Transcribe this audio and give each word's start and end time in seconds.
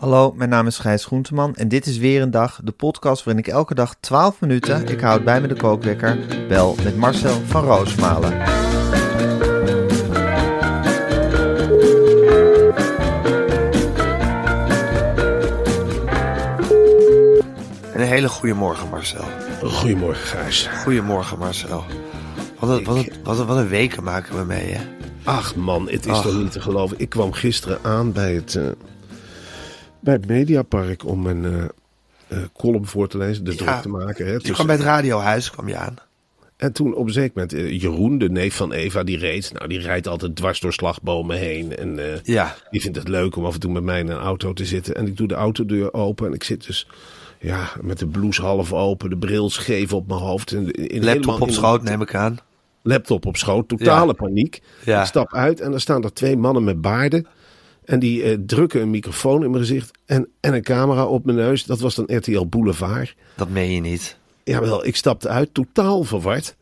Hallo, 0.00 0.32
mijn 0.36 0.50
naam 0.50 0.66
is 0.66 0.78
Gijs 0.78 1.04
Groenteman 1.04 1.54
en 1.54 1.68
dit 1.68 1.86
is 1.86 1.98
weer 1.98 2.22
een 2.22 2.30
dag, 2.30 2.60
de 2.64 2.72
podcast 2.72 3.24
waarin 3.24 3.44
ik 3.44 3.50
elke 3.52 3.74
dag 3.74 3.94
12 4.00 4.40
minuten, 4.40 4.88
ik 4.88 5.00
houd 5.00 5.24
bij 5.24 5.40
me 5.40 5.48
de 5.48 5.54
kookwekker, 5.54 6.18
bel 6.48 6.76
met 6.84 6.96
Marcel 6.96 7.40
van 7.46 7.64
Roosmalen. 7.64 8.32
Een 17.92 18.06
hele 18.06 18.28
goede 18.28 18.54
morgen, 18.54 18.88
Marcel. 18.88 19.24
Goedemorgen, 19.62 20.26
Gijs. 20.26 20.66
Goedemorgen, 20.66 21.38
Marcel. 21.38 21.84
Wat 22.58 22.78
een, 22.78 22.84
wat, 22.84 22.96
een, 22.96 23.12
wat, 23.24 23.38
een, 23.38 23.46
wat 23.46 23.56
een 23.56 23.68
weken 23.68 24.02
maken 24.02 24.38
we 24.38 24.44
mee, 24.44 24.72
hè? 24.72 24.82
Ach 25.24 25.56
man, 25.56 25.88
het 25.90 26.06
is 26.06 26.12
Ach. 26.12 26.22
toch 26.22 26.38
niet 26.38 26.52
te 26.52 26.60
geloven. 26.60 26.98
Ik 26.98 27.08
kwam 27.08 27.32
gisteren 27.32 27.78
aan 27.82 28.12
bij 28.12 28.34
het, 28.34 28.54
eh, 28.54 28.68
bij 30.00 30.14
het 30.14 30.26
Mediapark 30.26 31.04
om 31.06 31.22
mijn 31.22 31.44
eh, 31.44 31.64
eh, 32.28 32.38
column 32.56 32.86
voor 32.86 33.08
te 33.08 33.18
lezen, 33.18 33.44
de 33.44 33.50
Ja. 33.50 33.56
druk 33.56 33.74
te 33.82 33.88
maken. 33.88 34.24
Hè, 34.26 34.30
Je 34.32 34.36
tussen- 34.38 34.54
kwam 34.54 34.66
bij 34.66 34.76
het 34.76 34.84
radiohuis, 34.84 35.50
kwam 35.50 35.68
je 35.68 35.76
aan. 35.76 35.94
En 36.56 36.72
toen 36.72 36.94
op 36.94 37.06
een 37.06 37.12
zeker 37.12 37.30
moment, 37.34 37.52
eh, 37.52 37.80
Jeroen, 37.80 38.18
de 38.18 38.30
neef 38.30 38.54
van 38.56 38.72
Eva, 38.72 39.02
die 39.04 39.18
reed. 39.18 39.52
Nou, 39.52 39.68
die 39.68 39.78
rijdt 39.78 40.06
altijd 40.08 40.36
dwars 40.36 40.60
door 40.60 40.72
slagbomen 40.72 41.36
heen. 41.36 41.76
En 41.76 41.98
Ja. 42.22 42.56
die 42.70 42.80
vindt 42.80 42.96
het 42.98 43.08
leuk 43.08 43.36
om 43.36 43.44
af 43.44 43.54
en 43.54 43.60
toe 43.60 43.72
met 43.72 43.82
mij 43.82 44.00
in 44.00 44.08
een 44.08 44.18
auto 44.18 44.52
te 44.52 44.64
zitten. 44.64 44.94
En 44.94 45.06
ik 45.06 45.16
doe 45.16 45.28
de 45.28 45.34
autodeur 45.34 45.94
open 45.94 46.26
en 46.26 46.32
ik 46.32 46.44
zit 46.44 46.66
dus... 46.66 46.86
Ja, 47.42 47.70
met 47.80 47.98
de 47.98 48.06
blouse 48.06 48.42
half 48.42 48.72
open, 48.72 49.10
de 49.10 49.16
bril 49.16 49.50
scheef 49.50 49.92
op 49.92 50.06
mijn 50.06 50.20
hoofd. 50.20 50.52
En 50.52 50.70
in, 50.70 51.04
Laptop 51.04 51.40
op 51.40 51.50
schoot, 51.50 51.82
neem 51.82 52.00
ik 52.02 52.14
aan. 52.14 52.38
laptop 52.82 53.26
op 53.26 53.36
schoot. 53.36 53.68
Totale 53.68 54.06
Ja. 54.06 54.12
paniek. 54.12 54.60
Ja. 54.84 55.00
Ik 55.00 55.06
stap 55.06 55.34
uit 55.34 55.60
en 55.60 55.70
dan 55.70 55.80
staan 55.80 56.04
er 56.04 56.12
twee 56.12 56.36
mannen 56.36 56.64
met 56.64 56.80
baarden. 56.80 57.26
En 57.90 57.98
die 57.98 58.22
eh, 58.22 58.38
drukken 58.46 58.80
een 58.80 58.90
microfoon 58.90 59.44
in 59.44 59.50
mijn 59.50 59.62
gezicht 59.62 59.90
en, 60.06 60.28
en 60.40 60.54
een 60.54 60.62
camera 60.62 61.06
op 61.06 61.24
mijn 61.24 61.36
neus. 61.36 61.64
Dat 61.64 61.80
was 61.80 61.94
dan 61.94 62.04
RTL 62.06 62.46
Boulevard. 62.46 63.14
Dat 63.34 63.48
meen 63.48 63.70
je 63.70 63.80
niet. 63.80 64.16
Jawel, 64.44 64.86
ik 64.86 64.96
stapte 64.96 65.28
uit, 65.28 65.54
totaal 65.54 66.04
verward. 66.04 66.56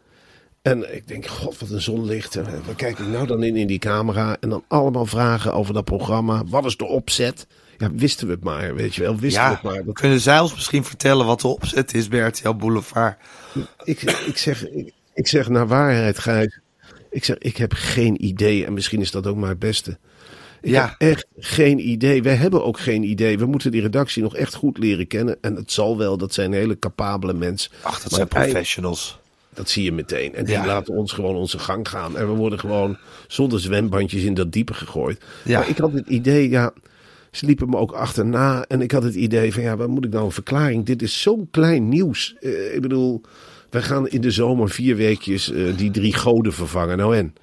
En 0.62 0.94
ik 0.94 1.08
denk, 1.08 1.26
god, 1.26 1.58
wat 1.58 1.70
een 1.70 1.80
zonlicht. 1.82 2.36
En, 2.36 2.46
eh, 2.46 2.52
Waar 2.66 2.74
kijk 2.74 2.98
ik 2.98 3.06
nou 3.06 3.26
dan 3.26 3.42
in, 3.42 3.56
in 3.56 3.66
die 3.66 3.78
camera? 3.78 4.36
En 4.40 4.48
dan 4.48 4.64
allemaal 4.68 5.06
vragen 5.06 5.52
over 5.52 5.74
dat 5.74 5.84
programma. 5.84 6.44
Wat 6.46 6.64
is 6.64 6.76
de 6.76 6.86
opzet? 6.86 7.46
Ja, 7.78 7.90
wisten 7.92 8.26
we 8.26 8.32
het 8.32 8.44
maar, 8.44 8.74
weet 8.74 8.94
je 8.94 9.02
wel. 9.02 9.16
Wisten 9.16 9.42
we 9.42 9.48
het 9.48 9.62
maar. 9.62 9.84
Dat, 9.84 9.94
kunnen 9.94 10.20
zij 10.20 10.40
ons 10.40 10.54
misschien 10.54 10.84
vertellen 10.84 11.26
wat 11.26 11.40
de 11.40 11.48
opzet 11.48 11.94
is 11.94 12.08
bij 12.08 12.20
RTL 12.20 12.54
Boulevard? 12.54 13.16
ik, 13.84 14.02
ik, 14.02 14.38
zeg, 14.38 14.68
ik, 14.68 14.92
ik 15.14 15.26
zeg 15.26 15.48
naar 15.48 15.66
waarheid, 15.66 16.18
Gijs. 16.18 16.60
Ik 17.10 17.24
zeg, 17.24 17.38
ik 17.38 17.56
heb 17.56 17.72
geen 17.72 18.24
idee. 18.24 18.66
En 18.66 18.72
misschien 18.72 19.00
is 19.00 19.10
dat 19.10 19.26
ook 19.26 19.36
maar 19.36 19.48
het 19.48 19.58
beste. 19.58 19.98
Ik 20.60 20.70
Ja. 20.70 20.94
heb 20.98 21.08
echt 21.10 21.26
geen 21.38 21.88
idee. 21.88 22.22
Wij 22.22 22.34
hebben 22.34 22.64
ook 22.64 22.78
geen 22.78 23.02
idee. 23.02 23.38
We 23.38 23.46
moeten 23.46 23.70
die 23.70 23.80
redactie 23.82 24.22
nog 24.22 24.36
echt 24.36 24.54
goed 24.54 24.78
leren 24.78 25.06
kennen. 25.06 25.36
En 25.40 25.54
het 25.54 25.72
zal 25.72 25.98
wel, 25.98 26.16
dat 26.16 26.34
zijn 26.34 26.52
hele 26.52 26.78
capabele 26.78 27.32
mensen. 27.34 27.70
Ach, 27.82 27.92
dat 28.00 28.10
Maar 28.10 28.28
zijn 28.28 28.28
professionals. 28.28 29.18
Dat 29.54 29.68
zie 29.70 29.84
je 29.84 29.92
meteen. 29.92 30.34
En 30.34 30.44
die 30.44 30.54
Ja. 30.54 30.66
laten 30.66 30.94
ons 30.94 31.12
gewoon 31.12 31.34
onze 31.36 31.58
gang 31.58 31.88
gaan. 31.88 32.16
En 32.16 32.26
we 32.28 32.32
worden 32.34 32.58
gewoon 32.58 32.96
zonder 33.26 33.60
zwembandjes 33.60 34.22
in 34.22 34.34
dat 34.34 34.52
diepe 34.52 34.74
gegooid. 34.74 35.20
Ja. 35.44 35.58
Maar 35.58 35.68
ik 35.68 35.78
had 35.78 35.92
het 35.92 36.08
idee, 36.08 36.48
ja, 36.50 36.72
ze 37.30 37.46
liepen 37.46 37.68
me 37.68 37.76
ook 37.76 37.92
achterna. 37.92 38.64
En 38.68 38.80
ik 38.80 38.90
had 38.90 39.02
het 39.02 39.14
idee 39.14 39.52
van, 39.52 39.62
ja, 39.62 39.76
waar 39.76 39.88
moet 39.90 40.04
ik 40.04 40.10
nou 40.12 40.24
een 40.24 40.32
verklaring? 40.32 40.84
Dit 40.86 41.02
is 41.02 41.20
zo'n 41.22 41.48
klein 41.50 41.88
nieuws. 41.88 42.34
Eh, 42.40 42.74
ik 42.74 42.80
bedoel, 42.80 43.20
wij 43.70 43.82
gaan 43.82 44.08
in 44.08 44.20
de 44.20 44.30
zomer 44.30 44.70
vier 44.70 44.96
weekjes 44.96 45.52
eh, 45.52 45.76
die 45.76 45.90
drie 45.90 46.14
goden 46.14 46.52
vervangen. 46.52 46.96
Nou 46.96 47.16
en? 47.16 47.34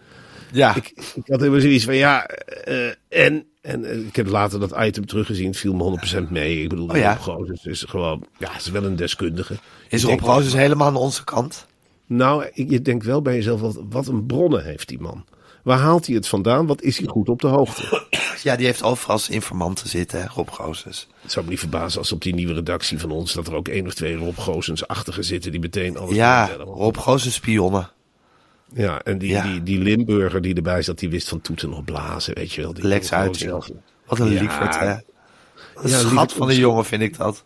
Ja, 0.56 0.76
Ik, 0.76 0.94
ik 1.16 1.24
had 1.28 1.40
helemaal 1.40 1.60
zoiets 1.62 1.84
van, 1.86 1.96
ja, 1.96 2.26
eh, 2.26 2.88
en... 3.10 3.46
En 3.62 4.06
ik 4.08 4.16
heb 4.16 4.28
later 4.28 4.60
dat 4.60 4.74
item 4.80 5.06
teruggezien. 5.06 5.48
Het 5.48 5.58
viel 5.58 5.74
me 5.74 5.98
100% 6.28 6.30
mee. 6.30 6.62
Ik 6.62 6.70
bedoel, 6.70 6.90
Oh 6.90 6.98
ja? 6.98 7.14
Rob 7.24 7.38
Gozes 7.38 7.66
is 7.66 7.84
gewoon... 7.88 8.26
Ja, 8.38 8.50
ze 8.52 8.58
is 8.58 8.70
wel 8.70 8.84
een 8.84 8.96
deskundige. 8.96 9.56
is 9.90 10.04
Ik 10.04 10.10
Rob 10.10 10.20
Roos 10.20 10.54
helemaal 10.54 10.88
aan 10.88 10.96
onze 10.96 11.24
kant? 11.24 11.66
nou, 12.06 12.46
ik- 12.54 12.70
je 12.70 12.82
denkt 12.82 13.06
wel 13.06 13.22
bij 13.22 13.36
jezelf, 13.36 13.62
wat, 13.62 13.80
wat 13.90 14.08
een 14.08 14.26
bronnen 14.26 14.64
heeft 14.64 14.88
die 14.88 15.00
man. 15.00 15.26
Waar 15.64 15.78
haalt 15.80 16.06
hij 16.06 16.16
het 16.16 16.28
vandaan? 16.28 16.66
Wat 16.66 16.82
is 16.82 16.98
hij 16.98 17.08
goed 17.08 17.30
op 17.30 17.42
de 17.42 17.48
hoogte? 17.48 18.04
Ja, 18.44 18.56
die 18.56 18.66
heeft 18.66 18.84
overal 18.84 19.20
zijn 19.20 19.34
informanten 19.34 19.90
zitten, 19.90 20.20
hè, 20.22 20.26
Rob 20.28 20.50
Gozes. 20.50 21.08
Het 21.22 21.32
zou 21.32 21.46
me 21.46 21.52
niet 21.52 21.60
verbazen 21.60 22.00
als 22.00 22.12
op 22.12 22.22
die 22.22 22.34
nieuwe 22.34 22.54
redactie 22.54 23.00
van 23.00 23.12
ons... 23.12 23.34
dat 23.34 23.48
er 23.48 23.54
ook 23.56 23.68
één 23.68 23.86
of 23.86 23.94
twee 23.94 24.16
Rob 24.16 24.38
Goosens-achtigen 24.38 25.24
zitten... 25.24 25.52
die 25.52 25.60
meteen 25.60 25.98
alles 25.98 26.16
Ja, 26.16 26.48
vertellen. 26.48 26.74
Rob 26.74 26.98
Gozes 26.98 27.34
spionnen. 27.34 27.90
Ja, 28.74 29.02
en 29.04 29.18
die, 29.18 29.30
Ja. 29.30 29.44
Die, 29.44 29.64
die 29.64 29.80
Limburger 29.80 30.42
die 30.42 30.56
erbij 30.56 30.82
zat... 30.82 31.00
die 31.00 31.10
wist 31.10 31.30
van 31.30 31.42
toeten 31.42 31.70
nog 31.70 31.84
blazen, 31.84 32.36
weet 32.36 32.54
je 32.54 32.62
wel. 32.62 32.74
Die 32.74 32.84
Lex 32.88 33.08
zelf- 33.08 33.70
Wat 34.06 34.20
een 34.20 34.32
Ja. 34.32 34.40
lieverd, 34.42 34.80
hè. 34.80 34.90
Een 35.76 35.90
Ja, 35.90 35.98
schat 36.00 36.34
van 36.34 36.50
een 36.50 36.56
jongen 36.56 36.86
vind 36.86 37.02
ik 37.02 37.18
dat. 37.18 37.44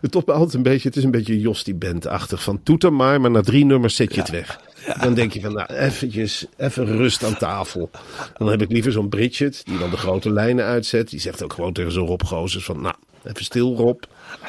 Het, 0.00 0.14
altijd 0.14 0.54
een 0.54 0.62
beetje, 0.62 0.88
het 0.88 0.96
is 0.96 1.04
een 1.04 1.10
beetje 1.10 1.40
Jostie 1.40 1.74
Band-achtig. 1.74 2.42
Van 2.42 2.62
toeter 2.62 2.92
maar, 2.92 3.20
maar 3.20 3.30
na 3.30 3.40
drie 3.40 3.64
nummers 3.64 3.94
zet 3.96 4.14
je 4.14 4.20
het 4.20 4.30
weg. 4.30 4.60
Dan 5.00 5.14
denk 5.14 5.32
je 5.32 5.40
van, 5.40 5.52
nou, 5.52 5.72
eventjes, 5.74 6.46
even 6.56 6.86
rust 6.86 7.24
aan 7.24 7.36
tafel. 7.36 7.90
Dan 8.36 8.48
heb 8.48 8.62
ik 8.62 8.70
liever 8.72 8.92
zo'n 8.92 9.08
Bridget, 9.08 9.60
die 9.64 9.78
dan 9.78 9.90
de 9.90 9.96
grote 9.96 10.32
lijnen 10.32 10.64
uitzet. 10.64 11.08
Die 11.10 11.20
zegt 11.20 11.42
ook 11.42 11.52
gewoon 11.52 11.72
tegen 11.72 11.92
zo'n 11.92 12.06
Rob 12.06 12.20
van, 12.24 12.80
nou, 12.80 12.94
even 13.28 13.44
stil 13.44 13.76
Rob. 13.76 14.02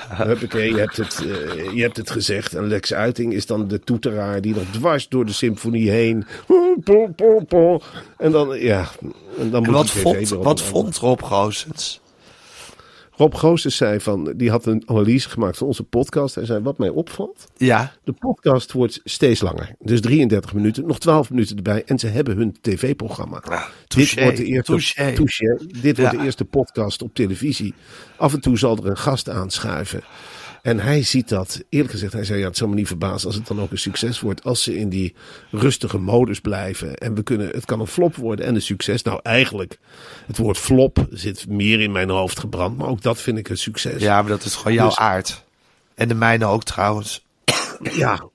Huppakee, 0.10 0.74
je 0.74 0.80
hebt, 0.80 0.98
het, 0.98 1.26
eh, 1.26 1.74
je 1.74 1.82
hebt 1.82 1.98
het 1.98 2.12
gezegd. 2.12 2.56
En 2.56 2.68
Lex 2.68 2.94
Uiting 2.94 3.34
is 3.34 3.46
dan 3.46 3.68
de 3.68 3.80
toeteraar 3.80 4.42
die 4.42 4.54
nog 4.54 4.64
dwars 4.72 5.08
door 5.08 5.26
de 5.26 5.34
symfonie 5.34 5.90
heen. 5.90 6.26
En 8.18 8.32
dan, 8.32 8.60
ja, 8.60 8.90
en 9.40 9.50
dan 9.50 9.64
En 9.64 9.72
moet 9.72 9.80
wat, 9.80 9.90
vond, 9.90 10.30
wat 10.30 10.62
vond 10.62 10.98
Rob 10.98 11.22
Gozes? 11.22 12.02
Rob 13.20 13.34
Gozes 13.36 13.76
zei 13.76 14.00
van, 14.00 14.34
die 14.36 14.50
had 14.50 14.66
een 14.66 14.84
analyse 14.86 15.30
gemaakt 15.30 15.58
van 15.58 15.68
onze 15.68 15.84
podcast. 15.84 16.36
Hij 16.36 16.46
zei, 16.46 16.64
wat 16.64 16.78
mij 16.78 16.90
opvalt, 16.90 17.48
Ja, 17.58 17.94
de 18.04 18.12
podcast 18.12 18.72
wordt 18.72 19.02
steeds 19.04 19.42
langer. 19.42 19.76
Dus 19.80 20.02
33 20.02 20.54
minuten, 20.54 20.88
nog 20.88 21.00
12 21.00 21.30
minuten 21.30 21.56
erbij. 21.56 21.84
En 21.86 22.00
ze 22.00 22.08
hebben 22.08 22.38
hun 22.38 22.56
tv-programma. 22.62 23.44
Ja, 23.50 23.68
Dit 23.88 24.20
wordt 24.20 24.38
de 24.38 24.46
eerste, 24.46 24.72
touché. 24.72 25.14
touché. 25.14 25.58
Dit 25.82 25.98
wordt 25.98 26.18
de 26.18 26.24
eerste 26.24 26.46
podcast 26.46 27.02
op 27.02 27.14
televisie. 27.14 27.74
Af 28.18 28.34
en 28.34 28.42
toe 28.42 28.58
zal 28.58 28.78
er 28.78 28.86
een 28.86 28.98
gast 28.98 29.30
aanschuiven. 29.30 30.02
En 30.62 30.80
hij 30.80 31.04
ziet 31.04 31.30
dat. 31.30 31.64
Eerlijk 31.70 31.92
gezegd, 31.92 32.14
hij 32.14 32.24
zei: 32.24 32.40
ja, 32.40 32.48
het 32.48 32.58
zou 32.58 32.70
me 32.70 32.76
niet 32.76 32.88
verbazen 32.88 33.28
als 33.28 33.36
het 33.36 33.48
dan 33.48 33.62
ook 33.62 33.72
een 33.72 33.78
succes 33.78 34.20
wordt. 34.20 34.44
Als 34.44 34.64
ze 34.64 34.78
in 34.78 34.90
die 34.90 35.16
rustige 35.52 35.98
modus 35.98 36.40
blijven. 36.40 36.96
En 36.96 37.16
we 37.16 37.24
kunnen, 37.24 37.50
het 37.50 37.66
kan 37.66 37.80
een 37.80 37.88
flop 37.88 38.16
worden 38.16 38.46
en 38.46 38.56
een 38.56 38.62
succes. 38.62 39.02
Nou, 39.04 39.20
eigenlijk, 39.24 39.78
het 40.28 40.38
woord 40.38 40.58
flop 40.58 41.08
zit 41.12 41.48
meer 41.48 41.80
in 41.80 41.92
mijn 41.92 42.10
hoofd 42.10 42.40
gebrand. 42.40 42.78
Maar 42.78 42.88
ook 42.88 43.02
dat 43.02 43.22
vind 43.22 43.38
ik 43.38 43.50
een 43.50 43.58
succes. 43.58 44.02
ja, 44.02 44.22
maar 44.22 44.32
dat 44.32 44.44
is 44.44 44.56
gewoon 44.56 44.74
jouw 44.74 44.88
Dus- 44.88 44.98
aard. 44.98 45.44
En 45.96 46.08
de 46.08 46.14
mijne 46.16 46.46
ook 46.46 46.64
trouwens. 46.64 47.26
Ja, 47.92 48.30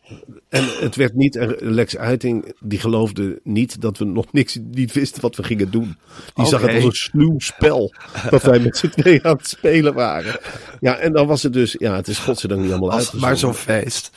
en 0.48 0.64
het 0.80 0.96
werd 0.96 1.14
niet, 1.14 1.56
Lex 1.58 1.96
Uiting, 1.96 2.54
die 2.60 2.78
geloofde 2.78 3.40
niet 3.42 3.80
dat 3.80 3.98
we 3.98 4.04
nog 4.04 4.32
niks, 4.32 4.58
niet 4.70 4.92
wisten 4.92 5.22
wat 5.22 5.36
we 5.36 5.42
gingen 5.42 5.70
doen. 5.70 5.96
Die 6.34 6.46
zag 6.46 6.60
het 6.60 6.74
als 6.74 6.84
een 6.84 6.92
sluw 6.92 7.38
spel, 7.38 7.94
dat 8.30 8.42
wij 8.42 8.58
met 8.58 8.76
z'n 8.76 8.88
tweeën 8.88 9.24
aan 9.24 9.36
het 9.36 9.48
spelen 9.48 9.94
waren. 9.94 10.40
Ja, 10.80 10.96
en 10.96 11.12
dan 11.12 11.26
was 11.26 11.42
het 11.42 11.52
dus, 11.52 11.76
ja, 11.78 11.94
het 11.96 12.08
is 12.08 12.18
godzijdank 12.18 12.60
niet 12.60 12.70
allemaal 12.70 12.92
uitgezonden. 12.92 13.28
maar 13.28 13.36
zo'n 13.38 13.54
feest. 13.54 14.10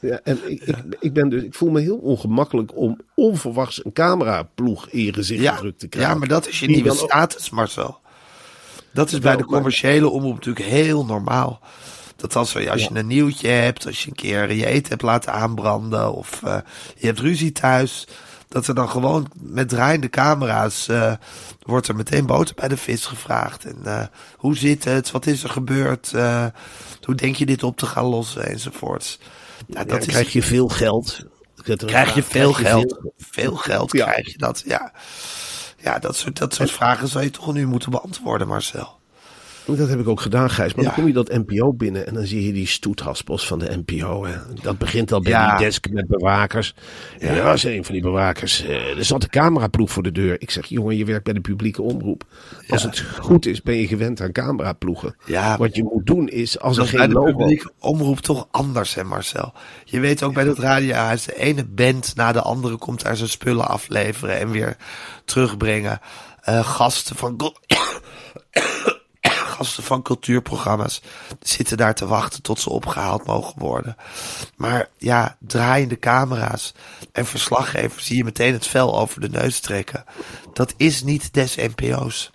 Ja, 0.00 0.20
en 0.24 0.38
ik, 0.46 0.62
ik, 0.62 0.76
ik, 1.00 1.12
ben 1.12 1.28
dus, 1.28 1.42
ik 1.42 1.54
voel 1.54 1.70
me 1.70 1.80
heel 1.80 1.96
ongemakkelijk 1.98 2.76
om 2.76 3.00
onverwachts 3.14 3.84
een 3.84 3.92
cameraploeg 3.92 4.88
in 4.88 5.04
je 5.04 5.12
gezicht 5.12 5.42
Ja, 5.42 5.54
gedrukt 5.54 5.78
te 5.78 5.88
krijgen. 5.88 6.12
ja, 6.12 6.18
maar 6.18 6.28
dat 6.28 6.48
is 6.48 6.60
je 6.60 6.66
nieuwe 6.66 6.94
status, 6.94 7.50
Marcel. 7.50 7.98
Dat 8.92 9.12
is 9.12 9.18
bij 9.18 9.36
de 9.36 9.44
commerciële 9.44 10.08
omroep 10.08 10.34
natuurlijk 10.34 10.66
heel 10.66 11.04
normaal. 11.04 11.60
Dat 12.20 12.36
als, 12.36 12.52
we- 12.52 12.70
als 12.70 12.82
je 12.82 12.90
een 12.94 13.06
nieuwtje 13.06 13.48
hebt, 13.48 13.86
als 13.86 14.02
je 14.02 14.08
een 14.08 14.16
keer 14.16 14.52
je 14.54 14.66
eten 14.66 14.88
hebt 14.90 15.02
laten 15.02 15.32
aanbranden 15.32 16.12
of 16.14 16.42
eh, 16.42 16.56
je 16.96 17.06
hebt 17.06 17.18
ruzie 17.18 17.52
thuis, 17.52 18.06
dat 18.48 18.66
er 18.66 18.74
dan 18.74 18.88
gewoon 18.88 19.30
met 19.40 19.68
draaiende 19.68 20.08
camera's 20.10 20.88
eh, 20.88 21.12
wordt 21.62 21.88
er 21.88 21.96
meteen 21.96 22.26
boter 22.26 22.54
bij 22.54 22.68
de 22.68 22.76
vis 22.76 23.06
gevraagd. 23.06 23.64
En 23.64 23.76
eh, 23.84 24.06
hoe 24.36 24.56
zit 24.56 24.84
het? 24.84 25.10
Wat 25.10 25.26
is 25.26 25.42
er 25.42 25.50
gebeurd? 25.50 26.10
Hoe 27.02 27.14
denk 27.14 27.36
je 27.36 27.46
dit 27.46 27.62
op 27.62 27.76
te 27.76 27.86
gaan 27.86 28.04
lossen? 28.04 28.46
Enzovoorts. 28.46 29.18
Ja, 29.66 29.84
dat 29.84 30.00
is, 30.00 30.06
krijg 30.06 30.32
je 30.32 30.42
veel 30.42 30.68
geld. 30.68 31.20
krijg 31.64 32.14
je 32.14 32.22
veel 32.22 32.52
Krijg 32.52 32.58
je 32.58 32.64
geld. 32.64 32.96
veel- 33.00 33.12
Veel 33.30 33.54
geld 33.56 33.92
Ja. 33.92 34.04
krijg 34.04 34.32
je 34.32 34.38
dat, 34.38 34.62
ja. 34.66 34.92
Ja, 35.82 35.98
dat 35.98 36.16
soort, 36.16 36.38
dat 36.38 36.54
soort 36.54 36.70
vragen 36.70 37.08
zou 37.08 37.24
je 37.24 37.30
toch 37.30 37.52
nu 37.52 37.66
moeten 37.66 37.90
beantwoorden, 37.90 38.48
Marcel. 38.48 38.98
Dat 39.76 39.88
heb 39.88 40.00
ik 40.00 40.08
ook 40.08 40.20
gedaan, 40.20 40.50
Gijs. 40.50 40.74
Maar 40.74 40.84
Ja. 40.84 40.90
dan 40.90 40.98
kom 40.98 41.06
je 41.06 41.12
dat 41.12 41.28
NPO 41.46 41.72
binnen 41.72 42.06
en 42.06 42.14
dan 42.14 42.26
zie 42.26 42.46
je 42.46 42.52
die 42.52 42.66
stoethaspels 42.66 43.46
van 43.46 43.58
de 43.58 43.82
NPO. 43.86 44.24
Hè. 44.24 44.34
Dat 44.62 44.78
begint 44.78 45.12
al 45.12 45.20
bij 45.20 45.32
Ja. 45.32 45.56
die 45.56 45.64
desk 45.66 45.88
met 45.90 46.06
bewakers. 46.06 46.74
En 47.18 47.36
er 47.36 47.42
was 47.42 47.64
een 47.64 47.84
van 47.84 47.94
die 47.94 48.02
bewakers. 48.02 48.64
eh, 48.64 48.96
er 48.98 49.04
zat 49.04 49.22
een 49.22 49.28
cameraploeg 49.28 49.90
voor 49.90 50.02
de 50.02 50.12
deur. 50.12 50.40
Ik 50.40 50.50
zeg, 50.50 50.66
jongen, 50.66 50.96
je 50.96 51.04
werkt 51.04 51.24
bij 51.24 51.32
de 51.32 51.40
publieke 51.40 51.82
omroep. 51.82 52.24
Als 52.68 52.82
Ja. 52.82 52.88
het 52.88 53.00
goed 53.20 53.46
is, 53.46 53.62
ben 53.62 53.74
je 53.74 53.86
gewend 53.86 54.20
aan 54.20 54.32
cameraploegen. 54.32 55.16
Ja. 55.26 55.56
Wat 55.58 55.76
je 55.76 55.82
moet 55.82 56.06
doen 56.06 56.28
is, 56.28 56.58
als 56.60 56.76
er 56.76 56.82
Dat 56.82 56.92
geen 57.00 57.08
de 57.08 57.14
logo... 57.14 57.36
publieke 57.36 57.70
omroep 57.78 58.18
toch 58.20 58.48
anders, 58.50 58.94
hè 58.94 59.04
Marcel? 59.04 59.52
Je 59.84 60.00
weet 60.00 60.22
ook 60.22 60.34
bij 60.34 60.44
dat 60.44 60.58
radiohuis, 60.58 61.24
de 61.24 61.36
ene 61.38 61.64
band 61.64 62.12
na 62.16 62.32
de 62.32 62.42
andere 62.42 62.76
komt 62.76 63.02
daar 63.02 63.16
zijn 63.16 63.28
spullen 63.28 63.68
afleveren 63.68 64.38
en 64.38 64.50
weer 64.50 64.76
terugbrengen. 65.24 66.00
Eh, 66.40 66.64
gasten 66.64 67.16
van... 67.16 67.36
gasten 69.60 69.82
van 69.82 70.02
cultuurprogramma's 70.02 71.02
zitten 71.40 71.76
daar 71.76 71.94
te 71.94 72.06
wachten 72.06 72.42
tot 72.42 72.60
ze 72.60 72.70
opgehaald 72.70 73.26
mogen 73.26 73.60
worden. 73.60 73.96
Maar 74.56 74.88
ja, 74.98 75.36
draaiende 75.38 75.98
camera's 75.98 76.74
en 77.12 77.26
verslaggevers 77.26 78.06
zie 78.06 78.16
je 78.16 78.24
meteen 78.24 78.52
het 78.52 78.66
vel 78.66 78.98
over 78.98 79.20
de 79.20 79.28
neus 79.28 79.60
trekken. 79.60 80.04
Dat 80.52 80.74
is 80.76 81.02
niet 81.02 81.34
des 81.34 81.56
NPO's. 81.56 82.30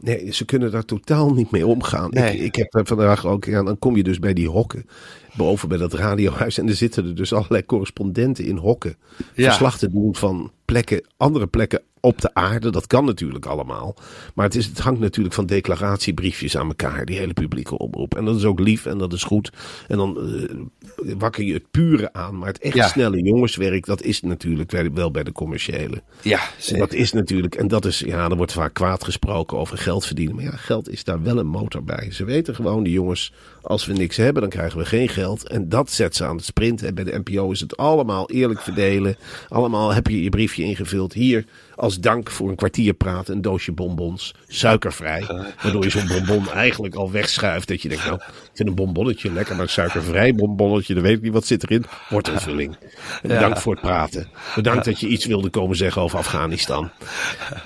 Nee, 0.00 0.32
ze 0.32 0.44
kunnen 0.44 0.70
daar 0.70 0.84
totaal 0.84 1.32
niet 1.32 1.50
mee 1.50 1.66
omgaan. 1.66 2.10
Nee. 2.10 2.36
Ik, 2.36 2.42
ik 2.42 2.54
heb 2.54 2.74
er 2.74 2.86
vandaag 2.86 3.26
ook, 3.26 3.44
ja, 3.44 3.62
dan 3.62 3.78
kom 3.78 3.96
je 3.96 4.02
dus 4.02 4.18
bij 4.18 4.32
die 4.32 4.48
hokken. 4.48 4.88
Boven 5.36 5.68
bij 5.68 5.78
dat 5.78 5.92
radiohuis. 5.92 6.58
En 6.58 6.68
er 6.68 6.74
zitten 6.74 7.06
er 7.06 7.14
dus 7.14 7.32
allerlei 7.32 7.66
correspondenten 7.66 8.44
in 8.44 8.56
hokken. 8.56 8.96
Ja. 9.34 9.48
Verslag 9.48 9.78
te 9.78 9.90
doen 9.90 10.14
van 10.14 10.52
plekken, 10.64 11.06
andere 11.16 11.46
plekken 11.46 11.82
op 12.04 12.20
de 12.20 12.34
aarde. 12.34 12.70
Dat 12.70 12.86
kan 12.86 13.04
natuurlijk 13.04 13.46
allemaal. 13.46 13.94
Maar 14.34 14.44
het, 14.44 14.54
is, 14.54 14.66
het 14.66 14.78
hangt 14.78 15.00
natuurlijk 15.00 15.34
van 15.34 15.46
declaratiebriefjes 15.46 16.56
aan 16.56 16.66
elkaar. 16.68 17.04
Die 17.04 17.18
hele 17.18 17.32
publieke 17.32 17.78
omroep. 17.78 18.14
En 18.16 18.24
dat 18.24 18.36
is 18.36 18.44
ook 18.44 18.60
lief 18.60 18.86
en 18.86 18.98
dat 18.98 19.12
is 19.12 19.22
goed. 19.24 19.52
En 19.88 19.96
dan 19.96 20.18
eh, 20.18 21.14
wakker 21.18 21.44
je 21.44 21.52
het 21.52 21.70
pure 21.70 22.12
aan. 22.12 22.38
Maar 22.38 22.48
het 22.48 22.58
echt 22.58 22.74
Ja. 22.74 22.88
snelle 22.88 23.22
jongenswerk, 23.22 23.86
dat 23.86 24.02
is 24.02 24.20
natuurlijk 24.22 24.70
wel- 24.70 24.92
wel 24.92 25.10
bij 25.10 25.22
de 25.22 25.32
commerciële. 25.32 26.02
Ja, 26.22 26.40
En 26.68 26.78
dat 26.78 26.92
is 26.92 27.12
natuurlijk, 27.12 27.54
en 27.54 27.68
dat 27.68 27.84
is, 27.84 27.98
ja, 27.98 28.28
er 28.30 28.36
wordt 28.36 28.52
vaak 28.52 28.74
kwaad 28.74 29.04
gesproken 29.04 29.58
over 29.58 29.78
geld 29.78 30.06
verdienen. 30.06 30.34
Maar 30.34 30.44
ja, 30.44 30.56
geld 30.56 30.88
is 30.88 31.04
daar 31.04 31.22
wel 31.22 31.38
een 31.38 31.46
motor 31.46 31.84
bij. 31.84 32.08
Ze 32.12 32.24
weten 32.24 32.54
gewoon, 32.54 32.82
die 32.82 32.92
jongens, 32.92 33.32
als 33.64 33.86
we 33.86 33.92
niks 33.92 34.16
hebben, 34.16 34.42
dan 34.42 34.50
krijgen 34.50 34.78
we 34.78 34.84
geen 34.84 35.08
geld. 35.08 35.48
En 35.48 35.68
dat 35.68 35.90
zet 35.90 36.16
ze 36.16 36.24
aan 36.24 36.36
het 36.36 36.44
sprint. 36.44 36.82
En 36.82 36.94
bij 36.94 37.04
de 37.04 37.20
NPO 37.24 37.50
is 37.50 37.60
het 37.60 37.76
allemaal 37.76 38.30
eerlijk 38.30 38.60
verdelen. 38.60 39.16
Allemaal 39.48 39.94
heb 39.94 40.06
je 40.06 40.22
je 40.22 40.28
briefje 40.28 40.62
ingevuld. 40.62 41.12
Hier, 41.12 41.44
als 41.74 42.00
dank 42.00 42.30
voor 42.30 42.48
een 42.48 42.56
kwartier 42.56 42.94
praten, 42.94 43.34
een 43.34 43.42
doosje 43.42 43.72
bonbons. 43.72 44.34
Suikervrij. 44.48 45.24
Waardoor 45.62 45.84
je 45.84 45.90
zo'n 45.90 46.08
bonbon 46.08 46.50
eigenlijk 46.50 46.94
al 46.94 47.10
wegschuift. 47.10 47.68
Dat 47.68 47.82
je 47.82 47.88
denkt, 47.88 48.04
nou, 48.04 48.16
ik 48.16 48.50
vind 48.52 48.68
een 48.68 48.74
bonbonnetje 48.74 49.32
lekker, 49.32 49.54
maar 49.54 49.64
een 49.64 49.70
suikervrij 49.70 50.34
bonbonnetje, 50.34 50.94
dan 50.94 51.02
weet 51.02 51.16
ik 51.16 51.22
niet 51.22 51.32
wat 51.32 51.46
zit 51.46 51.62
erin. 51.62 51.84
Wortelvulling. 52.08 52.76
En 53.22 53.28
bedankt 53.28 53.60
voor 53.60 53.72
het 53.72 53.82
praten. 53.82 54.28
Bedankt 54.54 54.84
dat 54.84 55.00
je 55.00 55.06
iets 55.06 55.26
wilde 55.26 55.50
komen 55.50 55.76
zeggen 55.76 56.02
over 56.02 56.18
Afghanistan. 56.18 56.90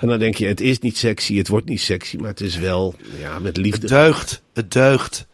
En 0.01 0.07
dan 0.07 0.19
denk 0.19 0.35
je, 0.35 0.47
het 0.47 0.61
is 0.61 0.79
niet 0.79 0.97
sexy, 0.97 1.37
het 1.37 1.47
wordt 1.47 1.65
niet 1.65 1.81
sexy, 1.81 2.17
maar 2.17 2.29
het 2.29 2.41
is 2.41 2.57
wel 2.57 2.95
ja, 3.19 3.39
met 3.39 3.57
liefde. 3.57 3.79
Het 3.81 3.89
deugt. 3.89 4.41
Het 4.53 4.71
deugt. 4.71 5.27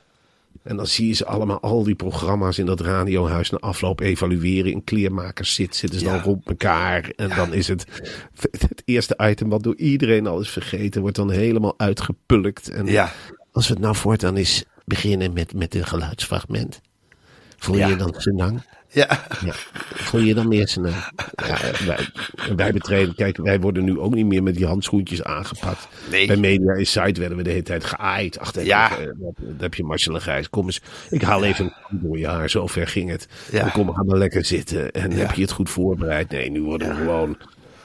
En 0.65 0.77
dan 0.77 0.87
zie 0.87 1.07
je 1.07 1.13
ze 1.13 1.25
allemaal, 1.25 1.59
al 1.59 1.83
die 1.83 1.95
programma's 1.95 2.57
in 2.57 2.65
dat 2.65 2.79
radiohuis 2.81 3.49
na 3.49 3.57
afloop 3.57 3.99
evalueren. 3.99 4.71
In 4.71 4.83
kleermakers 4.83 5.53
zit, 5.53 5.75
zitten 5.75 5.99
ze 5.99 6.05
Ja. 6.05 6.11
dan 6.11 6.21
rond 6.21 6.47
elkaar. 6.47 7.09
En 7.15 7.29
dan 7.29 7.53
is 7.53 7.67
het, 7.67 7.85
het 8.51 8.81
eerste 8.85 9.17
item 9.21 9.49
wat 9.49 9.63
door 9.63 9.75
iedereen 9.75 10.27
al 10.27 10.39
is 10.39 10.49
vergeten, 10.49 11.01
wordt 11.01 11.15
dan 11.15 11.31
helemaal 11.31 11.73
uitgepulkt. 11.77 12.69
En 12.69 12.85
Ja. 12.85 13.11
als 13.51 13.67
we 13.67 13.73
het 13.73 13.81
nou 13.81 13.95
voortaan 13.95 14.35
eens 14.35 14.63
beginnen 14.85 15.33
met, 15.33 15.53
met 15.53 15.75
een 15.75 15.85
geluidsfragment. 15.85 16.81
Voel 17.57 17.77
je 17.77 17.95
dan 17.95 18.13
senang? 18.17 18.61
Ja. 18.95 19.25
Ja. 20.11 20.19
Je 20.19 20.33
dan 20.33 20.47
meer 20.47 20.67
senang? 20.67 20.95
Ja, 21.47 21.57
wij, 21.85 22.07
wij 22.55 22.71
betreden, 22.73 23.15
kijk, 23.15 23.37
wij 23.37 23.59
worden 23.59 23.83
nu 23.83 23.99
ook 23.99 24.13
niet 24.13 24.25
meer 24.25 24.43
met 24.43 24.55
die 24.55 24.65
handschoentjes 24.65 25.23
aangepakt. 25.23 25.87
Nee. 26.11 26.27
Bij 26.27 26.35
Media 26.37 26.73
Insight 26.73 27.17
werden 27.17 27.37
we 27.37 27.43
de 27.43 27.49
hele 27.49 27.61
tijd 27.63 27.83
geaaid. 27.83 28.39
Ach, 28.39 28.51
daar 28.51 28.65
Ja. 28.65 28.89
heb 28.89 28.99
je, 28.99 29.15
daar 29.37 29.53
heb 29.59 29.73
je 29.73 29.83
Marcel 29.83 30.13
en 30.15 30.21
Gijs. 30.21 30.49
Kom 30.49 30.65
eens, 30.65 30.81
ik 31.09 31.21
haal 31.21 31.43
even 31.43 31.65
een 31.65 31.99
door 32.01 32.17
je 32.17 32.27
haar. 32.27 32.49
Zo 32.49 32.67
ver 32.67 32.87
ging 32.87 33.09
het. 33.09 33.27
Ja. 33.51 33.69
Kom, 33.69 33.93
ga 33.93 34.03
maar 34.03 34.17
lekker 34.17 34.45
zitten. 34.45 34.91
En 34.91 35.11
heb 35.11 35.31
je 35.31 35.41
het 35.41 35.51
goed 35.51 35.69
voorbereid? 35.69 36.29
Nee, 36.29 36.51
nu 36.51 36.61
worden 36.61 36.89
we 36.89 36.95
gewoon... 36.95 37.37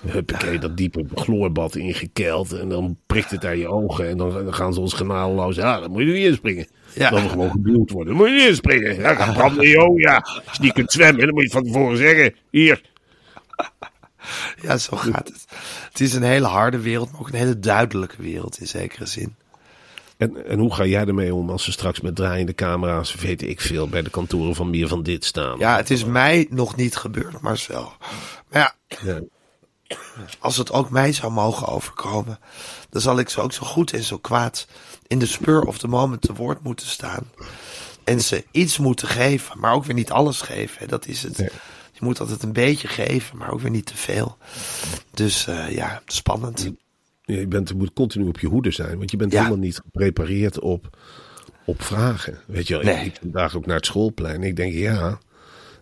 Huppakee, 0.06 0.58
dat 0.58 0.76
diepe 0.76 1.04
chloorbad 1.14 1.76
ingekeld. 1.76 2.52
En 2.52 2.68
dan 2.68 2.96
prikt 3.06 3.30
het 3.30 3.44
aan 3.44 3.58
je 3.58 3.68
ogen. 3.68 4.08
En 4.08 4.16
dan, 4.16 4.32
dan 4.32 4.54
gaan 4.54 4.74
ze 4.74 4.80
ons 4.80 4.92
genadeloos. 4.94 5.56
Ja, 5.56 5.80
dan 5.80 5.90
moet 5.90 6.00
je 6.02 6.06
niet 6.06 6.26
inspringen. 6.26 6.66
Ja. 6.94 7.10
Dan 7.10 7.22
we 7.22 7.28
gewoon 7.28 7.50
geduwd 7.50 7.90
worden. 7.90 8.16
Dan 8.16 8.22
moet 8.22 8.32
je 8.32 8.34
niet 8.40 8.48
inspringen. 8.48 9.00
Ja, 9.00 9.32
branden 9.32 9.68
je 9.68 9.78
ogen. 9.78 10.00
Ja, 10.00 10.16
als 10.16 10.56
je 10.56 10.62
niet 10.62 10.72
kunt 10.72 10.92
zwemmen, 10.92 11.24
dan 11.24 11.34
moet 11.34 11.42
je 11.42 11.50
van 11.50 11.64
tevoren 11.64 11.96
zeggen. 11.96 12.34
Hier. 12.50 12.82
Ja, 14.62 14.76
zo 14.76 14.96
gaat 14.96 15.28
het. 15.28 15.44
Het 15.90 16.00
is 16.00 16.14
een 16.14 16.22
hele 16.22 16.46
harde 16.46 16.78
wereld, 16.80 17.12
maar 17.12 17.20
ook 17.20 17.28
een 17.28 17.34
hele 17.34 17.58
duidelijke 17.58 18.22
wereld 18.22 18.60
in 18.60 18.66
zekere 18.66 19.06
zin. 19.06 19.34
En, 20.16 20.46
en 20.46 20.58
hoe 20.58 20.74
ga 20.74 20.84
jij 20.84 21.06
ermee 21.06 21.34
om 21.34 21.50
als 21.50 21.64
ze 21.64 21.72
straks 21.72 22.00
met 22.00 22.16
draaiende 22.16 22.54
camera's, 22.54 23.14
weet 23.14 23.42
ik 23.42 23.60
veel, 23.60 23.88
bij 23.88 24.02
de 24.02 24.10
kantoren 24.10 24.54
van 24.54 24.70
meer 24.70 24.88
van 24.88 25.02
dit 25.02 25.24
staan? 25.24 25.58
Ja, 25.58 25.76
het 25.76 25.90
is 25.90 26.04
mij 26.04 26.46
nog 26.50 26.76
niet 26.76 26.96
gebeurd, 26.96 27.40
Marcel. 27.40 27.92
Maar 28.50 28.60
ja, 28.60 28.74
Ja. 29.04 29.20
Als 30.38 30.56
het 30.56 30.72
ook 30.72 30.90
mij 30.90 31.12
zou 31.12 31.32
mogen 31.32 31.66
overkomen, 31.66 32.38
dan 32.90 33.00
zal 33.00 33.18
ik 33.18 33.28
zo 33.28 33.40
ook 33.40 33.52
zo 33.52 33.66
goed 33.66 33.92
en 33.92 34.02
zo 34.02 34.18
kwaad 34.18 34.66
in 35.06 35.18
de 35.18 35.26
spur 35.26 35.62
of 35.62 35.78
de 35.78 35.88
moment 35.88 36.20
te 36.20 36.32
woord 36.34 36.62
moeten 36.62 36.86
staan. 36.86 37.30
En 38.04 38.20
ze 38.20 38.44
iets 38.50 38.78
moeten 38.78 39.08
geven, 39.08 39.58
maar 39.58 39.72
ook 39.72 39.84
weer 39.84 39.94
niet 39.94 40.10
alles 40.10 40.40
geven. 40.40 40.88
Dat 40.88 41.06
is 41.06 41.22
het. 41.22 41.38
Nee. 41.38 41.48
Je 41.92 42.06
moet 42.06 42.20
altijd 42.20 42.42
een 42.42 42.52
beetje 42.52 42.88
geven, 42.88 43.36
maar 43.38 43.50
ook 43.52 43.60
weer 43.60 43.70
niet 43.70 43.86
te 43.86 43.96
veel. 43.96 44.36
Dus 45.14 45.46
eh, 45.46 45.70
ja, 45.70 46.02
spannend. 46.06 46.70
Je, 47.24 47.46
bent, 47.46 47.68
je 47.68 47.74
moet 47.74 47.92
continu 47.92 48.28
op 48.28 48.40
je 48.40 48.46
hoede 48.46 48.70
zijn, 48.70 48.98
want 48.98 49.10
je 49.10 49.16
bent 49.16 49.32
Ja. 49.32 49.38
helemaal 49.38 49.58
niet 49.64 49.76
geprepareerd 49.76 50.58
op, 50.60 50.96
op 51.64 51.82
vragen. 51.82 52.40
Weet 52.46 52.66
je 52.66 52.74
wel, 52.74 52.84
Nee. 52.94 53.04
ik 53.04 53.16
vandaag 53.20 53.56
ook 53.56 53.66
naar 53.66 53.76
het 53.76 53.86
schoolplein 53.86 54.42
ik 54.42 54.56
denk, 54.56 54.72
ja, 54.72 55.18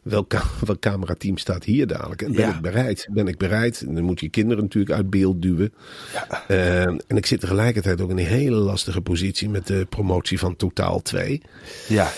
welk, 0.09 0.33
welk 0.67 0.81
camerateam 0.81 1.39
staat 1.39 1.65
hier 1.65 1.87
dadelijk? 1.87 2.23
En 2.23 2.33
ben 2.33 2.47
Ja. 2.49 2.55
ik 2.55 2.61
bereid? 2.61 3.09
Ben 3.11 3.29
ik 3.29 3.39
bereid? 3.39 3.81
En 3.87 3.95
dan 3.95 4.05
moet 4.05 4.21
je 4.21 4.29
kinderen 4.29 4.63
natuurlijk 4.63 4.95
uit 4.95 5.11
beeld 5.11 5.43
duwen. 5.43 5.73
Ja. 6.13 6.45
Eh, 6.49 6.83
en 6.83 7.17
ik 7.17 7.27
zit 7.27 7.41
tegelijkertijd 7.41 8.01
ook 8.01 8.11
in 8.11 8.19
een 8.19 8.25
hele 8.27 8.57
lastige 8.57 9.01
positie 9.01 9.49
met 9.49 9.67
de 9.67 9.87
promotie 9.89 10.39
van 10.39 10.57
Totaal 10.57 11.03
2. 11.03 11.43
Ja. 11.89 12.11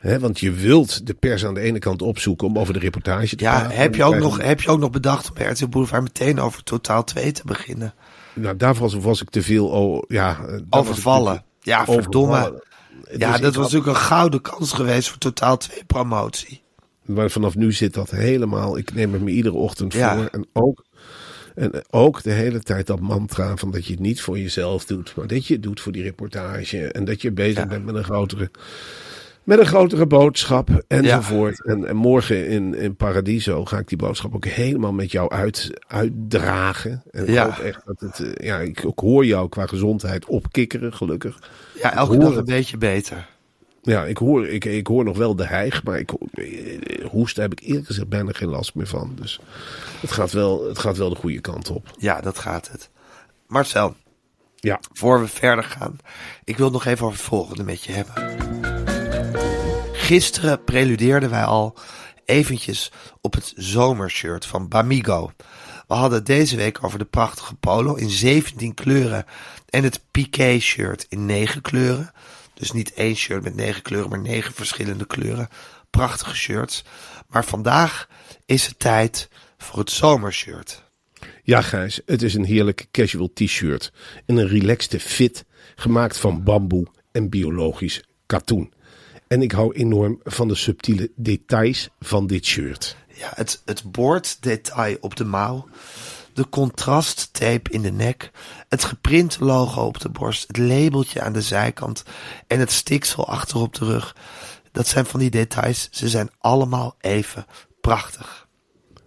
Want 0.00 0.40
je 0.40 0.50
wilt 0.52 1.06
de 1.06 1.14
pers 1.14 1.44
aan 1.44 1.54
de 1.54 1.60
ene 1.60 1.78
kant 1.78 2.02
opzoeken 2.02 2.46
om 2.46 2.58
over 2.58 2.72
de 2.72 2.78
reportage 2.78 3.36
te 3.36 3.44
Ja, 3.44 3.58
praten. 3.58 3.76
heb 3.78 3.94
je, 3.94 4.04
ook 4.04 4.16
nog, 4.16 4.42
heb 4.42 4.60
je 4.60 4.70
ook 4.70 4.78
nog 4.78 4.90
bedacht 4.90 5.30
om 5.30 5.46
RTL 5.46 5.66
Boulevard 5.66 6.02
meteen 6.02 6.40
over 6.40 6.62
Totaal 6.62 7.04
2 7.04 7.32
te 7.32 7.42
beginnen? 7.44 7.94
Nou, 8.34 8.56
daarvoor 8.56 8.90
was, 8.90 9.02
was 9.02 9.22
ik 9.22 9.30
te 9.30 9.42
veel 9.42 9.66
oh, 9.68 10.02
ja, 10.08 10.38
eh, 10.48 10.60
Overvallen. 10.70 11.44
Ja, 11.60 11.84
verdomme. 11.84 12.28
overvallen. 12.36 12.62
Ja, 13.18 13.30
Dus 13.32 13.40
dat 13.40 13.54
was 13.54 13.64
natuurlijk 13.72 13.90
een 13.98 14.02
gouden 14.04 14.40
kans 14.40 14.72
geweest 14.72 15.08
voor 15.08 15.18
Totaal 15.18 15.56
2 15.56 15.84
promotie. 15.86 16.62
Maar 17.08 17.30
vanaf 17.30 17.56
nu 17.56 17.72
zit 17.72 17.94
dat 17.94 18.10
helemaal. 18.10 18.78
Ik 18.78 18.94
neem 18.94 19.12
het 19.12 19.22
me 19.22 19.30
iedere 19.30 19.54
ochtend 19.54 19.92
Ja. 19.92 20.14
voor. 20.16 20.26
En 20.26 20.46
ook, 20.52 20.84
en 21.54 21.72
ook 21.90 22.22
de 22.22 22.30
hele 22.32 22.60
tijd 22.60 22.86
dat 22.86 23.00
mantra 23.00 23.56
van 23.56 23.70
dat 23.70 23.86
je 23.86 23.92
het 23.92 24.00
niet 24.02 24.20
voor 24.20 24.38
jezelf 24.38 24.84
doet. 24.84 25.12
Maar 25.16 25.26
dat 25.26 25.46
je 25.46 25.54
het 25.54 25.62
doet 25.62 25.80
voor 25.80 25.92
die 25.92 26.02
reportage. 26.02 26.86
En 26.92 27.04
dat 27.04 27.22
je 27.22 27.32
bezig 27.32 27.58
Ja. 27.58 27.66
bent 27.66 27.84
met 27.84 27.94
een 27.94 28.04
grotere... 28.04 28.50
Met 29.44 29.58
een 29.58 29.66
grotere 29.66 30.06
boodschap 30.06 30.84
enzovoort. 30.88 31.64
En, 31.64 31.84
en 31.86 31.96
morgen 31.96 32.46
in, 32.48 32.74
in 32.74 32.96
Paradiso 32.96 33.64
ga 33.64 33.78
ik 33.78 33.88
die 33.88 33.98
boodschap 33.98 34.34
ook 34.34 34.44
helemaal 34.46 34.92
met 34.92 35.12
jou 35.12 35.30
uit, 35.30 35.70
uitdragen. 35.86 37.02
En 37.10 37.22
ik 37.22 37.28
Ja. 37.30 37.44
hoop 37.44 37.58
echt 37.64 37.80
dat 37.86 38.00
het, 38.00 38.20
eh, 38.20 38.46
ja, 38.46 38.58
ik, 38.58 38.82
ik 38.82 38.98
hoor 38.98 39.24
jou 39.26 39.48
qua 39.48 39.66
gezondheid 39.66 40.26
opkikkeren, 40.26 40.92
gelukkig. 40.94 41.38
Ja, 41.82 41.94
elke 41.94 42.16
dag 42.18 42.36
een 42.36 42.44
beetje 42.44 42.76
beter. 42.78 43.26
Ja, 43.88 44.04
ik 44.04 44.18
hoor, 44.18 44.46
ik, 44.46 44.64
ik 44.64 44.86
hoor 44.86 45.04
nog 45.04 45.16
wel 45.16 45.36
de 45.36 45.46
hijg, 45.46 45.84
maar 45.84 45.98
ik, 45.98 46.12
eh, 46.12 47.06
hoesten 47.10 47.42
heb 47.42 47.52
ik 47.52 47.60
eerlijk 47.60 47.86
gezegd 47.86 48.08
bijna 48.08 48.32
geen 48.32 48.48
last 48.48 48.74
meer 48.74 48.86
van. 48.86 49.12
Dus 49.20 49.40
het 50.00 50.10
gaat 50.10 50.32
wel, 50.32 50.68
het 50.68 50.78
gaat 50.78 50.96
wel 50.96 51.08
de 51.08 51.16
goede 51.16 51.40
kant 51.40 51.70
op. 51.70 51.90
Ja, 51.98 52.20
dat 52.20 52.38
gaat 52.38 52.68
het. 52.70 52.90
Marcel, 53.46 53.96
Ja, 54.56 54.80
voor 54.92 55.20
we 55.20 55.28
verder 55.28 55.64
gaan, 55.64 55.98
ik 56.44 56.56
wil 56.56 56.70
nog 56.70 56.84
even 56.84 57.06
over 57.06 57.18
het 57.18 57.28
volgende 57.28 57.62
met 57.62 57.82
je 57.84 57.92
hebben. 57.92 58.36
Gisteren 59.92 60.64
preludeerden 60.64 61.30
wij 61.30 61.44
al 61.44 61.78
eventjes 62.24 62.92
op 63.20 63.34
het 63.34 63.52
zomershirt 63.56 64.46
van 64.46 64.68
Bamigo. 64.68 65.32
We 65.86 65.94
hadden 65.94 66.18
het 66.18 66.26
deze 66.26 66.56
week 66.56 66.84
over 66.84 66.98
de 66.98 67.04
prachtige 67.04 67.54
polo 67.54 67.94
in 67.94 68.10
17 68.10 68.74
kleuren 68.74 69.24
en 69.68 69.84
het 69.84 70.00
piqué 70.10 70.58
shirt 70.58 71.06
in 71.08 71.26
9 71.26 71.60
kleuren. 71.60 72.12
Dus 72.58 72.72
niet 72.72 72.92
één 72.92 73.14
shirt 73.14 73.42
met 73.42 73.54
9 73.54 73.82
kleuren, 73.82 74.10
maar 74.10 74.18
9 74.18 74.54
verschillende 74.54 75.06
kleuren. 75.06 75.48
Prachtige 75.90 76.36
shirts. 76.36 76.84
Maar 77.28 77.44
vandaag 77.44 78.08
is 78.46 78.66
het 78.66 78.78
tijd 78.78 79.28
voor 79.58 79.78
het 79.78 79.90
zomershirt. 79.90 80.84
Ja, 81.42 81.62
Gijs, 81.62 82.00
het 82.06 82.22
is 82.22 82.34
een 82.34 82.44
heerlijke 82.44 82.86
casual 82.90 83.30
t-shirt. 83.34 83.92
In 84.26 84.36
een 84.36 84.48
relaxte 84.48 85.00
fit, 85.00 85.44
gemaakt 85.76 86.16
van 86.18 86.42
bamboe 86.42 86.86
en 87.12 87.28
biologisch 87.28 88.02
katoen. 88.26 88.72
En 89.28 89.42
ik 89.42 89.52
hou 89.52 89.74
enorm 89.74 90.20
van 90.24 90.48
de 90.48 90.54
subtiele 90.54 91.10
details 91.16 91.88
van 92.00 92.26
dit 92.26 92.44
shirt. 92.44 92.96
Ja, 93.14 93.32
het, 93.34 93.62
het 93.64 93.92
boorddetail 93.92 94.96
op 95.00 95.16
de 95.16 95.24
mouw. 95.24 95.68
De 96.38 96.48
contrasttape 96.48 97.70
in 97.70 97.82
de 97.82 97.90
nek. 97.90 98.30
Het 98.68 98.84
geprinte 98.84 99.44
logo 99.44 99.82
op 99.82 100.00
de 100.00 100.08
borst. 100.08 100.46
Het 100.46 100.56
labeltje 100.56 101.20
aan 101.20 101.32
de 101.32 101.42
zijkant. 101.42 102.02
En 102.46 102.58
het 102.58 102.72
stiksel 102.72 103.28
achter 103.28 103.56
op 103.58 103.74
de 103.74 103.84
rug. 103.84 104.16
Dat 104.72 104.86
zijn 104.86 105.06
van 105.06 105.20
die 105.20 105.30
details. 105.30 105.88
Ze 105.90 106.08
zijn 106.08 106.30
allemaal 106.38 106.96
even 107.00 107.46
prachtig. 107.80 108.48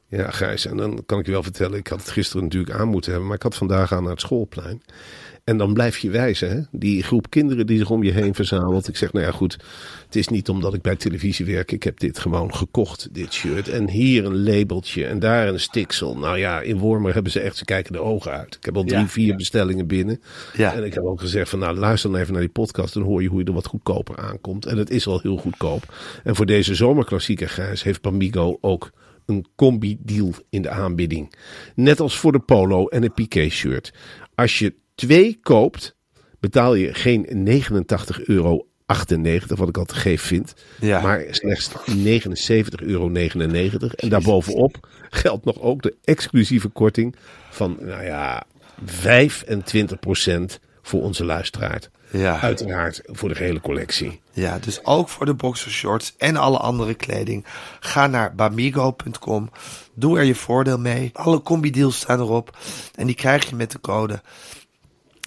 Ja, 0.07 0.31
Gijs, 0.31 0.65
en 0.65 0.77
dan 0.77 1.05
kan 1.05 1.19
ik 1.19 1.25
je 1.25 1.31
wel 1.31 1.43
vertellen, 1.43 1.77
ik 1.77 1.87
had 1.87 1.99
het 1.99 2.09
gisteren 2.09 2.43
natuurlijk 2.43 2.79
aan 2.79 2.87
moeten 2.87 3.09
hebben, 3.09 3.27
maar 3.27 3.37
ik 3.37 3.43
had 3.43 3.55
vandaag 3.55 3.91
aan 3.91 4.03
naar 4.03 4.11
het 4.11 4.21
schoolplein. 4.21 4.83
En 5.43 5.57
dan 5.57 5.73
blijf 5.73 5.97
je 5.97 6.09
wijzen, 6.09 6.49
hè? 6.49 6.61
Die 6.71 7.03
groep 7.03 7.29
kinderen 7.29 7.67
die 7.67 7.77
zich 7.77 7.89
om 7.89 8.03
je 8.03 8.11
heen 8.11 8.35
verzamelt. 8.35 8.87
Ik 8.87 8.97
zeg, 8.97 9.13
nou 9.13 9.25
ja, 9.25 9.31
goed, 9.31 9.57
het 10.05 10.15
is 10.15 10.27
niet 10.27 10.49
omdat 10.49 10.73
ik 10.73 10.81
bij 10.81 10.95
televisie 10.95 11.45
werk. 11.45 11.71
Ik 11.71 11.83
heb 11.83 11.99
dit 11.99 12.19
gewoon 12.19 12.55
gekocht, 12.55 13.09
dit 13.11 13.33
shirt. 13.33 13.67
En 13.69 13.89
hier 13.89 14.25
een 14.25 14.43
labeltje 14.43 15.05
en 15.05 15.19
daar 15.19 15.47
een 15.47 15.59
stiksel. 15.59 16.17
Nou 16.17 16.37
ja, 16.37 16.61
in 16.61 16.77
Wormer 16.77 17.13
hebben 17.13 17.31
ze 17.31 17.39
echt, 17.39 17.57
ze 17.57 17.65
kijken 17.65 17.93
de 17.93 17.99
ogen 17.99 18.31
uit. 18.31 18.55
Ik 18.55 18.65
heb 18.65 18.75
al 18.77 18.83
drie, 18.83 18.99
Ja. 18.99 19.07
vier 19.07 19.35
bestellingen 19.35 19.87
binnen. 19.87 20.21
Ja. 20.57 20.73
En 20.73 20.83
ik 20.83 20.93
heb 20.93 21.03
ook 21.03 21.19
gezegd 21.19 21.49
van, 21.49 21.59
nou 21.59 21.77
luister 21.77 22.11
dan 22.11 22.19
even 22.19 22.31
naar 22.33 22.41
die 22.41 22.51
podcast. 22.51 22.93
Dan 22.93 23.03
hoor 23.03 23.21
je 23.21 23.27
hoe 23.27 23.39
je 23.39 23.45
er 23.45 23.53
wat 23.53 23.65
goedkoper 23.65 24.17
aankomt. 24.17 24.65
En 24.65 24.77
het 24.77 24.89
is 24.89 25.07
al 25.07 25.19
heel 25.21 25.37
goedkoop. 25.37 25.93
En 26.23 26.35
voor 26.35 26.45
deze 26.45 26.75
zomerklassieker, 26.75 27.49
Gijs, 27.49 27.83
heeft 27.83 28.01
Pamigo 28.01 28.57
ook 28.61 28.91
een 29.25 29.45
combi-deal 29.55 30.33
in 30.49 30.61
de 30.61 30.69
aanbieding. 30.69 31.33
Net 31.75 31.99
als 31.99 32.17
voor 32.17 32.31
de 32.31 32.39
polo 32.39 32.87
en 32.87 33.01
het 33.01 33.13
piqué-shirt. 33.13 33.93
Als 34.35 34.59
je 34.59 34.73
twee 35.05 35.39
koopt, 35.43 35.95
betaal 36.39 36.73
je 36.73 36.93
geen 36.93 37.25
89,98 37.63 38.21
euro. 38.25 38.65
wat 39.47 39.67
ik 39.67 39.77
al 39.77 39.85
te 39.85 39.95
geef 39.95 40.21
vind. 40.21 40.53
Ja. 40.79 41.01
Maar 41.01 41.25
slechts 41.29 41.69
79,99 41.69 42.75
euro. 42.79 43.11
En 43.95 44.09
daarbovenop 44.09 44.87
geldt 45.09 45.45
nog 45.45 45.59
ook 45.59 45.81
de 45.81 45.95
exclusieve 46.03 46.67
korting 46.67 47.15
van, 47.49 47.77
nou 47.79 48.03
ja, 48.03 48.43
25% 48.85 50.59
voor 50.81 51.01
onze 51.01 51.25
luisteraar. 51.25 51.89
Ja. 52.11 52.39
Uiteraard 52.39 53.01
voor 53.05 53.29
de 53.29 53.35
gehele 53.35 53.61
collectie. 53.61 54.21
Ja, 54.31 54.59
dus 54.59 54.85
ook 54.85 55.09
voor 55.09 55.25
de 55.25 55.33
boxershorts 55.33 56.13
en 56.17 56.35
alle 56.35 56.57
andere 56.57 56.93
kleding. 56.93 57.45
Ga 57.79 58.07
naar 58.07 58.35
bamigo.com. 58.35 59.49
Doe 59.93 60.17
er 60.17 60.23
je 60.23 60.35
voordeel 60.35 60.77
mee. 60.77 61.09
Alle 61.13 61.41
combi-deals 61.41 61.97
staan 61.97 62.19
erop. 62.19 62.57
En 62.95 63.05
die 63.05 63.15
krijg 63.15 63.49
je 63.49 63.55
met 63.55 63.71
de 63.71 63.79
code. 63.79 64.21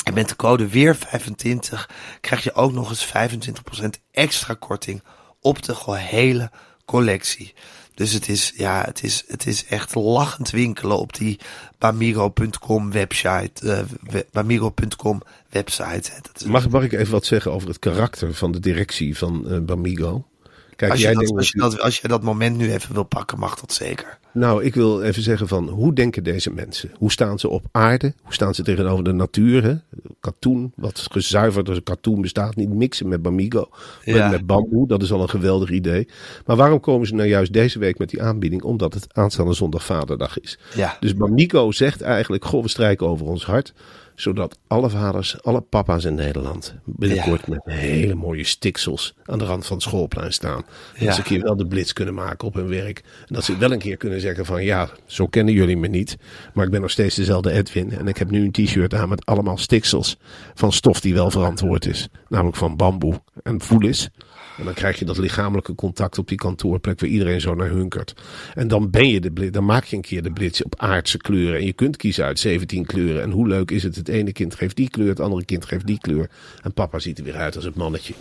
En 0.04 0.14
met 0.14 0.28
de 0.28 0.36
code 0.36 0.68
weer25 0.68 1.86
krijg 2.20 2.44
je 2.44 2.54
ook 2.54 2.72
nog 2.72 2.88
eens 2.90 3.06
25% 3.06 3.84
extra 4.10 4.54
korting 4.58 5.02
op 5.40 5.62
de 5.62 5.74
gehele 5.74 6.50
collectie. 6.84 7.54
Dus 7.94 8.12
het 8.12 8.28
is, 8.28 8.52
ja, 8.56 8.82
het 8.84 9.02
is, 9.02 9.24
het 9.26 9.46
is 9.46 9.66
echt 9.66 9.94
lachend 9.94 10.50
winkelen 10.50 10.98
op 10.98 11.14
die 11.14 11.40
bamigo.com 11.78 12.90
website. 12.90 13.86
eh, 14.10 14.20
bamigo.com 14.32 15.22
website. 15.50 16.12
Mag, 16.46 16.68
mag 16.68 16.84
ik 16.84 16.92
even 16.92 17.12
wat 17.12 17.26
zeggen 17.26 17.52
over 17.52 17.68
het 17.68 17.78
karakter 17.78 18.34
van 18.34 18.52
de 18.52 18.60
directie 18.60 19.18
van 19.18 19.48
eh, 19.48 19.58
Bamigo? 19.58 20.26
Kijk, 20.76 20.90
Als 20.90 21.00
je, 21.00 21.06
jij 21.06 21.14
dat, 21.14 21.22
denkt 21.24 21.38
als, 21.38 21.50
je 21.50 21.58
dat, 21.58 21.80
als 21.80 21.98
je 21.98 22.08
dat 22.08 22.22
moment 22.22 22.56
nu 22.56 22.72
even 22.72 22.94
wil 22.94 23.02
pakken, 23.04 23.38
mag 23.38 23.60
dat 23.60 23.72
zeker. 23.72 24.18
Nou, 24.32 24.64
ik 24.64 24.74
wil 24.74 25.02
even 25.02 25.22
zeggen 25.22 25.48
van 25.48 25.68
hoe 25.68 25.92
denken 25.92 26.24
deze 26.24 26.50
mensen? 26.50 26.90
Hoe 26.94 27.12
staan 27.12 27.38
ze 27.38 27.48
op 27.48 27.66
aarde? 27.70 28.14
Hoe 28.22 28.32
staan 28.32 28.54
ze 28.54 28.62
tegenover 28.62 29.04
de 29.04 29.12
natuur? 29.12 29.62
Hè? 29.62 29.74
Katoen, 30.20 30.72
wat 30.76 31.06
gezuiverd 31.10 31.68
als 31.68 31.82
katoen 31.82 32.20
bestaat 32.20 32.56
niet. 32.56 32.68
Mixen 32.68 33.08
met 33.08 33.22
Bamigo, 33.22 33.68
met, 34.04 34.14
Ja. 34.14 34.28
met 34.28 34.46
bamboe. 34.46 34.86
Dat 34.88 35.02
is 35.02 35.12
al 35.12 35.20
een 35.22 35.28
geweldig 35.28 35.70
idee. 35.70 36.08
Maar 36.46 36.56
waarom 36.56 36.80
komen 36.80 37.06
ze 37.06 37.14
nou 37.14 37.28
juist 37.28 37.52
deze 37.52 37.78
week 37.78 37.98
met 37.98 38.10
die 38.10 38.22
aanbieding? 38.22 38.62
Omdat 38.62 38.94
het 38.94 39.06
aanstaande 39.12 39.52
zondag 39.52 39.84
vaderdag 39.84 40.40
is. 40.40 40.58
Ja. 40.74 40.96
Dus 41.00 41.14
Bamigo 41.16 41.72
zegt 41.72 42.00
eigenlijk, 42.00 42.44
goh, 42.44 42.62
we 42.62 42.68
strijken 42.68 43.06
over 43.06 43.26
ons 43.26 43.46
hart. 43.46 43.72
Zodat 44.14 44.58
alle 44.66 44.90
vaders, 44.90 45.42
alle 45.42 45.60
papa's 45.60 46.04
in 46.04 46.14
Nederland 46.14 46.74
binnenkort 46.84 47.46
met 47.46 47.60
hele 47.64 48.14
mooie 48.14 48.44
stiksels 48.44 49.14
aan 49.24 49.38
de 49.38 49.44
rand 49.44 49.66
van 49.66 49.76
het 49.76 49.84
schoolplein 49.84 50.32
staan. 50.32 50.64
Ja. 50.98 51.04
Dat 51.04 51.14
ze 51.14 51.20
een 51.20 51.26
keer 51.26 51.42
wel 51.42 51.56
de 51.56 51.66
blitz 51.66 51.92
kunnen 51.92 52.14
maken 52.14 52.48
op 52.48 52.54
hun 52.54 52.68
werk. 52.68 52.98
En 52.98 53.34
dat 53.34 53.44
ze 53.44 53.58
wel 53.58 53.72
een 53.72 53.78
keer 53.78 53.96
kunnen 53.96 54.20
zeggen 54.20 54.44
van 54.44 54.64
ja, 54.64 54.88
zo 55.06 55.26
kennen 55.26 55.54
jullie 55.54 55.76
me 55.76 55.88
niet. 55.88 56.16
Maar 56.54 56.64
ik 56.64 56.70
ben 56.70 56.80
nog 56.80 56.90
steeds 56.90 57.14
dezelfde 57.14 57.52
Edwin. 57.52 57.92
En 57.92 58.08
ik 58.08 58.16
heb 58.16 58.30
nu 58.30 58.44
een 58.44 58.52
t-shirt 58.52 58.94
aan 58.94 59.08
met 59.08 59.26
allemaal 59.26 59.58
stiksels 59.58 60.16
van 60.54 60.72
stof 60.72 61.00
die 61.00 61.14
wel 61.14 61.30
verantwoord 61.30 61.86
is. 61.86 62.08
Namelijk 62.28 62.56
van 62.56 62.76
bamboe 62.76 63.20
en 63.42 63.60
voelis. 63.60 64.10
En 64.58 64.64
dan 64.64 64.74
krijg 64.74 64.98
je 64.98 65.04
dat 65.04 65.18
lichamelijke 65.18 65.74
contact 65.74 66.18
op 66.18 66.28
die 66.28 66.38
kantoorplek 66.38 67.00
waar 67.00 67.08
iedereen 67.08 67.40
zo 67.40 67.54
naar 67.54 67.68
hunkert. 67.68 68.14
En 68.54 68.68
dan 68.68 68.90
ben 68.90 69.08
je 69.08 69.20
de 69.20 69.30
blitz, 69.30 69.50
dan 69.52 69.64
maak 69.64 69.84
je 69.84 69.96
een 69.96 70.02
keer 70.02 70.22
de 70.22 70.32
blitz 70.32 70.60
op 70.60 70.74
aardse 70.80 71.16
kleuren. 71.18 71.58
En 71.60 71.66
je 71.66 71.72
kunt 71.72 71.96
kiezen 71.96 72.24
uit 72.24 72.38
17 72.38 72.86
kleuren. 72.86 73.22
En 73.22 73.30
hoe 73.30 73.48
leuk 73.48 73.70
is 73.70 73.82
het? 73.82 73.96
Het 73.96 74.08
ene 74.08 74.32
kind 74.32 74.54
geeft 74.54 74.76
die 74.76 74.90
kleur, 74.90 75.08
het 75.08 75.20
andere 75.20 75.44
kind 75.44 75.64
geeft 75.64 75.86
die 75.86 75.98
kleur. 75.98 76.30
En 76.62 76.72
papa 76.72 76.98
ziet 76.98 77.18
er 77.18 77.24
weer 77.24 77.36
uit 77.36 77.56
als 77.56 77.64
het 77.64 77.74
mannetje. 77.74 78.14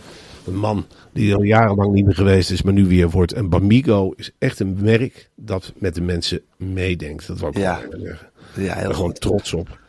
Een 0.48 0.56
man 0.58 0.86
die 1.14 1.36
al 1.36 1.42
jarenlang 1.44 1.94
niet 1.94 2.06
meer 2.06 2.16
geweest 2.16 2.52
is, 2.52 2.62
maar 2.62 2.74
nu 2.74 2.86
weer 2.86 3.10
wordt. 3.10 3.34
En 3.34 3.50
Bamigo 3.50 4.14
is 4.16 4.32
echt 4.38 4.60
een 4.60 4.78
merk 4.82 5.30
dat 5.36 5.74
met 5.78 5.96
de 5.96 6.02
mensen 6.02 6.42
meedenkt. 6.58 7.28
Dat 7.28 7.40
wou 7.40 7.52
ik 7.52 7.58
Ja. 7.58 7.80
zeggen. 7.80 8.02
Ja, 8.02 8.12
Ik 8.14 8.74
ben 8.74 8.78
heel 8.78 8.94
gewoon 8.94 9.14
trots 9.14 9.54
op. 9.54 9.80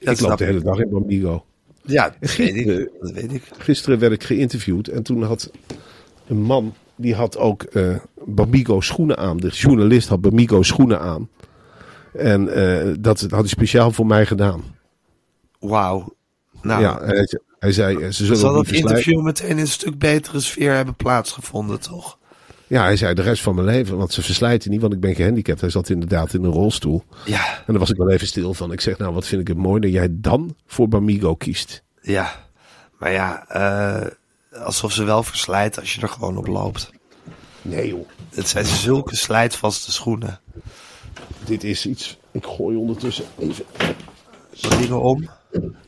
Dat 0.00 0.20
ik 0.20 0.26
loop 0.26 0.38
de 0.38 0.44
hele 0.44 0.60
dag 0.62 0.78
in 0.78 0.88
Bamigo. 0.90 1.44
Ja, 1.82 2.14
dat 2.20 2.36
weet 2.36 2.56
ik. 2.56 2.90
Dat 3.00 3.10
weet 3.10 3.32
ik. 3.32 3.42
Gisteren 3.58 3.98
werd 3.98 4.12
ik 4.12 4.24
geïnterviewd 4.24 4.88
en 4.88 5.02
toen 5.02 5.22
had 5.22 5.50
een 6.26 6.42
man, 6.42 6.74
die 6.96 7.14
had 7.14 7.38
ook 7.38 7.64
Bamigo 8.24 8.80
schoenen 8.80 9.16
aan. 9.16 9.36
De 9.36 9.48
journalist 9.48 10.08
had 10.08 10.20
Bamigo 10.20 10.62
schoenen 10.62 11.00
aan. 11.00 11.28
En 12.12 12.48
eh, 12.54 12.94
dat 13.00 13.20
had 13.20 13.30
hij 13.30 13.48
speciaal 13.48 13.90
voor 13.90 14.06
mij 14.06 14.26
gedaan. 14.26 14.62
Wauw. 15.58 16.14
Nou, 16.62 16.82
ja, 16.82 17.04
hij, 17.04 17.38
hij 17.58 17.72
zei, 17.72 17.96
eh, 17.96 18.02
ze 18.02 18.12
zullen 18.24 18.36
zal 18.36 18.54
dat 18.54 18.70
interview 18.70 19.20
meteen 19.20 19.48
in 19.48 19.58
een 19.58 19.66
stuk 19.66 19.98
betere 19.98 20.40
sfeer 20.40 20.74
hebben 20.74 20.94
plaatsgevonden, 20.94 21.80
toch? 21.80 22.18
Ja, 22.70 22.82
hij 22.82 22.96
zei 22.96 23.14
de 23.14 23.22
rest 23.22 23.42
van 23.42 23.54
mijn 23.54 23.66
leven, 23.66 23.96
want 23.96 24.12
ze 24.12 24.22
verslijten 24.22 24.70
niet, 24.70 24.80
want 24.80 24.92
ik 24.92 25.00
ben 25.00 25.14
gehandicapt. 25.14 25.60
Hij 25.60 25.70
zat 25.70 25.88
inderdaad 25.88 26.34
in 26.34 26.44
een 26.44 26.50
rolstoel. 26.52 27.02
Ja, 27.24 27.56
En 27.56 27.62
daar 27.66 27.78
was 27.78 27.90
ik 27.90 27.96
wel 27.96 28.10
even 28.10 28.26
stil 28.26 28.54
van. 28.54 28.72
Ik 28.72 28.80
zeg, 28.80 28.98
nou, 28.98 29.14
wat 29.14 29.26
vind 29.26 29.40
ik 29.40 29.48
het 29.48 29.56
mooi 29.56 29.80
dat 29.80 29.90
jij 29.92 30.08
dan 30.10 30.56
voor 30.66 30.88
Bamigo 30.88 31.34
kiest. 31.34 31.82
ja. 32.02 32.48
Maar 32.98 33.12
ja, 33.12 33.46
eh, 33.48 34.06
alsof 34.64 34.92
ze 34.92 35.04
wel 35.04 35.22
verslijt 35.22 35.80
als 35.80 35.94
je 35.94 36.00
er 36.00 36.08
gewoon 36.08 36.36
op 36.36 36.46
loopt. 36.46 36.90
Nee 37.62 37.88
joh, 37.88 38.08
Het 38.34 38.48
zijn 38.48 38.64
zulke 38.64 39.16
slijtvaste 39.16 39.92
schoenen. 39.92 40.40
dit 41.44 41.64
is 41.64 41.86
iets. 41.86 42.18
Ik 42.30 42.44
gooi 42.44 42.76
ondertussen 42.76 43.24
even 43.38 43.64
Wat 44.60 44.78
dingen 44.78 45.00
om. 45.00 45.28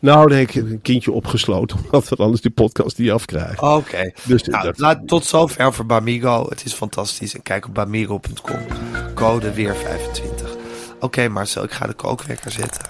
Nou, 0.01 0.35
ik 0.35 0.51
heb 0.51 0.65
een 0.71 0.83
kindje 0.83 1.13
opgesloten, 1.13 1.79
omdat 1.85 2.09
we 2.09 2.17
anders 2.17 2.41
die 2.41 2.51
podcast 2.51 2.99
niet 2.99 3.11
afkrijgen. 3.11 3.75
Oké. 3.75 4.13
Dus 4.25 4.43
nou, 4.43 4.65
dat- 4.65 4.79
laat, 4.79 5.07
tot 5.07 5.25
zover 5.25 5.73
voor 5.73 5.87
Bamigo. 5.87 6.47
Het 6.49 6.65
is 6.65 6.73
fantastisch. 6.73 7.35
En 7.35 7.43
kijk 7.43 7.67
op 7.67 7.75
bamigo.com. 7.75 8.67
Code 9.15 9.53
weer 9.53 9.75
25. 9.75 10.57
Oké 11.01 11.29
Marcel, 11.29 11.63
ik 11.65 11.71
ga 11.73 11.87
de 11.87 11.93
kookwekker 11.93 12.51
zetten. 12.51 12.83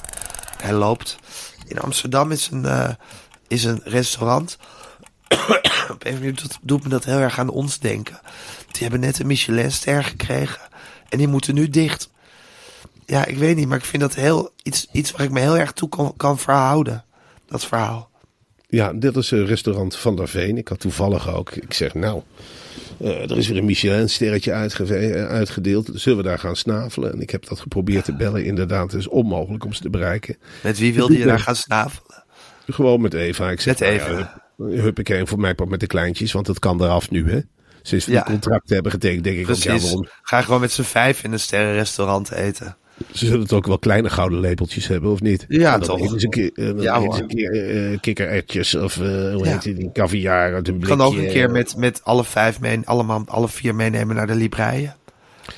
Hij 0.62 0.72
loopt. 0.72 1.16
In 1.66 1.78
Amsterdam 1.80 2.30
is 2.30 2.48
een, 2.50 2.64
eh, 2.64 2.90
is 3.48 3.64
een 3.64 3.80
restaurant. 3.84 4.58
op 5.92 6.04
een 6.04 6.14
manier 6.14 6.34
doet, 6.34 6.58
doet 6.62 6.82
me 6.82 6.88
dat 6.88 7.04
heel 7.04 7.18
erg 7.18 7.38
aan 7.38 7.48
ons 7.48 7.78
denken. 7.78 8.20
Die 8.70 8.82
hebben 8.82 9.00
net 9.00 9.18
een 9.18 9.26
Michelinster 9.26 10.04
gekregen. 10.04 10.60
En 11.08 11.18
die 11.18 11.28
moeten 11.28 11.54
nu 11.54 11.68
dicht. 11.68 12.10
Ja, 13.12 13.24
ik 13.26 13.36
weet 13.36 13.56
niet, 13.56 13.68
maar 13.68 13.78
ik 13.78 13.84
vind 13.84 14.02
dat 14.02 14.14
heel, 14.14 14.50
iets, 14.62 14.86
iets 14.92 15.10
waar 15.10 15.22
ik 15.26 15.30
me 15.30 15.40
heel 15.40 15.58
erg 15.58 15.72
toe 15.72 15.88
kan, 15.88 16.14
kan 16.16 16.38
verhouden. 16.38 17.04
Dat 17.46 17.64
verhaal. 17.66 18.10
Ja, 18.68 18.92
dit 18.92 19.16
is 19.16 19.30
een 19.30 19.46
restaurant 19.46 19.96
Van 19.96 20.16
der 20.16 20.28
Veen. 20.28 20.56
Ik 20.58 20.68
had 20.68 20.80
toevallig 20.80 21.34
ook, 21.34 21.50
ik 21.50 21.72
zeg 21.72 21.94
nou, 21.94 22.22
eh, 23.00 23.30
er 23.30 23.36
is 23.38 23.48
weer 23.48 23.56
een 23.56 23.64
Michelin-sterretje 23.64 24.50
eh, 24.52 25.26
uitgedeeld. 25.26 25.90
Zullen 25.94 26.18
we 26.18 26.24
daar 26.24 26.38
gaan 26.38 26.56
snavelen? 26.56 27.12
En 27.12 27.20
ik 27.20 27.30
heb 27.30 27.48
dat 27.48 27.60
geprobeerd 27.60 28.04
te 28.04 28.14
bellen. 28.16 28.44
Inderdaad, 28.44 28.90
het 28.92 29.00
is 29.00 29.08
onmogelijk 29.08 29.64
om 29.64 29.72
ze 29.72 29.82
te 29.82 29.90
bereiken. 29.90 30.36
Met 30.62 30.78
wie 30.78 30.94
wilde 30.94 31.18
je 31.18 31.24
daar 31.24 31.38
gaan 31.40 31.56
snavelen? 31.56 32.24
Gewoon 32.66 33.00
met 33.00 33.14
Eva. 33.14 33.50
Ik 33.50 33.60
zeg, 33.60 33.78
Met 33.78 33.88
nou 33.88 34.00
ja, 34.00 34.18
Eva. 34.18 34.42
hup- 34.56 34.80
huppakee, 34.82 35.26
voor 35.26 35.40
mij 35.40 35.54
met 35.68 35.80
de 35.80 35.86
kleintjes, 35.86 36.32
want 36.32 36.46
het 36.46 36.58
kan 36.58 36.82
eraf 36.82 37.10
nu, 37.10 37.30
hè. 37.30 37.40
Sinds 37.82 38.06
we 38.06 38.12
Ja. 38.12 38.22
die 38.22 38.32
contracten 38.32 38.74
hebben 38.74 38.92
getekend, 38.92 39.24
denk 39.24 39.36
ik 39.38 39.50
ook, 39.50 39.56
ja, 39.56 39.70
Precies. 39.70 39.82
waarom? 39.88 40.08
Ga 40.22 40.42
gewoon 40.42 40.60
met 40.60 40.72
z'n 40.72 40.82
vijf 40.82 41.24
in 41.24 41.32
een 41.32 41.40
sterrenrestaurant 41.40 42.30
eten. 42.30 42.76
Ze 43.12 43.26
zullen 43.26 43.40
het 43.40 43.52
ook 43.52 43.66
wel 43.66 43.78
kleine 43.78 44.10
gouden 44.10 44.40
lepeltjes 44.40 44.88
hebben, 44.88 45.10
of 45.10 45.20
niet? 45.20 45.44
Ja, 45.48 45.78
toch. 45.78 46.00
eten 46.00 46.20
ze 46.20 46.24
een 46.24 46.30
keer, 46.30 46.50
eh, 46.54 46.82
Ja, 46.82 47.12
ze 47.12 47.22
een 47.22 47.26
keer 47.28 47.52
eh, 47.92 47.98
kikkererwtjes 48.00 48.74
of 48.74 48.96
eh, 48.96 49.34
hoe 49.34 49.48
heet 49.48 49.62
die, 49.62 49.74
die 49.74 49.92
caviar 49.92 50.54
uit 50.54 50.68
een 50.68 50.74
Ik 50.74 50.80
blikje. 50.80 50.96
kan 50.96 51.06
ook 51.06 51.16
een 51.16 51.28
keer 51.28 51.50
met, 51.50 51.76
met 51.76 52.00
alle 52.04 52.24
vijf 52.24 52.60
mee, 52.60 52.80
allemaal, 52.84 53.22
alle 53.26 53.48
vier 53.48 53.74
meenemen 53.74 54.16
naar 54.16 54.26
de 54.26 54.34
Libreien. 54.34 54.96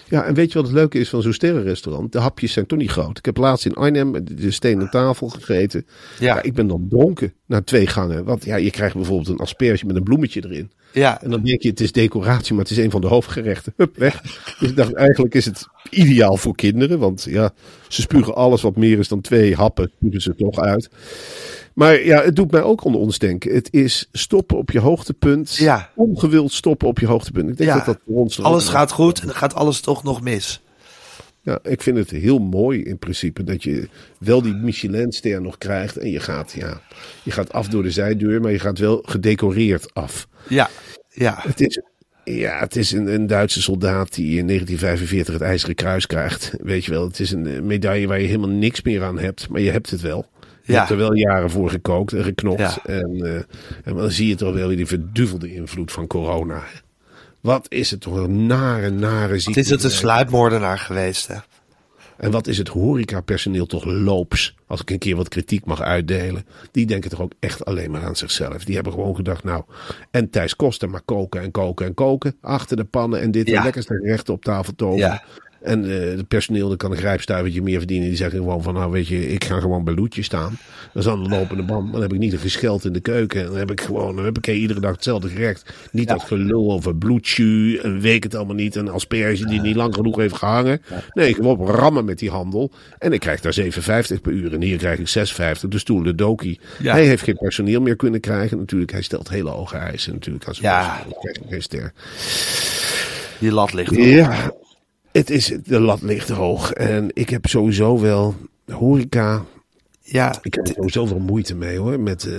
Ja, 0.09 0.25
en 0.25 0.35
weet 0.35 0.53
je 0.53 0.59
wat 0.59 0.67
het 0.67 0.77
leuke 0.77 0.99
is 0.99 1.09
van 1.09 1.23
zo'n 1.23 1.33
sterrenrestaurant? 1.33 2.13
De 2.13 2.19
hapjes 2.19 2.53
zijn 2.53 2.67
toch 2.67 2.79
niet 2.79 2.91
groot. 2.91 3.19
Ik 3.19 3.25
heb 3.25 3.37
laatst 3.37 3.67
in 3.67 3.75
Arnhem 3.75 4.25
de 4.25 4.51
stenen 4.51 4.91
tafel 4.91 5.29
gegeten. 5.29 5.87
Ja. 6.19 6.35
Ja, 6.35 6.43
ik 6.43 6.55
ben 6.55 6.67
dan 6.67 6.87
dronken 6.89 7.33
na 7.47 7.63
twee 7.63 7.87
gangen. 7.87 8.25
Want 8.25 8.45
ja, 8.45 8.57
je 8.57 8.71
krijgt 8.71 8.95
bijvoorbeeld 8.95 9.29
een 9.29 9.37
asperge 9.37 9.87
met 9.87 9.97
een 9.97 10.03
bloemetje 10.03 10.45
erin. 10.45 10.73
Ja, 10.93 11.23
En 11.23 11.31
dan 11.31 11.43
denk 11.43 11.63
je, 11.63 11.69
het 11.69 11.81
is 11.81 11.93
decoratie, 11.93 12.55
maar 12.55 12.63
het 12.63 12.73
is 12.73 12.79
een 12.79 12.91
van 12.91 13.01
de 13.01 13.07
hoofdgerechten. 13.07 13.73
Hup, 13.77 13.97
weg. 13.97 14.21
Dus 14.59 14.71
ik 14.71 14.77
dacht, 14.77 14.93
eigenlijk 14.93 15.35
is 15.35 15.45
het 15.45 15.67
ideaal 15.91 16.37
voor 16.37 16.55
kinderen. 16.55 16.99
Want 16.99 17.27
ja, 17.29 17.53
ze 17.89 18.01
spugen 18.01 18.35
alles 18.35 18.63
wat 18.63 18.77
meer 18.77 18.99
is 18.99 19.09
dan 19.09 19.21
twee 19.21 19.55
happen, 19.55 19.91
spugen 19.97 20.21
ze 20.21 20.35
toch 20.35 20.59
uit. 20.59 20.89
Maar 21.75 22.05
ja, 22.05 22.23
het 22.23 22.37
doet 22.37 22.51
mij 22.51 22.63
ook 22.63 22.85
onder 22.85 23.01
ons 23.01 23.19
denken. 23.19 23.55
Het 23.55 23.69
is 23.73 24.09
stoppen 24.13 24.57
op 24.57 24.71
je 24.71 24.81
hoogtepunt. 24.81 25.57
Ja. 25.57 25.91
Ongewild 25.95 26.53
stoppen 26.53 26.89
op 26.89 26.99
je 26.99 27.07
hoogtepunt. 27.07 27.51
Ik 27.51 27.57
denk 27.57 27.71
Ja. 27.71 27.77
dat 27.77 27.85
dat 27.87 27.99
voor 28.07 28.17
ons 28.17 28.43
alles 28.43 28.69
gaat 28.69 28.91
goed 28.93 29.21
en 29.21 29.27
dan 29.27 29.37
gaat 29.37 29.55
alles 29.55 29.81
toch 29.81 30.03
nog 30.03 30.21
mis. 30.23 30.63
Ja, 31.41 31.59
ik 31.63 31.83
vind 31.83 31.97
het 31.97 32.11
heel 32.11 32.39
mooi 32.39 32.83
in 32.83 32.99
principe 32.99 33.45
dat 33.45 33.63
je 33.63 33.89
wel 34.19 34.43
die 34.43 34.55
Michelin-ster 34.55 35.41
nog 35.43 35.59
krijgt. 35.59 35.97
En 35.97 36.11
je 36.11 36.21
gaat, 36.21 36.53
ja, 36.53 36.81
je 37.23 37.31
gaat 37.31 37.53
af 37.53 37.69
door 37.69 37.83
de 37.83 37.91
zijdeur, 37.91 38.41
maar 38.41 38.51
je 38.53 38.59
gaat 38.59 38.79
wel 38.79 39.03
gedecoreerd 39.05 39.95
af. 39.95 40.29
Ja, 40.49 40.71
ja. 41.09 41.35
Het 41.39 41.61
is, 41.61 41.81
ja, 42.25 42.59
het 42.59 42.77
is 42.77 42.93
een, 42.93 43.15
een 43.15 43.27
Duitse 43.27 43.63
soldaat 43.63 44.15
die 44.15 44.39
in 44.39 44.47
1945 44.47 45.35
het 45.35 45.43
IJzeren 45.43 45.75
Kruis 45.75 46.07
krijgt. 46.07 46.53
Weet 46.63 46.85
je 46.85 46.91
wel, 46.91 47.07
het 47.07 47.21
is 47.21 47.31
een 47.31 47.47
eh, 47.47 47.61
medaille 47.61 48.07
waar 48.07 48.21
je 48.21 48.27
helemaal 48.27 48.49
niks 48.49 48.83
meer 48.83 49.03
aan 49.03 49.19
hebt, 49.19 49.49
maar 49.49 49.61
je 49.61 49.71
hebt 49.71 49.91
het 49.91 50.01
wel. 50.01 50.27
Je 50.67 50.73
Ja. 50.73 50.79
hebt 50.79 50.91
er 50.91 50.97
wel 50.97 51.15
jaren 51.15 51.51
voor 51.51 51.71
gekookt 51.71 52.13
en 52.13 52.25
geknopt. 52.25 52.59
Ja. 52.61 52.77
En, 52.85 53.21
eh, 53.25 53.35
en 53.85 53.97
dan 53.97 54.11
zie 54.11 54.29
je 54.29 54.35
toch 54.35 54.55
wel 54.55 54.67
weer 54.69 54.77
die 54.77 54.87
verduvelde 54.87 55.55
invloed 55.55 55.93
van 55.93 56.07
corona. 56.07 56.63
Wat 57.41 57.67
is 57.69 57.91
het 57.91 58.01
toch 58.01 58.15
een 58.17 58.47
nare, 58.47 58.91
nare 58.91 59.39
ziekte. 59.39 59.59
Het 59.61 59.69
is 59.69 59.71
het 59.75 59.85
een 59.85 59.91
sluipmoordenaar 59.91 60.79
geweest, 60.79 61.27
hè? 61.27 61.37
En 62.17 62.31
wat 62.31 62.47
is 62.47 62.59
het 62.59 62.69
horecapersoneel 62.69 63.67
toch 63.67 63.85
loops? 63.85 64.55
Als 64.67 64.81
ik 64.81 64.91
een 64.91 64.99
keer 64.99 65.17
wat 65.17 65.29
kritiek 65.29 65.65
mag 65.65 65.81
uitdelen. 65.81 66.47
Die 66.71 66.87
denken 66.87 67.11
toch 67.11 67.21
ook 67.21 67.33
echt 67.41 67.65
alleen 67.65 67.91
maar 67.91 68.03
aan 68.05 68.17
zichzelf. 68.17 68.65
Die 68.65 68.75
hebben 68.75 68.93
gewoon 68.93 69.17
gedacht, 69.17 69.45
nou, 69.45 69.63
en 70.11 70.31
Thijs 70.31 70.57
Koster 70.57 70.91
maar 70.91 71.03
koken 71.05 71.41
en 71.43 71.51
koken 71.51 71.87
en 71.87 71.95
koken. 71.95 72.37
Achter 72.41 72.77
de 72.77 72.85
pannen 72.85 73.21
en 73.21 73.31
dit 73.31 73.49
Ja. 73.49 73.57
en 73.59 73.63
lekkerste 73.65 73.95
gerechten 73.95 74.35
op 74.35 74.45
tafel 74.45 74.75
toveren. 74.75 74.99
Ja. 75.09 75.23
En 75.65 75.85
eh 75.91 76.17
het 76.17 76.29
personeel 76.29 76.69
dat 76.69 76.79
kan 76.79 76.91
een 76.91 76.97
grijpstuivertje 76.97 77.63
meer 77.63 77.79
verdienen. 77.79 78.09
Die 78.09 78.17
zeggen 78.17 78.39
gewoon 78.39 78.63
van, 78.63 78.75
nou 78.75 78.91
weet 78.91 79.09
je, 79.09 79.29
ik 79.33 79.45
ga 79.45 79.61
gewoon 79.61 79.85
bij 79.85 79.95
Loetje 79.95 80.23
staan. 80.23 80.59
Dat 80.93 81.03
is 81.05 81.09
aan 81.11 81.23
de 81.23 81.29
lopende 81.29 81.63
band. 81.63 81.93
Dan 81.93 82.01
heb 82.03 82.13
ik 82.13 82.19
niet 82.19 82.33
een 82.33 82.39
gescheld 82.39 82.85
in 82.85 82.93
de 82.93 83.01
keuken. 83.01 83.45
Dan 83.47 83.57
heb 83.57 83.71
ik 83.71 83.81
gewoon, 83.81 84.17
dan 84.17 84.25
heb 84.25 84.39
ik 84.39 84.47
iedere 84.47 84.81
dag 84.81 84.93
hetzelfde 84.93 85.29
gerecht. 85.29 85.73
Niet 85.93 86.09
dat 86.09 86.23
gelul 86.23 86.73
over 86.73 86.97
bloedju 86.97 87.77
en 87.77 88.01
weet 88.01 88.25
het 88.25 88.35
allemaal 88.35 88.55
niet. 88.55 88.77
En 88.77 88.89
asperge 88.89 89.47
die 89.47 89.61
niet 89.61 89.77
lang 89.77 89.95
genoeg 89.95 90.17
heeft 90.17 90.35
gehangen. 90.37 90.83
Nee, 91.13 91.35
gewoon 91.35 91.67
rammen 91.67 92.05
met 92.05 92.19
die 92.19 92.31
handel. 92.31 92.71
En 92.99 93.13
ik 93.13 93.21
krijg 93.21 93.41
daar 93.41 93.55
7,50 93.61 94.21
per 94.23 94.33
uur. 94.33 94.53
En 94.55 94.63
hier 94.63 94.79
krijg 94.79 94.99
ik 94.99 95.29
6,50. 95.63 95.69
De 95.69 95.79
stoel, 95.79 96.03
de 96.03 96.15
dokie. 96.15 96.61
Ja. 96.83 96.93
Hij 96.93 97.07
heeft 97.07 97.23
geen 97.23 97.37
personeel 97.37 97.81
meer 97.81 97.97
kunnen 97.97 98.21
krijgen. 98.21 98.59
Natuurlijk, 98.59 98.93
hij 98.93 99.03
stelt 99.03 99.29
hele 99.29 99.51
hoge 99.51 99.77
eisen 99.77 100.13
natuurlijk 100.13 100.45
zijn 100.45 100.57
Ja. 100.61 100.81
personeel. 100.81 101.19
Hij 101.21 101.33
krijgt 101.33 101.51
geen 101.51 101.63
ster. 101.63 101.93
Die 103.39 103.53
lat 103.53 103.73
ligt 103.73 103.91
er. 103.97 104.07
Ja, 104.09 104.53
het 105.19 105.31
is, 105.31 105.53
de 105.65 105.81
lat 105.81 106.03
ligt 106.03 106.29
hoog. 106.29 106.73
En 106.73 107.11
ik 107.13 107.29
heb 107.31 107.47
sowieso 107.47 108.01
wel 108.01 108.35
horeca. 108.73 109.45
Ja, 110.03 110.35
Ik 110.43 110.55
heb 110.55 110.67
er 110.69 110.75
sowieso 110.75 111.09
wel 111.09 111.19
moeite 111.19 111.55
mee 111.55 111.79
hoor. 111.79 112.01
Met, 112.01 112.25
eh, 112.27 112.33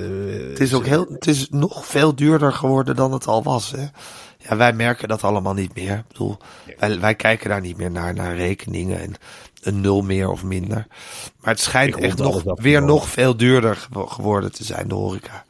het 0.49 0.59
is 0.59 0.73
ook 0.73 0.85
heel, 0.85 1.05
het 1.09 1.27
is 1.27 1.49
nog 1.49 1.85
veel 1.85 2.15
duurder 2.15 2.51
geworden 2.53 2.95
dan 2.95 3.11
het 3.11 3.27
al 3.27 3.43
was, 3.43 3.71
hè? 3.71 3.85
Ja, 4.49 4.55
wij 4.55 4.73
merken 4.73 5.07
dat 5.07 5.23
allemaal 5.23 5.53
niet 5.53 5.75
meer. 5.75 5.97
Ik 5.97 6.07
bedoel, 6.07 6.37
wij, 6.79 6.99
wij 6.99 7.15
kijken 7.15 7.49
daar 7.49 7.61
niet 7.61 7.77
meer 7.77 7.91
naar, 7.91 8.13
naar 8.13 8.35
rekeningen 8.35 8.99
en 8.99 9.13
een 9.61 9.81
nul 9.81 10.01
meer 10.01 10.29
of 10.29 10.43
minder. 10.43 10.87
Maar 11.41 11.53
het 11.53 11.59
schijnt 11.59 11.95
echt 11.97 12.17
nog, 12.17 12.43
weer 12.61 12.83
nog 12.83 13.09
veel 13.09 13.37
duurder 13.37 13.75
gewo- 13.75 14.05
geworden 14.05 14.51
te 14.51 14.63
zijn, 14.63 14.87
de 14.87 14.93
horeca. 14.95 15.45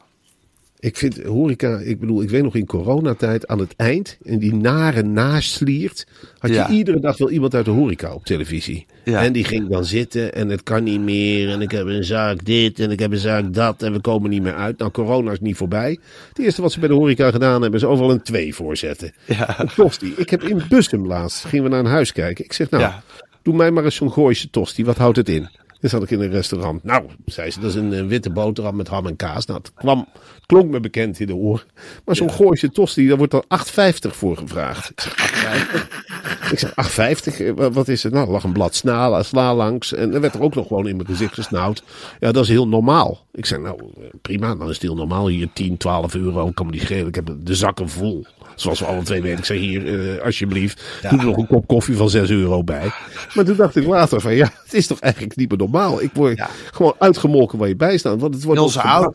Ik 0.86 0.96
vind 0.96 1.22
horeca, 1.22 1.78
ik 1.78 2.00
bedoel, 2.00 2.22
ik 2.22 2.30
weet 2.30 2.42
nog 2.42 2.54
in 2.54 2.66
coronatijd 2.66 3.46
aan 3.46 3.58
het 3.58 3.74
eind, 3.76 4.18
in 4.22 4.38
die 4.38 4.54
nare 4.54 5.02
nasliert, 5.02 6.06
had 6.38 6.50
je 6.50 6.56
Ja. 6.56 6.68
iedere 6.68 7.00
dag 7.00 7.18
wel 7.18 7.30
iemand 7.30 7.54
uit 7.54 7.64
de 7.64 7.70
horeca 7.70 8.12
op 8.14 8.24
televisie. 8.24 8.86
Ja. 9.04 9.22
En 9.24 9.32
die 9.32 9.44
ging 9.44 9.68
dan 9.68 9.84
zitten 9.84 10.34
en 10.34 10.48
het 10.48 10.62
kan 10.62 10.82
niet 10.84 11.00
meer 11.00 11.48
en 11.50 11.60
ik 11.60 11.70
heb 11.70 11.86
een 11.86 12.04
zaak 12.04 12.44
dit 12.44 12.78
en 12.78 12.90
ik 12.90 12.98
heb 12.98 13.12
een 13.12 13.18
zaak 13.18 13.52
dat 13.54 13.82
en 13.82 13.92
we 13.92 14.00
komen 14.00 14.30
niet 14.30 14.42
meer 14.42 14.54
uit. 14.54 14.78
Nou, 14.78 14.90
corona 14.90 15.32
is 15.32 15.40
niet 15.40 15.56
voorbij. 15.56 15.98
Het 16.28 16.38
eerste 16.38 16.62
wat 16.62 16.72
ze 16.72 16.78
bij 16.80 16.88
de 16.88 16.94
horeca 16.94 17.30
gedaan 17.30 17.62
hebben 17.62 17.80
is 17.80 17.86
overal 17.86 18.10
een 18.10 18.22
2 18.22 18.54
voorzetten. 18.54 19.12
Ja. 19.24 19.60
Een 19.60 19.68
tosti. 19.74 20.12
Ik 20.16 20.30
heb 20.30 20.42
in 20.42 20.62
Bussum 20.68 21.06
laatst, 21.06 21.44
gingen 21.44 21.64
we 21.64 21.70
naar 21.70 21.80
een 21.80 21.86
huis 21.86 22.12
kijken. 22.12 22.44
Ik 22.44 22.52
zeg 22.52 22.70
nou, 22.70 22.82
Ja. 22.82 23.02
doe 23.42 23.54
mij 23.56 23.70
maar 23.70 23.84
eens 23.84 23.94
zo'n 23.94 24.12
Gooise 24.12 24.50
tosti, 24.50 24.84
wat 24.84 24.96
houdt 24.96 25.16
het 25.16 25.28
in? 25.28 25.48
Dan 25.80 25.90
zat 25.90 26.02
ik 26.02 26.10
in 26.10 26.20
een 26.20 26.30
restaurant. 26.30 26.84
Nou, 26.84 27.04
zei 27.26 27.50
ze, 27.50 27.60
dat 27.60 27.68
is 27.70 27.74
een, 27.76 28.08
witte 28.08 28.30
boterham 28.30 28.76
met 28.76 28.88
ham 28.88 29.06
en 29.06 29.16
kaas. 29.16 29.46
Nou, 29.46 29.58
het, 29.58 29.72
kwam, 29.74 30.06
klonk 30.46 30.70
me 30.70 30.80
bekend 30.80 31.20
in 31.20 31.26
de 31.26 31.34
oren. 31.34 31.64
Maar 32.04 32.16
zo'n 32.16 32.30
Gooise 32.30 32.70
tosti, 32.70 33.08
daar 33.08 33.16
wordt 33.16 33.32
dan 33.32 33.44
8,50 33.48 34.16
voor 34.16 34.36
gevraagd. 34.36 34.90
Ik 34.90 35.00
zeg, 35.00 35.14
8,50? 35.16 36.50
Ik 36.52 36.58
zeg, 36.58 36.74
8,50? 36.74 37.40
Eh, 37.40 37.52
wa- 37.54 37.70
Wat 37.70 37.88
is 37.88 38.02
het? 38.02 38.12
Nou, 38.12 38.26
er 38.26 38.32
lag 38.32 38.44
een 38.44 38.52
blad 38.52 38.74
sla, 38.74 39.22
sla 39.22 39.54
langs. 39.54 39.92
En 39.92 40.14
er 40.14 40.20
werd 40.20 40.34
er 40.34 40.42
ook 40.42 40.54
nog 40.54 40.66
gewoon 40.66 40.88
in 40.88 40.96
mijn 40.96 41.08
gezicht 41.08 41.34
gesnauwd. 41.34 41.82
Ja, 42.20 42.32
dat 42.32 42.42
is 42.42 42.48
heel 42.48 42.68
normaal. 42.68 43.26
Ik 43.32 43.46
zeg, 43.46 43.58
nou, 43.58 43.78
eh, 43.96 44.02
prima, 44.22 44.54
dan 44.54 44.66
is 44.68 44.72
het 44.74 44.82
heel 44.82 44.94
normaal. 44.94 45.28
Hier 45.28 45.48
10, 45.52 45.76
12 45.76 46.14
euro, 46.14 46.50
kan 46.54 46.66
me 46.66 46.72
niet 46.72 46.80
schelen. 46.82 47.06
Ik 47.06 47.14
heb 47.14 47.30
de 47.40 47.54
zakken 47.54 47.88
vol. 47.88 48.26
Zoals 48.54 48.80
we 48.80 48.86
alle 48.86 49.02
twee 49.02 49.22
weten. 49.22 49.38
Ik 49.38 49.44
zeg 49.44 49.58
hier, 49.58 50.14
eh, 50.16 50.24
alsjeblieft, 50.24 50.82
doe 51.10 51.18
er 51.18 51.24
nog 51.24 51.36
een 51.36 51.46
kop 51.46 51.66
koffie 51.66 51.96
van 51.96 52.10
6 52.10 52.30
euro 52.30 52.64
bij. 52.64 52.90
Maar 53.34 53.44
toen 53.44 53.56
dacht 53.56 53.76
ik 53.76 53.86
later 53.86 54.20
van, 54.20 54.34
ja, 54.34 54.50
het 54.64 54.74
is 54.74 54.86
toch 54.86 55.00
eigenlijk 55.00 55.36
niet 55.36 55.48
meer 55.48 55.58
normaal. 55.58 56.02
Ik 56.02 56.10
word 56.14 56.36
Ja. 56.36 56.48
gewoon 56.72 56.94
uitgemolken 56.98 57.58
waar 57.58 57.68
je 57.68 57.76
bij 57.76 57.98
staat. 57.98 58.20
Want 58.20 58.34
het 58.34 58.44
wordt 58.44 58.60
onze. 58.60 59.12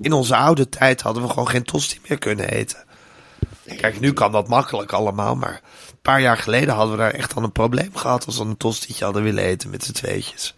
In 0.00 0.12
onze 0.12 0.36
oude 0.36 0.68
tijd 0.68 1.00
hadden 1.00 1.22
we 1.22 1.28
gewoon 1.28 1.48
geen 1.48 1.64
tosti 1.64 1.98
meer 2.08 2.18
kunnen 2.18 2.48
eten. 2.48 2.84
Kijk, 3.76 4.00
nu 4.00 4.12
kan 4.12 4.32
dat 4.32 4.48
makkelijk 4.48 4.92
allemaal, 4.92 5.34
maar 5.34 5.60
een 5.90 5.98
paar 6.02 6.20
jaar 6.20 6.36
geleden 6.36 6.74
hadden 6.74 6.96
we 6.96 7.02
daar 7.02 7.12
echt 7.12 7.34
al 7.34 7.42
een 7.42 7.52
probleem 7.52 7.94
gehad 7.94 8.26
als 8.26 8.38
we 8.38 8.44
een 8.44 8.56
tostietje 8.56 9.04
hadden 9.04 9.22
willen 9.22 9.44
eten 9.44 9.70
met 9.70 9.84
z'n 9.84 9.92
tweetjes. 9.92 10.54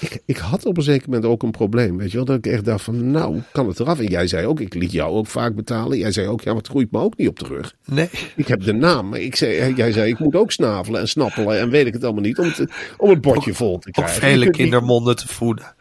Ik, 0.00 0.22
ik 0.24 0.36
had 0.36 0.64
op 0.64 0.76
een 0.76 0.82
zeker 0.82 1.08
moment 1.08 1.26
ook 1.26 1.42
een 1.42 1.50
probleem. 1.50 1.96
Weet 1.96 2.10
je 2.10 2.16
wel, 2.16 2.26
dat 2.26 2.36
ik 2.36 2.46
echt 2.46 2.64
dacht 2.64 2.84
van, 2.84 3.10
nou, 3.10 3.40
kan 3.52 3.68
het 3.68 3.80
eraf? 3.80 3.98
En 3.98 4.06
jij 4.06 4.26
zei 4.26 4.46
ook, 4.46 4.60
ik 4.60 4.74
liet 4.74 4.92
jou 4.92 5.12
ook 5.12 5.26
vaak 5.26 5.54
betalen. 5.54 5.98
Jij 5.98 6.12
zei 6.12 6.28
ook, 6.28 6.40
ja, 6.40 6.46
maar 6.46 6.60
het 6.60 6.70
groeit 6.70 6.90
me 6.90 6.98
ook 6.98 7.16
niet 7.16 7.28
op 7.28 7.38
de 7.38 7.46
rug. 7.46 7.74
Nee. 7.84 8.10
Ik 8.36 8.48
heb 8.48 8.64
de 8.64 8.72
naam, 8.72 9.08
maar 9.08 9.18
ik 9.18 9.36
zei, 9.36 9.74
jij 9.74 9.92
zei, 9.92 10.10
ik 10.10 10.18
moet 10.18 10.34
ook 10.34 10.52
snavelen 10.52 11.00
en 11.00 11.08
snappelen 11.08 11.58
en 11.58 11.70
weet 11.70 11.86
ik 11.86 11.92
het 11.92 12.04
allemaal 12.04 12.22
niet. 12.22 12.38
Om 12.38 12.44
het, 12.44 12.64
om 12.96 13.10
het 13.10 13.20
bordje 13.20 13.54
vol 13.54 13.78
te 13.78 13.90
krijgen. 13.90 14.14
Je 14.14 14.20
vele 14.20 14.50
kindermonden 14.50 15.16
te 15.16 15.28
voeden. 15.28 15.74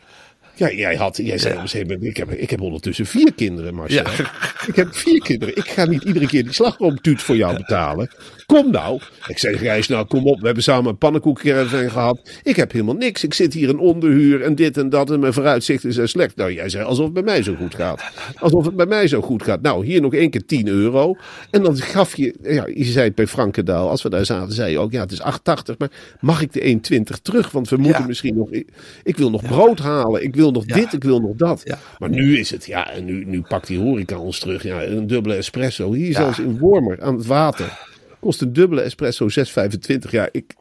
Ja, 0.59 0.71
jij, 0.71 0.95
had, 0.95 1.17
jij 1.17 1.37
zei 1.37 1.53
op 1.53 1.61
een 1.61 1.67
gegeven 1.67 1.87
moment, 1.87 2.09
ik 2.09 2.17
heb, 2.17 2.31
ik 2.31 2.49
heb 2.49 2.61
ondertussen 2.61 3.05
vier 3.05 3.33
kinderen, 3.33 3.73
Marcel. 3.73 4.03
Ja. 4.17 4.31
Ik 4.67 4.75
heb 4.75 4.95
vier 4.95 5.21
kinderen. 5.21 5.55
Ik 5.55 5.67
ga 5.69 5.85
niet 5.85 6.03
iedere 6.03 6.27
keer 6.27 6.43
die 6.43 6.53
slagroomtuut 6.53 7.21
voor 7.21 7.35
jou 7.35 7.55
betalen. 7.57 8.09
Kom 8.45 8.71
nou. 8.71 9.01
Ik 9.27 9.37
zeg, 9.37 9.59
Gijs, 9.59 9.87
nou 9.87 10.05
kom 10.05 10.27
op. 10.27 10.39
We 10.39 10.45
hebben 10.45 10.63
samen 10.63 10.89
een 10.89 10.97
pannenkoekencaravan 10.97 11.89
gehad. 11.89 12.19
Ik 12.43 12.55
heb 12.55 12.71
helemaal 12.71 12.95
niks. 12.95 13.23
Ik 13.23 13.33
zit 13.33 13.53
hier 13.53 13.69
in 13.69 13.79
onderhuur 13.79 14.41
en 14.41 14.55
dit 14.55 14.77
en 14.77 14.89
dat. 14.89 15.11
En 15.11 15.19
mijn 15.19 15.33
vooruitzichten 15.33 15.93
zijn 15.93 16.07
slecht. 16.09 16.35
Nou, 16.35 16.53
jij 16.53 16.69
zei 16.69 16.83
alsof 16.83 17.03
het 17.05 17.13
bij 17.13 17.23
mij 17.23 17.43
zo 17.43 17.55
goed 17.55 17.75
gaat. 17.75 18.03
Alsof 18.35 18.65
het 18.65 18.75
bij 18.75 18.85
mij 18.85 19.07
zo 19.07 19.21
goed 19.21 19.43
gaat. 19.43 19.61
Nou, 19.61 19.85
hier 19.85 20.01
nog 20.01 20.13
één 20.13 20.29
keer 20.29 20.45
10 20.45 20.67
euro. 20.67 21.15
En 21.51 21.63
dan 21.63 21.77
gaf 21.77 22.15
je, 22.15 22.35
ja, 22.43 22.67
je 22.73 22.83
zei 22.83 23.05
het 23.05 23.15
bij 23.15 23.27
Frankendaal. 23.27 23.89
Als 23.89 24.01
we 24.03 24.09
daar 24.09 24.25
zaten, 24.25 24.53
zei 24.53 24.71
je 24.71 24.79
ook, 24.79 24.91
ja, 24.91 25.01
het 25.01 25.11
is 25.11 25.21
8,80. 25.21 25.77
Maar 25.77 25.89
mag 26.19 26.41
ik 26.41 26.53
de 26.53 26.79
1,20 27.11 27.21
terug? 27.21 27.51
Want 27.51 27.69
we 27.69 27.77
moeten 27.77 28.01
Ja. 28.01 28.07
misschien 28.07 28.35
nog, 28.37 28.51
ik, 28.51 28.67
ik 29.03 29.17
wil 29.17 29.29
nog 29.29 29.41
brood 29.41 29.79
halen. 29.79 30.23
Ik 30.23 30.35
wil 30.35 30.48
wil 30.51 30.61
nog 30.61 30.69
Ja. 30.69 30.75
dit, 30.83 30.93
ik 30.93 31.03
wil 31.03 31.19
nog 31.19 31.35
dat. 31.35 31.61
Ja. 31.63 31.79
Maar 31.99 32.09
nu 32.09 32.37
is 32.37 32.49
het, 32.49 32.65
ja, 32.65 32.91
en 32.91 33.05
nu, 33.05 33.25
nu 33.25 33.41
pakt 33.41 33.67
die 33.67 33.79
horeca 33.79 34.17
ons 34.17 34.39
terug. 34.39 34.63
Ja, 34.63 34.83
een 34.83 35.07
dubbele 35.07 35.35
espresso. 35.35 35.93
Hier 35.93 36.13
zelfs 36.13 36.39
in 36.39 36.57
Wormer 36.57 37.01
aan 37.01 37.15
het 37.15 37.25
water. 37.25 37.87
Kost 38.19 38.41
een 38.41 38.53
dubbele 38.53 38.81
espresso 38.81 39.27
6,25. 39.29 40.09
Ja, 40.09 40.29
ik, 40.31 40.55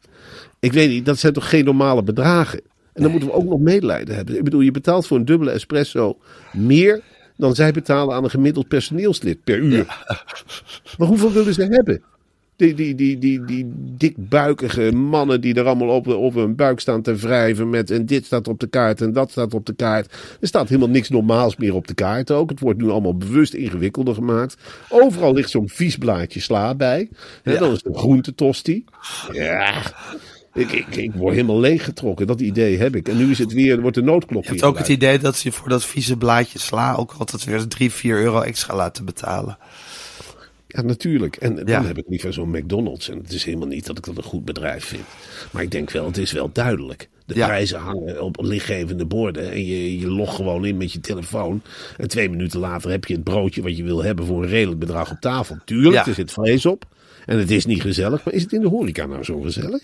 ik 0.59 0.73
weet 0.73 0.89
niet, 0.89 1.05
dat 1.05 1.19
zijn 1.19 1.33
toch 1.33 1.49
geen 1.49 1.65
normale 1.65 2.03
bedragen? 2.03 2.61
En 2.93 3.01
dan 3.01 3.11
moeten 3.11 3.29
we 3.29 3.35
ook 3.35 3.45
nog 3.49 3.59
medelijden 3.59 4.15
hebben. 4.15 4.37
Ik 4.37 4.43
bedoel, 4.43 4.61
je 4.61 4.71
betaalt 4.71 5.07
voor 5.07 5.17
een 5.17 5.25
dubbele 5.25 5.51
espresso 5.51 6.17
meer 6.53 7.01
dan 7.37 7.55
zij 7.55 7.71
betalen 7.71 8.15
aan 8.15 8.23
een 8.23 8.29
gemiddeld 8.29 8.67
personeelslid 8.67 9.43
per 9.43 9.57
uur. 9.57 9.85
Maar 10.97 11.07
hoeveel 11.07 11.31
willen 11.31 11.53
ze 11.53 11.63
hebben? 11.63 12.01
Die, 12.59 12.73
die, 12.73 12.95
die, 12.95 13.17
die, 13.17 13.45
die 13.45 13.71
dikbuikige 13.97 14.91
mannen 14.91 15.41
die 15.41 15.53
er 15.53 15.65
allemaal 15.65 15.95
op, 15.95 16.07
op 16.07 16.33
hun 16.33 16.55
buik 16.55 16.79
staan 16.79 17.01
te 17.01 17.15
wrijven 17.15 17.69
met 17.69 17.91
en 17.91 18.05
dit 18.05 18.25
staat 18.25 18.47
op 18.47 18.59
de 18.59 18.67
kaart 18.67 19.01
en 19.01 19.13
dat 19.13 19.31
staat 19.31 19.53
op 19.53 19.65
de 19.65 19.73
kaart. 19.73 20.13
Er 20.41 20.47
staat 20.47 20.67
helemaal 20.67 20.89
niks 20.89 21.09
normaals 21.09 21.55
meer 21.57 21.75
op 21.75 21.87
de 21.87 21.93
kaart 21.93 22.31
ook. 22.31 22.49
Het 22.49 22.59
wordt 22.59 22.81
nu 22.81 22.89
allemaal 22.89 23.17
bewust 23.17 23.53
ingewikkelder 23.53 24.13
gemaakt. 24.13 24.57
Overal 24.89 25.33
ligt 25.33 25.49
zo'n 25.49 25.69
vies 25.69 25.97
blaadje 25.97 26.39
sla 26.39 26.75
bij. 26.75 27.09
Hè, 27.43 27.57
Dan 27.57 27.71
is 27.71 27.81
een 27.83 27.95
groentetosti. 27.95 28.83
Ja, 29.31 29.81
ik, 30.53 30.71
ik, 30.71 30.95
ik 30.95 31.11
word 31.13 31.33
helemaal 31.33 31.59
leeggetrokken. 31.59 32.27
Dat 32.27 32.41
idee 32.41 32.77
heb 32.77 32.95
ik. 32.95 33.07
En 33.07 33.17
nu 33.17 33.31
is 33.31 33.39
het 33.39 33.53
weer, 33.53 33.81
wordt 33.81 33.95
de 33.95 34.03
noodklok 34.03 34.43
Je 34.43 34.49
hebt 34.49 34.63
ook 34.63 34.77
het 34.77 34.87
idee 34.87 35.19
dat 35.19 35.35
ze 35.35 35.47
je 35.47 35.53
voor 35.53 35.69
dat 35.69 35.85
vieze 35.85 36.17
blaadje 36.17 36.59
sla 36.59 36.95
ook 36.95 37.15
altijd 37.17 37.43
weer 37.43 37.67
3, 37.67 37.91
4 37.91 38.17
euro 38.17 38.41
extra 38.41 38.75
laten 38.75 39.05
betalen. 39.05 39.57
Ja, 40.71 40.81
natuurlijk. 40.81 41.35
En 41.35 41.55
dan 41.55 41.65
Ja. 41.67 41.83
heb 41.85 41.97
ik 41.97 42.05
liever 42.07 42.33
zo'n 42.33 42.49
McDonald's. 42.49 43.09
En 43.09 43.17
het 43.17 43.31
is 43.33 43.43
helemaal 43.43 43.67
niet 43.67 43.85
dat 43.85 43.97
ik 43.97 44.03
dat 44.03 44.17
een 44.17 44.23
goed 44.23 44.45
bedrijf 44.45 44.85
vind. 44.85 45.03
Maar 45.51 45.63
ik 45.63 45.71
denk 45.71 45.91
wel, 45.91 46.05
het 46.05 46.17
is 46.17 46.31
wel 46.31 46.49
duidelijk. 46.53 47.09
De 47.25 47.35
Ja. 47.35 47.45
prijzen 47.45 47.79
hangen 47.79 48.21
op 48.21 48.41
lichtgevende 48.41 49.05
borden. 49.05 49.51
En 49.51 49.65
je, 49.65 49.99
je 49.99 50.07
logt 50.07 50.35
gewoon 50.35 50.65
in 50.65 50.77
met 50.77 50.91
je 50.91 50.99
telefoon. 50.99 51.61
En 51.97 52.07
twee 52.07 52.29
minuten 52.29 52.59
later 52.59 52.91
heb 52.91 53.05
je 53.05 53.13
het 53.13 53.23
broodje 53.23 53.61
wat 53.61 53.77
je 53.77 53.83
wil 53.83 54.03
hebben 54.03 54.25
voor 54.25 54.43
een 54.43 54.49
redelijk 54.49 54.79
bedrag 54.79 55.11
op 55.11 55.19
tafel. 55.19 55.57
Tuurlijk, 55.65 55.95
Ja. 55.95 56.05
er 56.07 56.13
zit 56.13 56.31
vlees 56.31 56.65
op. 56.65 56.85
En 57.25 57.37
het 57.39 57.51
is 57.51 57.65
niet 57.65 57.81
gezellig. 57.81 58.23
Maar 58.25 58.33
is 58.33 58.41
het 58.43 58.53
in 58.53 58.61
de 58.61 58.67
horeca 58.67 59.05
nou 59.05 59.23
zo 59.23 59.39
gezellig? 59.41 59.81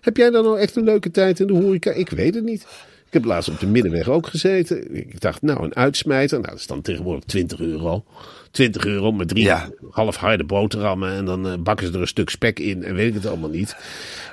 Heb 0.00 0.16
jij 0.16 0.30
dan 0.30 0.44
nou 0.44 0.58
echt 0.58 0.76
een 0.76 0.84
leuke 0.84 1.10
tijd 1.10 1.40
in 1.40 1.46
de 1.46 1.52
horeca? 1.52 1.90
Ik 1.92 2.08
weet 2.10 2.34
het 2.34 2.44
niet. 2.44 2.66
Ik 3.14 3.20
heb 3.20 3.28
laatst 3.28 3.48
op 3.50 3.60
de 3.60 3.66
middenweg 3.66 4.08
ook 4.08 4.26
gezeten. 4.26 4.96
Ik 4.96 5.20
dacht, 5.20 5.42
nou, 5.42 5.64
een 5.64 5.74
uitsmijter. 5.76 6.38
Nou, 6.38 6.50
dat 6.50 6.60
is 6.60 6.66
dan 6.66 6.82
tegenwoordig 6.82 7.24
20 7.24 7.60
euro. 7.60 8.04
20 8.50 8.86
euro 8.86 9.12
met 9.12 9.28
drie 9.28 9.44
Ja. 9.44 9.68
half 9.90 10.16
harde 10.16 10.44
boterhammen. 10.44 11.12
En 11.12 11.24
dan 11.24 11.48
eh, 11.48 11.52
bakken 11.58 11.86
ze 11.86 11.92
er 11.92 12.00
een 12.00 12.06
stuk 12.06 12.30
spek 12.30 12.58
in 12.58 12.84
en 12.84 12.94
weet 12.94 13.08
ik 13.08 13.14
het 13.14 13.26
allemaal 13.26 13.48
niet. 13.50 13.76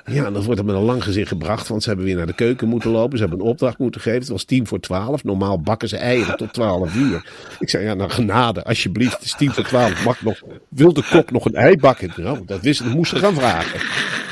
Ja, 0.06 0.24
en 0.24 0.32
dan 0.32 0.42
wordt 0.42 0.58
het 0.58 0.66
met 0.68 0.76
een 0.76 0.82
lang 0.82 1.02
gezicht 1.04 1.28
gebracht. 1.28 1.68
Want 1.68 1.82
ze 1.82 1.88
hebben 1.88 2.06
weer 2.06 2.16
naar 2.16 2.26
de 2.26 2.32
keuken 2.34 2.68
moeten 2.68 2.90
lopen. 2.90 3.18
Ze 3.18 3.24
hebben 3.24 3.40
een 3.40 3.50
opdracht 3.50 3.78
moeten 3.78 4.00
geven. 4.00 4.18
Het 4.20 4.28
was 4.28 4.44
tien 4.44 4.66
voor 4.66 4.80
twaalf. 4.80 5.24
Normaal 5.24 5.60
bakken 5.60 5.88
ze 5.88 5.96
eieren 5.96 6.36
tot 6.36 6.52
twaalf 6.52 6.94
uur. 6.96 7.26
Ik 7.58 7.70
zei, 7.70 7.84
ja, 7.84 7.94
nou 7.94 8.10
genade, 8.10 8.64
alsjeblieft. 8.64 9.12
Het 9.12 9.22
is 9.22 9.34
tien 9.36 9.52
voor 9.52 9.64
twaalf. 9.64 10.04
Mag 10.04 10.22
nog, 10.22 10.40
wil 10.68 10.92
de 10.92 11.04
kok 11.10 11.30
nog 11.30 11.44
een 11.44 11.54
ei 11.54 11.76
bakken? 11.76 12.12
Nou, 12.16 12.38
dat 12.46 12.60
wist 12.60 12.82
dat 12.84 12.92
moest 12.92 13.10
ze 13.10 13.16
gaan 13.18 13.34
vragen. 13.34 13.80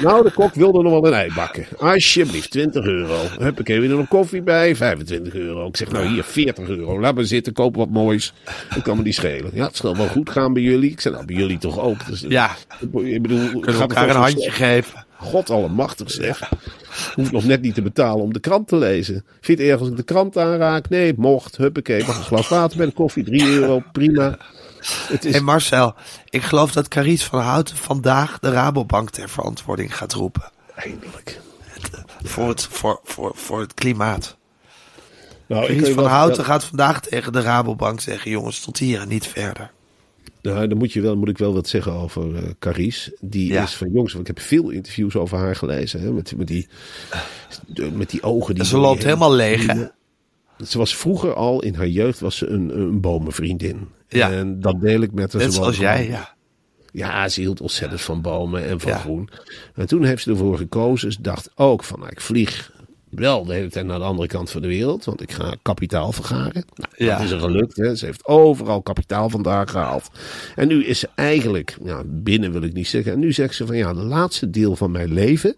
Nou, 0.03 0.23
de 0.25 0.33
kok 0.33 0.55
wilde 0.55 0.83
nog 0.83 0.93
wel 0.93 1.07
een 1.07 1.13
ei 1.13 1.31
bakken. 1.35 1.67
Alsjeblieft, 1.79 2.51
20 2.51 2.85
euro. 2.85 3.17
Huppakee, 3.39 3.81
weer 3.81 3.89
nog 3.89 4.09
koffie 4.09 4.43
bij, 4.43 4.77
25 4.77 5.35
euro. 5.35 5.67
Ik 5.67 5.77
zeg, 5.77 5.91
nou 5.93 6.07
hier, 6.07 6.25
40 6.25 6.69
euro. 6.69 7.01
Laat 7.01 7.15
maar 7.15 7.25
zitten, 7.25 7.53
koop 7.53 7.77
wat 7.77 7.91
moois. 7.91 8.33
Dat 8.75 8.83
kan 8.83 8.97
me 8.97 9.03
niet 9.03 9.15
schelen. 9.15 9.51
Ja, 9.55 9.67
het 9.67 9.77
zal 9.77 9.97
wel 9.97 10.07
goed 10.09 10.31
gaan 10.31 10.53
bij 10.53 10.63
jullie. 10.63 10.91
Ik 10.91 11.01
zei, 11.01 11.15
nou, 11.15 11.27
bij 11.27 11.37
jullie 11.37 11.59
toch 11.59 11.81
ook. 11.81 12.07
Dus, 12.07 12.25
Ja. 12.29 12.51
Ik 12.81 13.23
bedoel, 13.23 13.39
Kunnen 13.39 13.61
we 13.63 13.71
het 13.71 13.81
elkaar 13.81 14.09
een 14.09 14.17
handje 14.17 14.41
slecht? 14.41 14.57
geven? 14.57 15.05
God 15.17 15.51
allemachtig 15.51 16.11
zeg. 16.11 16.49
Hoeft 17.15 17.33
nog 17.33 17.45
net 17.45 17.63
niet 17.63 17.75
te 17.75 17.83
betalen 17.83 18.23
om 18.25 18.33
de 18.33 18.41
krant 18.41 18.69
te 18.69 18.77
lezen. 18.77 19.25
Vind 19.41 19.59
je 19.59 19.65
het 19.65 19.73
erg 19.73 19.81
als 19.81 19.89
ik 19.89 19.97
de 19.97 20.03
krant 20.03 20.37
aanraak? 20.39 20.89
Nee, 20.89 21.13
mocht. 21.17 21.57
Huppakee, 21.57 22.05
mag 22.07 22.17
een 22.19 22.25
glas 22.25 22.49
water 22.49 22.77
bij 22.77 22.87
de 22.87 22.93
koffie. 22.93 23.25
3 23.25 23.53
euro, 23.53 23.83
prima. 23.93 24.39
Het 25.09 25.25
is, 25.25 25.33
Hey 25.33 25.41
Marcel, 25.41 25.95
ik 26.29 26.43
geloof 26.43 26.73
dat 26.73 26.89
Carice 26.89 27.25
van 27.25 27.41
Houten 27.41 27.77
vandaag 27.77 28.39
de 28.39 28.51
Rabobank 28.51 29.11
ter 29.11 29.29
verantwoording 29.29 29.97
gaat 29.97 30.13
roepen. 30.13 30.51
eindelijk. 30.75 31.41
Voor 32.23 32.49
het, 32.49 32.67
voor, 32.71 33.01
voor, 33.05 33.33
voor 33.35 33.61
het 33.61 33.75
klimaat. 33.75 34.37
Nou, 35.47 35.67
Carice 35.67 35.85
van 35.95 36.03
wel- 36.03 36.13
Houten 36.13 36.45
gaat 36.45 36.65
vandaag 36.65 37.01
tegen 37.01 37.33
de 37.33 37.41
Rabobank 37.41 38.01
zeggen: 38.01 38.31
jongens, 38.31 38.61
tot 38.61 38.79
hier 38.79 39.01
en 39.01 39.09
niet 39.09 39.27
verder. 39.27 39.71
Nou, 40.43 40.67
dan 40.69 40.79
moet, 40.79 40.93
je 40.93 41.01
wel, 41.01 41.17
moet 41.17 41.29
ik 41.29 41.39
wel 41.39 41.53
wat 41.55 41.69
zeggen 41.69 41.93
over 41.93 42.37
eh 42.37 42.43
Carice. 42.59 43.17
Die 43.21 43.53
Ja. 43.53 43.63
is 43.63 43.75
van 43.75 43.91
jongs, 43.93 44.13
want 44.13 44.29
ik 44.29 44.37
heb 44.37 44.45
veel 44.47 44.71
interviews 44.71 45.17
over 45.17 45.39
haar 45.39 45.57
gelezen. 45.57 46.01
Hè, 46.01 46.13
met, 46.13 46.37
met, 46.37 46.47
die, 46.47 46.69
met 47.93 48.11
die 48.11 48.23
ogen. 48.23 48.55
Die 48.55 48.63
En 48.63 48.69
ze 48.69 48.77
loopt 48.79 49.03
helemaal 49.05 49.33
leeg, 49.33 49.67
hè? 49.67 49.85
Ze 50.67 50.79
was 50.79 50.97
vroeger 50.97 51.35
al, 51.35 51.63
in 51.63 51.75
haar 51.75 51.89
jeugd, 51.89 52.21
was 52.21 52.37
ze 52.37 52.47
een, 52.47 52.79
een 52.81 53.01
bomenvriendin. 53.01 53.89
Ja. 54.09 54.31
En 54.33 54.61
dat 54.61 54.81
deel 54.81 55.01
ik 55.01 55.13
met 55.13 55.33
haar. 55.33 55.43
Net 55.43 55.55
zoals 55.55 55.77
jij, 55.77 56.07
ja. 56.09 56.35
Ja, 56.93 57.29
ze 57.29 57.41
hield 57.41 57.61
ontzettend 57.61 58.01
van 58.01 58.21
bomen 58.23 58.67
en 58.67 58.81
van 58.81 58.91
Ja. 58.91 58.99
groen. 58.99 59.29
En 59.75 59.87
toen 59.87 60.05
heeft 60.05 60.23
ze 60.23 60.31
ervoor 60.31 60.57
gekozen. 60.57 61.13
Ze 61.13 61.23
dacht 61.23 61.51
ook 61.55 61.85
van, 61.85 61.99
nou, 61.99 62.11
ik 62.11 62.21
vlieg 62.21 62.73
wel 63.11 63.45
de 63.45 63.53
hele 63.53 63.69
tijd 63.71 63.87
naar 63.87 63.99
de 63.99 64.05
andere 64.05 64.29
kant 64.29 64.51
van 64.51 64.63
de 64.63 64.69
wereld. 64.69 65.05
Want 65.05 65.23
ik 65.23 65.33
ga 65.33 65.55
kapitaal 65.63 66.13
vergaren. 66.13 66.65
Nou, 66.75 66.89
Ja. 66.97 67.17
Dat 67.17 67.25
is 67.25 67.31
er 67.31 67.41
gelukt. 67.41 67.77
Hè. 67.77 67.95
Ze 67.97 68.05
heeft 68.05 68.27
overal 68.27 68.83
kapitaal 68.83 69.29
vandaan 69.31 69.69
gehaald. 69.69 70.11
En 70.57 70.69
nu 70.69 70.85
is 70.85 70.99
ze 70.99 71.09
eigenlijk, 71.15 71.77
ja, 71.85 72.03
binnen 72.07 72.53
wil 72.53 72.63
ik 72.63 72.73
niet 72.73 72.89
zeggen. 72.89 73.13
En 73.13 73.19
nu 73.19 73.33
zegt 73.33 73.55
ze 73.55 73.67
van, 73.67 73.77
ja, 73.77 73.93
de 73.93 74.03
laatste 74.05 74.51
deel 74.51 74.77
van 74.77 74.91
mijn 74.91 75.13
leven 75.13 75.57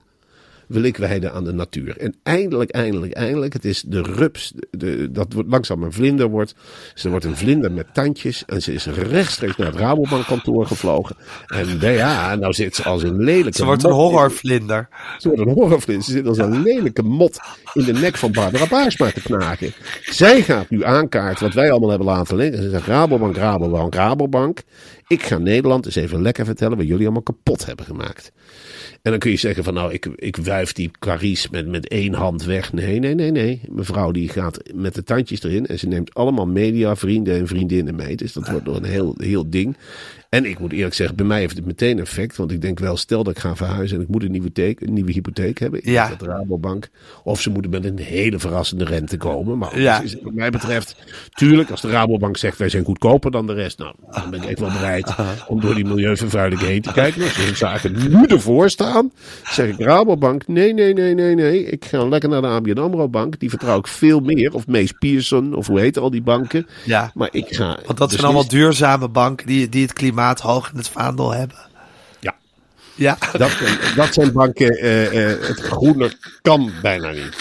wil 0.66 0.82
ik 0.82 0.96
wijden 0.96 1.32
aan 1.32 1.44
de 1.44 1.52
natuur. 1.52 1.98
En 1.98 2.14
eindelijk, 2.22 2.70
eindelijk, 2.70 3.12
eindelijk. 3.12 3.52
Het 3.52 3.64
is 3.64 3.82
de 3.86 4.02
rups. 4.02 4.52
De, 4.70 5.10
dat 5.10 5.32
wordt 5.32 5.50
langzaam 5.50 5.82
een 5.82 5.92
vlinder 5.92 6.28
wordt. 6.28 6.54
Ze 6.94 7.10
wordt 7.10 7.24
een 7.24 7.36
vlinder 7.36 7.72
met 7.72 7.94
tandjes. 7.94 8.44
En 8.46 8.62
ze 8.62 8.72
is 8.72 8.86
rechtstreeks 8.86 9.56
naar 9.56 9.66
het 9.66 9.76
Rabobankkantoor 9.76 10.66
gevlogen. 10.66 11.16
En 11.46 11.80
ja, 11.80 12.34
nou 12.34 12.52
zit 12.52 12.76
ze 12.76 12.82
als 12.82 13.02
een 13.02 13.22
lelijke 13.22 13.58
Ze 13.58 13.64
wordt 13.64 13.84
een 13.84 13.90
horrorvlinder. 13.90 14.88
Ze 15.18 15.28
wordt 15.28 15.42
een 15.42 15.52
horrorvlinder. 15.54 16.04
Ze 16.04 16.12
zit 16.12 16.26
als 16.26 16.38
een 16.38 16.62
lelijke 16.62 17.02
mot 17.02 17.38
in 17.72 17.84
de 17.84 17.92
nek 17.92 18.16
van 18.16 18.32
Barbara 18.32 18.66
Baarsma 18.66 19.10
te 19.10 19.22
knagen. 19.22 19.72
Zij 20.02 20.42
gaat 20.42 20.70
nu 20.70 20.84
aankaarten 20.84 21.44
wat 21.44 21.54
wij 21.54 21.70
allemaal 21.70 21.88
hebben 21.88 22.06
laten 22.06 22.36
liggen. 22.36 22.62
Ze 22.62 22.70
zegt 22.70 22.86
Rabobank, 22.86 23.36
Rabobank, 23.36 23.94
Rabobank. 23.94 24.62
Ik 25.12 25.22
ga 25.22 25.38
Nederland 25.38 25.86
eens 25.86 25.94
even 25.94 26.22
lekker 26.22 26.44
vertellen 26.44 26.76
wat 26.76 26.86
jullie 26.86 27.04
allemaal 27.04 27.22
kapot 27.22 27.66
hebben 27.66 27.84
gemaakt. 27.84 28.32
En 29.02 29.10
dan 29.10 29.18
kun 29.18 29.30
je 29.30 29.36
zeggen 29.36 29.64
van 29.64 29.74
nou, 29.74 29.92
ik, 29.92 30.06
ik 30.06 30.36
wuif 30.36 30.72
die 30.72 30.90
Carice 30.98 31.48
met, 31.50 31.68
met 31.68 31.88
één 31.88 32.14
hand 32.14 32.44
weg. 32.44 32.72
Nee, 32.72 32.98
nee, 32.98 33.14
nee, 33.14 33.30
nee. 33.30 33.60
Mevrouw 33.68 34.10
die 34.10 34.28
gaat 34.28 34.58
met 34.74 34.94
de 34.94 35.02
tandjes 35.02 35.42
erin. 35.42 35.66
En 35.66 35.78
ze 35.78 35.86
neemt 35.86 36.14
allemaal 36.14 36.46
media, 36.46 36.96
vrienden 36.96 37.38
en 37.38 37.46
vriendinnen 37.46 37.94
mee. 37.94 38.16
Dus 38.16 38.32
dat 38.32 38.48
wordt 38.48 38.64
door 38.64 38.76
een 38.76 38.84
heel, 38.84 39.14
heel 39.16 39.50
ding. 39.50 39.76
En 40.32 40.44
ik 40.44 40.58
moet 40.58 40.72
eerlijk 40.72 40.94
zeggen, 40.94 41.16
bij 41.16 41.26
mij 41.26 41.40
heeft 41.40 41.56
het 41.56 41.66
meteen 41.66 41.98
effect. 41.98 42.36
Want 42.36 42.50
ik 42.52 42.60
denk 42.60 42.78
wel, 42.78 42.96
stel 42.96 43.24
dat 43.24 43.36
ik 43.36 43.42
ga 43.42 43.56
verhuizen 43.56 43.96
en 43.96 44.02
ik 44.02 44.08
moet 44.08 44.22
een 44.22 44.30
nieuwe, 44.30 44.46
hypotheek, 44.46 44.80
een 44.80 44.92
nieuwe 44.92 45.12
hypotheek 45.12 45.58
hebben. 45.58 45.80
Ja. 45.82 46.08
dat 46.08 46.18
de 46.18 46.24
Rabobank. 46.24 46.88
Of 47.24 47.40
ze 47.40 47.50
moeten 47.50 47.70
met 47.70 47.84
een 47.84 47.98
hele 47.98 48.38
verrassende 48.38 48.84
rente 48.84 49.16
komen. 49.16 49.58
Maar 49.58 49.80
Ja. 49.80 50.00
is 50.02 50.12
het 50.12 50.22
wat 50.22 50.32
mij 50.32 50.50
betreft, 50.50 50.96
tuurlijk, 51.34 51.70
als 51.70 51.80
de 51.80 51.90
Rabobank 51.90 52.36
zegt 52.36 52.58
wij 52.58 52.68
zijn 52.68 52.84
goedkoper 52.84 53.30
dan 53.30 53.46
de 53.46 53.52
rest. 53.52 53.78
Nou, 53.78 53.94
dan 54.10 54.30
ben 54.30 54.42
ik 54.42 54.48
echt 54.48 54.58
wel 54.58 54.70
bereid 54.70 55.14
om 55.48 55.60
door 55.60 55.74
die 55.74 55.84
milieuvervuiling 55.84 56.60
heen 56.60 56.82
te 56.82 56.92
kijken. 56.92 57.22
Als 57.22 57.34
de 57.36 57.54
zaken 57.54 57.92
nu 58.10 58.24
ervoor 58.26 58.70
staan, 58.70 59.10
zeg 59.44 59.68
ik 59.68 59.78
Rabobank, 59.78 60.46
nee, 60.46 60.74
nee, 60.74 60.92
nee, 60.94 61.14
nee, 61.14 61.34
nee. 61.34 61.64
Ik 61.64 61.84
ga 61.84 62.04
lekker 62.08 62.28
naar 62.28 62.40
de 62.42 62.46
ABN 62.48 62.78
AMRO 62.78 63.08
bank. 63.08 63.38
Die 63.40 63.48
vertrouw 63.50 63.78
ik 63.78 63.86
veel 63.86 64.20
meer. 64.20 64.54
Of 64.54 64.66
Mees 64.66 64.92
Pierson, 64.92 65.54
of 65.54 65.66
hoe 65.66 65.80
heet 65.80 65.98
al 65.98 66.10
die 66.10 66.22
banken. 66.22 66.66
Ja. 66.84 67.10
Maar 67.14 67.28
ik 67.32 67.46
ga... 67.54 67.66
Want 67.66 67.78
dat 67.86 67.86
zijn 67.86 67.98
beslist- 67.98 68.24
allemaal 68.24 68.48
duurzame 68.48 69.08
banken 69.08 69.46
die, 69.46 69.68
die 69.68 69.82
het 69.82 69.92
klimaat 69.92 70.20
hoog 70.30 70.70
in 70.70 70.76
het 70.76 70.88
vaandel 70.88 71.30
hebben. 71.32 71.56
Ja. 72.20 72.34
Ja. 72.94 73.16
Dat, 73.32 73.50
dat 73.96 74.14
zijn 74.14 74.32
banken, 74.32 74.70
eh, 74.76 75.32
eh, 75.32 75.40
het 75.48 75.60
groene 75.60 76.12
kan 76.42 76.70
bijna 76.82 77.10
niet. 77.10 77.36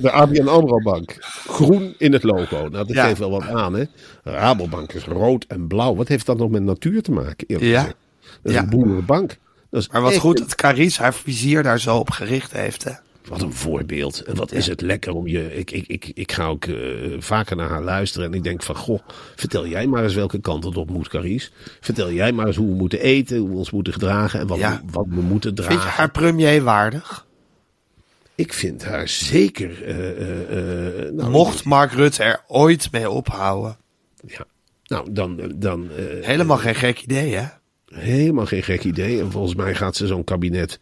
De 0.00 0.10
ABN 0.10 0.48
AMRO 0.48 0.80
bank, 0.82 1.16
groen 1.48 1.94
in 1.98 2.12
het 2.12 2.22
logo. 2.22 2.56
Nou, 2.56 2.70
dat 2.70 2.88
Ja. 2.92 3.04
geeft 3.06 3.18
wel 3.18 3.30
wat 3.30 3.46
aan, 3.48 3.74
hè. 3.74 3.84
Rabobank 4.24 4.92
is 4.92 5.04
rood 5.04 5.44
en 5.48 5.66
blauw. 5.66 5.94
Wat 5.94 6.08
heeft 6.08 6.26
dat 6.26 6.38
nog 6.38 6.50
met 6.50 6.62
natuur 6.62 7.02
te 7.02 7.10
maken, 7.12 7.46
eerlijk 7.46 7.70
Ja. 7.70 7.78
gezegd? 7.80 7.96
Dat 8.22 8.52
is 8.52 8.52
Ja. 8.52 8.62
een 8.62 8.68
boerenbank. 8.70 9.36
Dat 9.70 9.80
is 9.80 9.88
Maar 9.88 10.02
wat 10.02 10.16
goed 10.16 10.38
een- 10.38 10.44
dat 10.44 10.54
Carice 10.54 11.02
haar 11.02 11.14
vizier 11.14 11.62
daar 11.62 11.80
zo 11.80 11.96
op 11.96 12.10
gericht 12.10 12.52
heeft. 12.52 12.84
Hè? 12.84 12.92
Wat 13.28 13.42
een 13.42 13.52
voorbeeld. 13.52 14.22
En 14.22 14.34
wat 14.36 14.52
is 14.52 14.66
het 14.66 14.80
lekker 14.80 15.12
om 15.12 15.26
je... 15.26 15.56
Ik, 15.56 15.70
ik, 15.70 15.86
ik, 15.86 16.10
ik 16.14 16.32
ga 16.32 16.46
ook 16.46 16.64
eh, 16.64 16.76
vaker 17.18 17.56
naar 17.56 17.68
haar 17.68 17.82
luisteren. 17.82 18.26
En 18.26 18.34
ik 18.34 18.42
denk 18.42 18.62
van, 18.62 18.76
goh, 18.76 19.00
vertel 19.36 19.66
jij 19.66 19.86
maar 19.86 20.02
eens 20.02 20.14
welke 20.14 20.40
kant 20.40 20.64
het 20.64 20.76
op 20.76 20.90
moet, 20.90 21.08
Carice. 21.08 21.50
Vertel 21.80 22.12
jij 22.12 22.32
maar 22.32 22.46
eens 22.46 22.56
hoe 22.56 22.68
we 22.68 22.74
moeten 22.74 23.00
eten, 23.00 23.38
hoe 23.38 23.48
we 23.48 23.56
ons 23.56 23.70
moeten 23.70 23.92
gedragen. 23.92 24.40
En 24.40 24.46
wat, 24.46 24.58
Ja. 24.58 24.82
we, 24.86 24.92
wat 24.92 25.06
we 25.08 25.20
moeten 25.20 25.54
dragen. 25.54 25.72
Vind 25.72 25.84
je 25.84 25.96
haar 25.96 26.10
premier 26.10 26.62
waardig? 26.62 27.26
Ik 28.34 28.52
vind 28.52 28.84
haar 28.84 29.08
zeker... 29.08 29.84
eh, 29.84 31.06
eh, 31.06 31.12
nou, 31.12 31.30
Mocht 31.30 31.64
Mark 31.64 31.92
Rutte 31.92 32.22
er 32.22 32.40
ooit 32.46 32.92
mee 32.92 33.10
ophouden? 33.10 33.76
Ja. 34.26 34.44
Nou, 34.84 35.12
dan... 35.12 35.52
dan 35.56 35.88
Helemaal 36.22 36.56
geen 36.58 36.74
gek 36.74 37.02
idee, 37.02 37.34
hè? 37.34 37.46
Helemaal 37.94 38.46
geen 38.46 38.62
gek 38.62 38.84
idee. 38.84 39.20
En 39.20 39.30
volgens 39.30 39.54
mij 39.54 39.74
gaat 39.74 39.96
ze 39.96 40.06
zo'n 40.06 40.24
kabinet 40.24 40.80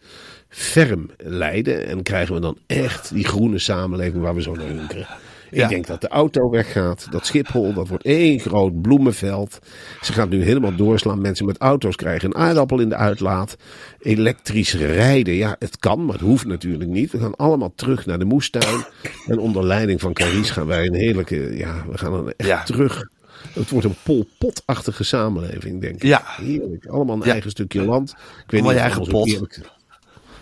ferm 0.49 1.09
leiden. 1.17 1.87
En 1.87 2.03
krijgen 2.03 2.33
we 2.35 2.41
dan 2.41 2.57
echt 2.67 3.13
die 3.13 3.25
groene 3.27 3.59
samenleving 3.59 4.23
waar 4.23 4.35
we 4.35 4.41
zo 4.41 4.53
naar 4.55 4.67
hunkeren. 4.67 5.07
Ik 5.51 5.57
Ja. 5.57 5.67
denk 5.67 5.87
dat 5.87 6.01
de 6.01 6.07
auto 6.07 6.49
weggaat. 6.49 7.07
Dat 7.11 7.25
Schiphol, 7.25 7.73
dat 7.73 7.87
wordt 7.87 8.03
één 8.03 8.39
groot 8.39 8.81
bloemenveld. 8.81 9.59
Ze 10.01 10.13
gaat 10.13 10.29
nu 10.29 10.43
helemaal 10.43 10.75
doorslaan. 10.75 11.21
Mensen 11.21 11.45
met 11.45 11.57
auto's 11.57 11.95
krijgen 11.95 12.29
een 12.29 12.35
aardappel 12.35 12.79
in 12.79 12.89
de 12.89 12.95
uitlaat. 12.95 13.55
Elektrisch 13.99 14.73
rijden, 14.73 15.33
ja, 15.33 15.55
het 15.59 15.77
kan, 15.77 16.05
maar 16.05 16.13
het 16.13 16.23
hoeft 16.23 16.45
natuurlijk 16.45 16.89
niet. 16.89 17.11
We 17.11 17.19
gaan 17.19 17.35
allemaal 17.35 17.71
terug 17.75 18.05
naar 18.05 18.19
de 18.19 18.25
moestuin. 18.25 18.85
En 19.27 19.39
onder 19.39 19.63
leiding 19.65 20.01
van 20.01 20.13
Carice 20.13 20.53
gaan 20.53 20.67
wij 20.67 20.85
een 20.85 20.95
heerlijke, 20.95 21.57
ja, 21.57 21.85
we 21.91 21.97
gaan 21.97 22.11
dan 22.11 22.31
echt 22.37 22.49
Ja. 22.49 22.63
terug. 22.63 23.09
Het 23.53 23.69
wordt 23.69 23.85
een 23.85 23.95
polpotachtige 24.03 25.03
samenleving, 25.03 25.81
denk 25.81 25.95
ik. 25.95 26.03
Ja. 26.03 26.21
Heerlijk. 26.25 26.85
Allemaal 26.85 27.15
een 27.15 27.25
Ja. 27.25 27.31
eigen 27.31 27.49
stukje 27.51 27.85
land. 27.85 28.09
Ik 28.11 28.17
weet 28.51 28.61
Allemaal 28.61 28.71
je 28.71 28.77
of 28.77 28.83
eigen 28.83 29.07
pot. 29.11 29.27
eerlijk- 29.27 29.59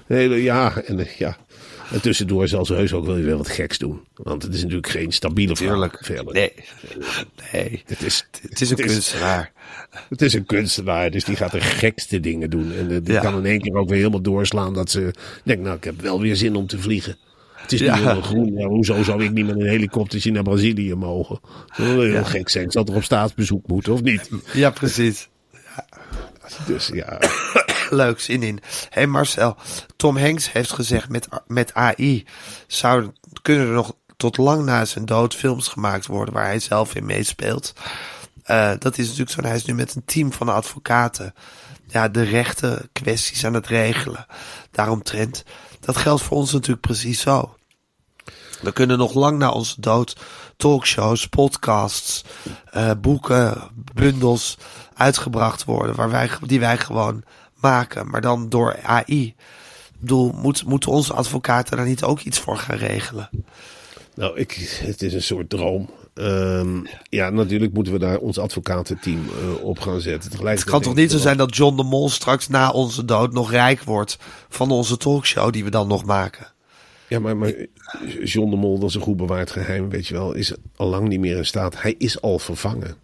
Hele, 0.06 0.44
ja, 0.44 0.82
en, 0.82 1.00
eh, 1.00 1.06
ja. 1.18 1.38
En 1.92 2.02
tussendoor 2.02 2.48
zal 2.48 2.66
ze 2.66 2.74
heus 2.74 2.94
ook 2.94 3.06
wel 3.06 3.16
weer 3.16 3.38
wat 3.38 3.50
geks 3.50 3.78
doen. 3.78 4.00
Want 4.14 4.44
het 4.44 4.54
is 4.54 4.62
natuurlijk 4.62 4.90
geen 4.90 5.12
stabiele. 5.12 5.54
Tuurlijk. 5.54 5.98
verder. 6.02 6.34
Nee. 6.34 6.52
Nee. 7.52 7.84
Het 7.86 8.02
is, 8.02 8.28
Het 8.42 8.62
is 8.62 8.70
een 8.70 8.76
het 8.78 8.86
is- 8.86 8.92
kunstenaar. 8.94 9.52
Het 10.10 10.22
is 10.22 10.34
een 10.34 10.46
kunstenaar, 10.46 11.12
dus 11.12 11.24
die 11.24 11.36
gaat 11.36 11.52
de 11.52 11.62
gekste 11.62 12.20
dingen 12.20 12.50
doen. 12.50 12.72
En 12.74 12.92
eh, 12.92 12.98
die 13.04 13.14
Ja. 13.14 13.22
kan 13.22 13.38
in 13.38 13.46
één 13.46 13.62
keer 13.62 13.74
ook 13.76 13.88
weer 13.90 13.98
helemaal 13.98 14.22
doorslaan 14.22 14.74
dat 14.74 14.92
ze 14.92 15.14
denkt, 15.44 15.64
nou, 15.64 15.76
ik 15.78 15.84
heb 15.84 16.02
wel 16.02 16.22
weer 16.22 16.36
zin 16.36 16.56
om 16.56 16.68
te 16.68 16.80
vliegen. 16.80 17.18
Het 17.56 17.72
is 17.74 17.80
nu 17.80 17.86
Ja. 17.86 17.94
helemaal 17.96 18.22
groen. 18.22 18.54
Ja, 18.58 18.68
hoezo 18.68 19.04
zou 19.04 19.24
ik 19.24 19.32
niet 19.32 19.46
met 19.46 19.56
een 19.56 19.68
helikoptertje 19.68 20.32
naar 20.32 20.44
Brazilië 20.44 20.94
mogen? 20.96 21.40
Dat 21.68 21.86
heel 21.86 22.04
Ja. 22.06 22.24
gek 22.24 22.50
zijn. 22.50 22.66
Ik 22.66 22.72
zal 22.72 22.84
toch 22.84 22.96
op 22.96 23.04
staatsbezoek 23.04 23.68
moeten, 23.68 23.94
of 23.94 24.02
niet? 24.02 24.30
Ja, 24.54 24.70
precies. 24.70 25.30
Dus 26.68 26.90
ja, 26.94 27.20
Leuk, 27.90 28.20
zin 28.20 28.44
in. 28.44 28.60
hey 28.90 29.08
Marcel, 29.08 29.58
Tom 29.96 30.18
Hanks 30.18 30.52
heeft 30.52 30.72
gezegd 30.72 31.10
met, 31.10 31.28
met 31.48 31.74
AI 31.74 32.26
zou, 32.68 33.12
kunnen 33.42 33.68
er 33.68 33.74
nog 33.74 33.94
tot 34.18 34.38
lang 34.38 34.66
na 34.66 34.86
zijn 34.86 35.06
dood 35.06 35.36
films 35.36 35.68
gemaakt 35.68 36.06
worden 36.06 36.34
waar 36.34 36.46
hij 36.46 36.60
zelf 36.60 36.96
in 36.96 37.06
meespeelt. 37.06 37.74
Eh, 38.44 38.72
dat 38.80 38.98
is 38.98 39.06
natuurlijk 39.06 39.32
zo. 39.32 39.42
Hij 39.42 39.56
is 39.56 39.66
nu 39.66 39.74
met 39.74 39.96
een 39.96 40.06
team 40.06 40.34
van 40.34 40.50
advocaten 40.50 41.34
ja, 41.88 42.08
de 42.08 42.24
rechten 42.24 42.90
kwesties 42.92 43.46
aan 43.46 43.54
het 43.54 43.68
regelen. 43.68 44.26
Daaromtrent. 44.72 45.44
Dat 45.80 45.98
geldt 45.98 46.22
voor 46.22 46.38
ons 46.38 46.52
natuurlijk 46.52 46.82
precies 46.82 47.22
zo. 47.22 47.56
We 48.62 48.72
kunnen 48.72 48.98
nog 48.98 49.14
lang 49.14 49.38
na 49.38 49.50
onze 49.50 49.82
dood 49.82 50.16
talkshows, 50.58 51.28
podcasts, 51.28 52.24
eh, 52.72 52.92
boeken, 52.98 53.70
bundels 53.94 54.58
uitgebracht 54.94 55.64
worden. 55.64 55.96
Waar 55.96 56.10
wij, 56.10 56.30
die 56.42 56.60
wij 56.60 56.78
gewoon 56.78 57.24
maken. 57.66 58.10
Maar 58.10 58.22
dan 58.22 58.50
door 58.50 58.80
AI. 58.84 59.26
Ik 59.26 60.02
bedoel, 60.02 60.32
moet, 60.36 60.66
moeten 60.66 60.92
onze 60.92 61.14
advocaten 61.14 61.78
daar 61.78 61.86
niet 61.86 62.04
ook 62.04 62.20
iets 62.20 62.40
voor 62.40 62.58
gaan 62.58 62.78
regelen? 62.78 63.30
nou, 64.16 64.40
ik, 64.40 64.80
het 64.84 65.02
is 65.02 65.14
een 65.14 65.22
soort 65.22 65.50
droom. 65.50 65.90
Ehm, 66.14 66.80
ja, 67.10 67.30
natuurlijk 67.30 67.74
moeten 67.74 67.94
we 67.94 68.00
daar 68.00 68.18
ons 68.18 68.38
advocatenteam 68.38 69.26
eh, 69.26 69.64
op 69.64 69.80
gaan 69.80 70.02
zetten. 70.02 70.48
Het 70.48 70.64
kan 70.64 70.82
toch 70.82 70.96
niet 70.96 71.12
zo 71.12 71.18
zijn 71.18 71.38
dat 71.38 71.56
John 71.56 71.76
de 71.76 71.84
Mol 71.84 72.10
straks 72.10 72.48
na 72.48 72.72
onze 72.72 73.06
dood 73.06 73.34
nog 73.34 73.52
rijk 73.52 73.84
wordt 73.84 74.18
van 74.50 74.72
onze 74.72 74.98
talkshow 74.98 75.54
die 75.54 75.64
we 75.64 75.70
dan 75.70 75.88
nog 75.88 76.06
maken? 76.06 76.48
Ja, 77.08 77.20
maar, 77.20 77.38
maar 77.38 77.54
John 78.24 78.50
de 78.50 78.56
Mol, 78.56 78.80
dat 78.80 78.90
is 78.90 78.96
een 78.96 79.02
goed 79.02 79.18
bewaard 79.18 79.52
geheim, 79.52 79.90
weet 79.90 80.08
je 80.08 80.14
wel, 80.14 80.34
is 80.34 80.54
al 80.76 80.88
lang 80.88 81.08
niet 81.08 81.20
meer 81.20 81.38
in 81.38 81.46
staat. 81.46 81.82
Hij 81.82 81.96
is 81.98 82.22
al 82.22 82.40
vervangen. 82.40 82.96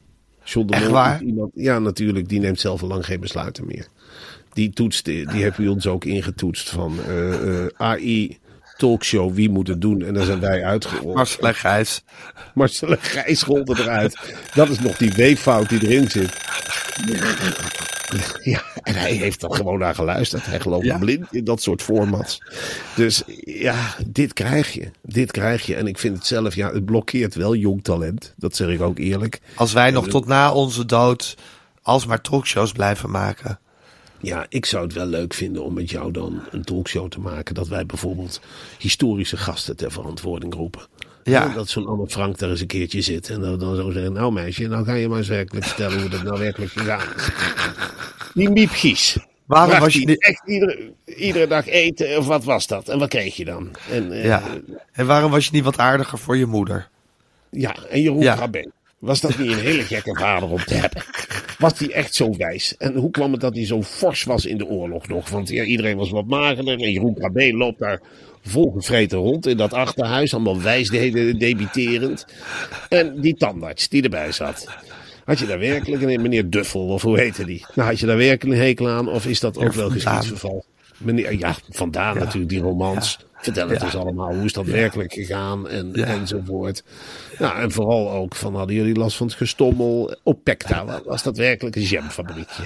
John 0.44 0.68
de 0.68 0.74
Echt 0.74 0.84
Mol 0.84 0.94
waar? 0.94 1.22
is 1.22 1.28
iemand, 1.28 1.52
ja, 1.56 1.80
natuurlijk, 1.80 2.30
die 2.30 2.40
neemt 2.40 2.60
zelf 2.60 2.82
al 2.82 2.88
lang 2.88 3.06
geen 3.06 3.20
besluiten 3.20 3.66
meer. 3.66 3.88
Die 4.54 4.70
toetst, 4.70 5.06
die 5.06 5.26
heeft 5.28 5.58
bij 5.58 5.68
ons 5.68 5.88
ook 5.88 6.06
ingetoetst 6.06 6.70
van 6.70 7.00
eh, 7.08 7.64
eh, 7.64 7.68
AI, 7.78 8.40
talkshow, 8.78 9.34
wie 9.34 9.50
moet 9.50 9.68
het 9.68 9.82
doen? 9.82 10.02
En 10.02 10.14
daar 10.14 10.26
zijn 10.26 10.40
wij 10.40 10.64
uitgerold. 10.64 11.16
Marcel 11.16 11.48
en 11.48 11.56
Gijs. 11.56 12.04
Marcel 12.54 12.96
Gijs 13.00 13.44
rolde 13.44 13.80
eruit. 13.82 14.20
Dat 14.54 14.70
is 14.70 14.80
nog 14.80 14.98
die 14.98 15.12
weeffout 15.14 15.70
die 15.70 15.88
erin 15.88 16.10
zit. 16.10 16.38
Ja, 18.44 18.64
en 18.84 18.96
hij 18.96 19.12
heeft 19.14 19.40
dan 19.42 19.56
gewoon 19.56 19.80
naar 19.80 19.96
geluisterd. 19.96 20.46
Hij 20.46 20.60
gelooft 20.60 20.86
Ja. 20.86 20.98
blind 20.98 21.28
in 21.32 21.44
dat 21.44 21.62
soort 21.62 21.82
formats. 21.82 22.42
Dus 22.96 23.24
ja, 23.44 23.96
dit 24.08 24.34
krijg 24.34 24.74
je. 24.74 24.92
Dit 25.02 25.32
krijg 25.32 25.66
je. 25.66 25.76
En 25.76 25.88
ik 25.88 25.98
vind 25.98 26.18
het 26.18 26.26
zelf, 26.26 26.56
ja, 26.56 26.72
het 26.74 26.86
blokkeert 26.86 27.36
wel 27.36 27.56
jong 27.56 27.84
talent. 27.84 28.34
Dat 28.38 28.56
zeg 28.56 28.68
ik 28.68 28.82
ook 28.82 28.98
eerlijk. 29.00 29.40
Als 29.56 29.74
wij 29.74 29.92
nog 29.92 30.08
tot 30.08 30.26
na 30.26 30.54
onze 30.54 30.86
dood 30.86 31.38
alsmaar 31.82 32.22
talkshows 32.22 32.72
blijven 32.72 33.10
maken. 33.12 33.60
Ja, 34.22 34.46
ik 34.50 34.66
zou 34.66 34.84
het 34.84 34.94
wel 34.94 35.06
leuk 35.06 35.34
vinden 35.34 35.64
om 35.64 35.74
met 35.74 35.90
jou 35.90 36.12
dan 36.12 36.42
een 36.52 36.64
talkshow 36.64 37.10
te 37.10 37.20
maken. 37.20 37.56
Dat 37.56 37.68
wij 37.68 37.86
bijvoorbeeld 37.86 38.42
historische 38.80 39.38
gasten 39.38 39.76
ter 39.76 39.92
verantwoording 39.92 40.54
roepen. 40.54 40.82
Ja. 41.24 41.44
En 41.50 41.54
dat 41.54 41.70
zo'n 41.70 41.88
Anne 41.88 42.08
Frank 42.10 42.38
daar 42.38 42.50
eens 42.50 42.62
een 42.62 42.68
keertje 42.68 43.02
zit. 43.02 43.30
En 43.30 43.42
dan, 43.42 43.60
dan 43.60 43.76
zo 43.76 43.92
zeggen, 43.92 44.14
nou 44.14 44.32
meisje, 44.32 44.68
nou 44.68 44.86
ga 44.86 44.94
je 44.94 45.08
maar 45.08 45.18
eens 45.18 45.28
werkelijk 45.28 45.66
vertellen 45.66 46.00
hoe 46.02 46.10
dat 46.10 46.24
nou 46.24 46.40
werkelijk 46.40 46.72
gegaan 46.72 47.08
is. 47.18 47.30
Die 48.34 48.50
Miep 48.50 48.70
Gies. 48.70 49.18
Waarom 49.46 49.70
Bracht 49.70 49.84
was 49.84 49.94
je 49.94 50.06
niet- 50.06 50.24
echt 50.24 50.42
iedere, 50.46 50.94
iedere 51.06 51.48
dag 51.48 51.68
eten? 51.68 52.18
Of 52.18 52.26
wat 52.26 52.44
was 52.44 52.68
dat? 52.68 52.90
En 52.90 53.00
wat 53.00 53.10
kreeg 53.10 53.36
je 53.36 53.46
dan? 53.46 53.72
En, 53.92 54.12
eh, 54.12 54.26
Ja. 54.26 54.42
En 54.92 55.06
waarom 55.06 55.32
was 55.32 55.46
je 55.46 55.52
niet 55.54 55.64
wat 55.64 55.78
aardiger 55.78 56.18
voor 56.18 56.38
je 56.38 56.46
moeder? 56.46 56.90
ja, 57.50 57.76
en 57.90 58.02
Jeroen 58.02 58.22
Ja. 58.22 58.36
Krabbe. 58.36 58.72
Was 59.02 59.22
dat 59.22 59.38
niet 59.38 59.52
een 59.52 59.60
hele 59.60 59.84
gekke 59.84 60.16
vader 60.16 60.50
om 60.50 60.64
te 60.66 60.74
hebben? 60.74 61.04
Was 61.58 61.80
hij 61.80 61.92
echt 61.92 62.16
zo 62.16 62.36
wijs? 62.38 62.78
En 62.78 62.96
hoe 62.96 63.12
kwam 63.12 63.32
het 63.32 63.42
dat 63.42 63.56
hij 63.56 63.66
zo 63.66 63.84
fors 63.84 64.24
was 64.24 64.46
in 64.46 64.58
de 64.58 64.66
oorlog 64.66 65.08
nog? 65.08 65.30
Want 65.30 65.50
ja, 65.50 65.64
iedereen 65.64 65.98
was 65.98 66.10
wat 66.10 66.26
magerder. 66.26 66.80
En 66.80 66.92
Jeroen 66.92 67.14
Krabbe 67.14 67.54
loopt 67.54 67.80
daar 67.80 68.02
volgevreten 68.44 69.18
rond 69.18 69.48
in 69.48 69.58
dat 69.58 69.74
achterhuis. 69.74 70.34
Allemaal 70.34 70.62
wijsheden 70.62 71.40
debiterend. 71.40 72.26
En 72.90 73.22
die 73.22 73.36
tandarts 73.36 73.90
die 73.90 74.04
erbij 74.04 74.32
zat. 74.32 74.68
Had 75.26 75.40
je 75.40 75.46
daar 75.46 75.60
werkelijk 75.60 76.02
een 76.02 76.22
meneer 76.22 76.50
Duffel, 76.50 76.88
of 76.88 77.02
hoe 77.02 77.20
heette 77.20 77.46
die? 77.46 77.66
Nou, 77.76 77.90
had 77.90 78.00
je 78.00 78.06
daar 78.06 78.18
werkelijk 78.18 78.60
een 78.60 78.66
hekel 78.66 78.90
aan? 78.90 79.10
Of 79.10 79.26
is 79.26 79.40
dat 79.40 79.58
ook 79.58 79.74
wel 79.74 79.90
geschiedsverval? 79.90 80.66
Meneer, 80.98 81.38
ja, 81.38 81.56
vandaan 81.70 82.18
natuurlijk, 82.18 82.50
die 82.50 82.62
romans. 82.62 83.20
Vertel 83.42 83.70
het 83.70 83.82
eens 83.84 83.96
allemaal, 83.96 84.34
hoe 84.36 84.46
is 84.46 84.54
dat 84.54 84.66
werkelijk 84.66 85.14
gegaan 85.14 85.68
en, 85.70 85.94
enzovoort. 85.94 86.84
Nou, 87.40 87.60
en 87.60 87.72
vooral 87.72 88.12
ook 88.12 88.36
van, 88.36 88.56
hadden 88.56 88.76
jullie 88.76 88.96
last 88.96 89.18
van 89.18 89.28
het 89.28 89.36
gestommel? 89.36 90.16
Opekta, 90.24 90.86
wa- 90.86 91.02
was 91.06 91.24
dat 91.24 91.38
werkelijk 91.38 91.76
een 91.76 91.82
jamfabriekje? 91.82 92.64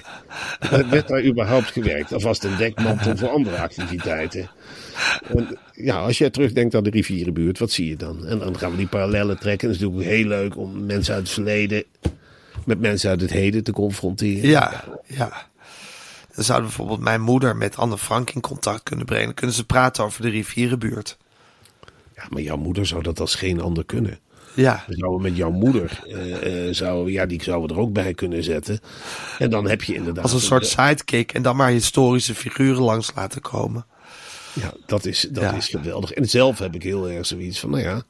Eh, 0.60 0.90
Werd 0.90 1.08
daar 1.08 1.24
überhaupt 1.24 1.72
gewerkt? 1.72 2.12
Of 2.14 2.24
was 2.24 2.42
het 2.42 2.52
een 2.52 2.58
dekmantel 2.58 3.18
voor 3.18 3.30
andere 3.30 3.58
activiteiten? 3.58 4.50
En, 5.36 5.58
ja, 5.74 5.98
als 6.00 6.18
jij 6.18 6.30
terugdenkt 6.30 6.76
aan 6.76 6.84
de 6.84 6.90
rivierenbuurt, 6.90 7.60
wat 7.60 7.72
zie 7.72 7.90
je 7.90 7.96
dan? 7.96 8.26
En 8.26 8.40
dan 8.40 8.58
gaan 8.58 8.72
we 8.72 8.78
die 8.78 8.88
parallellen 8.88 9.40
trekken. 9.40 9.68
Het 9.68 9.78
is 9.78 9.84
natuurlijk 9.84 10.10
heel 10.12 10.28
leuk 10.28 10.58
om 10.58 10.86
mensen 10.86 11.14
uit 11.14 11.24
het 11.24 11.32
verleden 11.34 11.84
met 12.66 12.80
mensen 12.80 13.10
uit 13.10 13.22
het 13.22 13.32
heden 13.32 13.64
te 13.64 13.72
confronteren. 13.72 14.50
Ja, 14.50 14.84
ja. 15.06 15.32
Dan 16.36 16.44
zouden 16.44 16.70
we 16.70 16.76
bijvoorbeeld 16.76 17.08
mijn 17.08 17.22
moeder 17.22 17.56
met 17.56 17.78
Anne 17.78 17.98
Frank 17.98 18.30
in 18.32 18.42
contact 18.42 18.84
kunnen 18.84 19.06
brengen. 19.06 19.26
Dan 19.26 19.34
kunnen 19.34 19.56
ze 19.56 19.66
praten 19.66 20.04
over 20.04 20.22
de 20.22 20.30
rivierenbuurt. 20.30 21.18
Ja, 22.16 22.24
maar 22.30 22.42
jouw 22.42 22.58
moeder 22.58 22.86
zou 22.86 23.04
dat 23.04 23.20
als 23.20 23.36
geen 23.36 23.62
ander 23.62 23.86
kunnen. 23.86 24.20
Ja, 24.54 24.84
We 24.88 24.96
zouden 24.96 25.22
met 25.22 25.36
jouw 25.38 25.52
moeder, 25.52 26.00
eh, 26.08 26.68
eh, 26.68 26.74
zou, 26.74 27.12
ja, 27.12 27.26
die 27.26 27.44
zouden 27.44 27.68
we 27.70 27.74
er 27.76 27.80
ook 27.88 27.94
bij 27.94 28.14
kunnen 28.14 28.44
zetten. 28.44 28.80
En 29.40 29.50
dan 29.50 29.68
heb 29.68 29.84
je 29.84 29.96
inderdaad... 29.96 30.24
als 30.24 30.34
een 30.34 30.40
soort 30.40 30.66
sidekick. 30.68 31.32
En 31.34 31.42
dan 31.42 31.56
maar 31.56 31.70
historische 31.70 32.36
figuren 32.36 32.82
langs 32.84 33.12
laten 33.16 33.42
komen. 33.42 33.86
Ja, 34.54 34.74
dat 34.86 35.06
is, 35.06 35.28
dat 35.32 35.44
Ja. 35.44 35.54
is 35.54 35.68
geweldig. 35.70 36.12
En 36.12 36.26
zelf 36.30 36.60
heb 36.60 36.76
ik 36.76 36.84
heel 36.84 37.10
erg 37.10 37.26
zoiets 37.26 37.60
van, 37.60 37.70
nou 37.70 37.84
ja, 37.84 38.04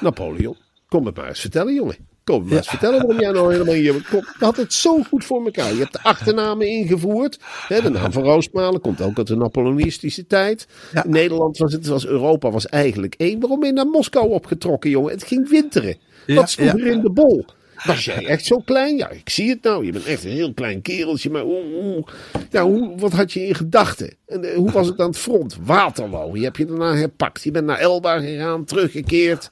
Napoleon, 0.00 0.56
kom 0.88 1.06
het 1.06 1.16
maar 1.16 1.28
eens 1.28 1.40
vertellen, 1.40 1.74
jongen. 1.74 1.96
Kom 2.26 2.44
maar 2.44 2.56
eens 2.56 2.68
vertellen 2.68 2.98
waarom 2.98 3.20
jij 3.20 3.30
nou 3.30 3.52
helemaal 3.52 3.74
hier... 3.74 4.06
Kom, 4.10 4.20
je 4.38 4.44
had 4.44 4.56
het 4.56 4.72
zo 4.72 5.02
goed 5.02 5.24
voor 5.24 5.44
elkaar. 5.44 5.72
Je 5.72 5.78
hebt 5.78 5.92
de 5.92 6.02
achternamen 6.02 6.66
ingevoerd. 6.66 7.38
Hè, 7.68 7.82
de 7.82 7.90
naam 7.90 8.12
van 8.12 8.22
Roosmalen 8.22 8.80
komt 8.80 9.02
ook 9.02 9.18
uit 9.18 9.26
de 9.26 9.36
Napoleonistische 9.36 10.26
tijd. 10.26 10.66
In 10.92 11.10
Nederland 11.10 11.58
was 11.58 11.72
het, 11.72 11.86
was 11.86 12.06
Europa 12.06 12.50
was 12.50 12.66
eigenlijk 12.66 13.14
één. 13.14 13.40
Waarom 13.40 13.60
ben 13.60 13.68
je 13.68 13.74
naar 13.74 13.86
Moskou 13.86 14.30
opgetrokken, 14.30 14.90
jongen? 14.90 15.12
Het 15.12 15.24
ging 15.24 15.48
winteren. 15.48 15.96
Wat 16.26 16.50
stond 16.50 16.70
er 16.70 16.86
in 16.86 17.00
de 17.00 17.10
bol? 17.10 17.44
Was 17.84 18.04
jij 18.04 18.26
echt 18.26 18.44
zo 18.44 18.56
klein? 18.56 18.96
Ja, 18.96 19.10
ik 19.10 19.30
zie 19.30 19.50
het 19.50 19.62
nou. 19.62 19.84
Je 19.84 19.92
bent 19.92 20.04
echt 20.04 20.24
een 20.24 20.30
heel 20.30 20.54
klein 20.54 20.82
kereltje. 20.82 21.30
Maar 21.30 21.42
hoe, 21.42 22.04
ja, 22.50 22.62
hoe, 22.62 22.98
wat 22.98 23.12
had 23.12 23.32
je 23.32 23.46
in 23.46 23.54
gedachten? 23.54 24.14
En 24.26 24.44
eh, 24.44 24.56
hoe 24.56 24.70
was 24.70 24.86
het 24.86 25.00
aan 25.00 25.06
het 25.06 25.18
front? 25.18 25.56
Waterloo. 25.64 26.36
Je 26.36 26.44
hebt 26.44 26.56
je 26.56 26.66
daarna 26.66 26.94
herpakt. 26.94 27.42
Je 27.42 27.50
bent 27.50 27.66
naar 27.66 27.78
Elba 27.78 28.18
gegaan, 28.18 28.64
teruggekeerd. 28.64 29.50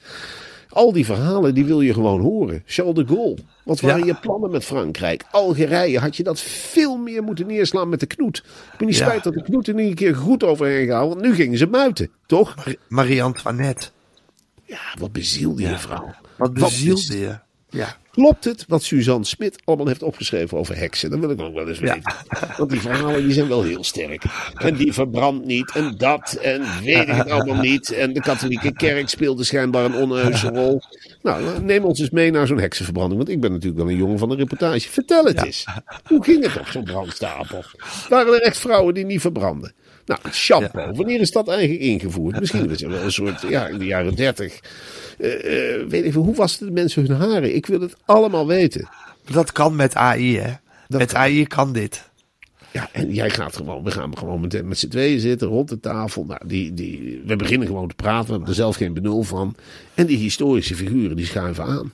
Al 0.75 0.91
die 0.93 1.05
verhalen, 1.05 1.53
die 1.53 1.65
wil 1.65 1.81
je 1.81 1.93
gewoon 1.93 2.21
horen. 2.21 2.63
Charles 2.65 2.95
de 2.95 3.05
Gaulle. 3.07 3.37
Wat 3.63 3.79
waren 3.79 3.99
Ja. 3.99 4.05
je 4.05 4.15
plannen 4.15 4.51
met 4.51 4.63
Frankrijk? 4.65 5.23
Algerije, 5.31 5.99
had 5.99 6.15
je 6.15 6.23
dat 6.23 6.39
veel 6.41 6.97
meer 6.97 7.23
moeten 7.23 7.47
neerslaan 7.47 7.89
met 7.89 7.99
de 7.99 8.05
knoet. 8.05 8.37
Ik 8.37 8.77
ben 8.77 8.87
niet 8.87 8.97
Ja. 8.97 9.05
spijt 9.05 9.23
dat 9.23 9.33
de 9.33 9.41
knoet 9.43 9.67
er 9.67 9.73
niet 9.73 9.87
een 9.89 9.95
keer 9.95 10.15
goed 10.15 10.43
overheen 10.43 10.85
gehaald. 10.85 11.09
Want 11.13 11.25
nu 11.25 11.33
gingen 11.35 11.57
ze 11.57 11.65
muiten, 11.67 12.09
toch? 12.25 12.55
Marie-Antoinette. 12.87 13.87
Ja, 14.65 14.79
wat 14.99 15.11
bezielde 15.11 15.61
je 15.61 15.77
vrouw? 15.77 16.13
Wat 16.37 16.53
bez- 16.53 16.63
bezielde 16.63 17.19
je? 17.19 17.39
Ja. 17.75 17.97
Klopt 18.11 18.43
het 18.43 18.65
wat 18.67 18.83
Suzanne 18.83 19.25
Smit 19.25 19.61
allemaal 19.63 19.87
heeft 19.87 20.03
opgeschreven 20.03 20.57
over 20.57 20.77
heksen? 20.77 21.09
Dat 21.09 21.19
wil 21.19 21.29
ik 21.29 21.41
ook 21.41 21.53
wel 21.53 21.67
eens 21.67 21.79
weten. 21.79 22.13
Want 22.57 22.69
die 22.69 22.79
verhalen 22.79 23.23
die 23.23 23.33
zijn 23.33 23.47
wel 23.47 23.63
heel 23.63 23.83
sterk. 23.83 24.23
En 24.55 24.75
die 24.75 24.93
verbrandt 24.93 25.45
niet 25.45 25.71
en 25.71 25.95
dat 25.97 26.33
en 26.33 26.61
weet 26.83 27.07
ik 27.07 27.15
het 27.15 27.29
allemaal 27.29 27.61
niet. 27.61 27.91
En 27.91 28.13
de 28.13 28.21
katholieke 28.21 28.73
kerk 28.73 29.09
speelde 29.09 29.43
schijnbaar 29.43 29.85
een 29.85 29.95
onheuse 29.95 30.47
rol. 30.47 30.81
Nou, 31.21 31.61
neem 31.61 31.83
ons 31.83 31.99
eens 31.99 32.09
mee 32.09 32.31
naar 32.31 32.47
zo'n 32.47 32.59
heksenverbranding. 32.59 33.17
Want 33.17 33.29
ik 33.29 33.41
ben 33.41 33.51
natuurlijk 33.51 33.81
wel 33.81 33.89
een 33.89 33.97
jongen 33.97 34.19
van 34.19 34.29
de 34.29 34.35
reportage. 34.35 34.89
Vertel 34.89 35.25
het 35.25 35.45
eens. 35.45 35.65
Hoe 36.07 36.23
ging 36.23 36.43
het 36.43 36.59
op 36.59 36.67
zo'n 36.67 36.83
brandstapel? 36.83 37.63
Waren 38.09 38.33
er 38.33 38.41
echt 38.41 38.57
vrouwen 38.57 38.93
die 38.93 39.05
niet 39.05 39.21
verbranden? 39.21 39.73
Nou, 40.05 40.19
shampoo. 40.31 40.91
Wanneer 40.93 41.19
is 41.19 41.31
dat 41.31 41.47
eigenlijk 41.47 41.81
ingevoerd? 41.81 42.39
Misschien 42.39 42.67
was 42.67 42.81
het 42.81 42.91
wel 42.91 43.01
een 43.01 43.11
soort, 43.11 43.41
ja, 43.41 43.67
in 43.67 43.77
de 43.77 43.85
jaren 43.85 44.15
dertig. 44.15 44.59
Eh, 45.19 45.79
eh, 45.81 45.87
weet 45.87 46.11
veel, 46.11 46.23
hoe 46.23 46.35
was 46.35 46.51
het 46.51 46.59
de 46.59 46.71
mensen 46.71 47.05
hun 47.05 47.17
haren? 47.17 47.55
Ik 47.55 47.65
wil 47.65 47.81
het 47.81 47.95
allemaal 48.05 48.47
weten. 48.47 48.89
Dat 49.31 49.51
kan 49.51 49.75
met 49.75 49.95
AI, 49.95 50.37
hè? 50.37 50.53
met 50.87 51.15
AI 51.15 51.45
kan 51.47 51.73
dit. 51.73 52.09
Ja, 52.71 52.89
en 52.91 53.13
jij 53.13 53.29
gaat 53.29 53.55
gewoon, 53.55 53.83
we 53.83 53.91
gaan 53.91 54.17
gewoon 54.17 54.41
met, 54.41 54.65
met 54.65 54.79
z'n 54.79 54.87
tweeën 54.87 55.19
zitten 55.19 55.47
rond 55.47 55.69
de 55.69 55.79
tafel. 55.79 56.23
Nou, 56.25 56.39
die, 56.45 56.73
die, 56.73 57.21
we 57.25 57.35
beginnen 57.35 57.67
gewoon 57.67 57.87
te 57.87 57.95
praten, 57.95 58.25
we 58.25 58.31
hebben 58.31 58.49
er 58.49 58.55
zelf 58.55 58.75
geen 58.75 58.93
benul 58.93 59.23
van. 59.23 59.55
En 59.93 60.05
die 60.05 60.17
historische 60.17 60.75
figuren 60.75 61.15
die 61.15 61.25
schuiven 61.25 61.63
aan. 61.63 61.93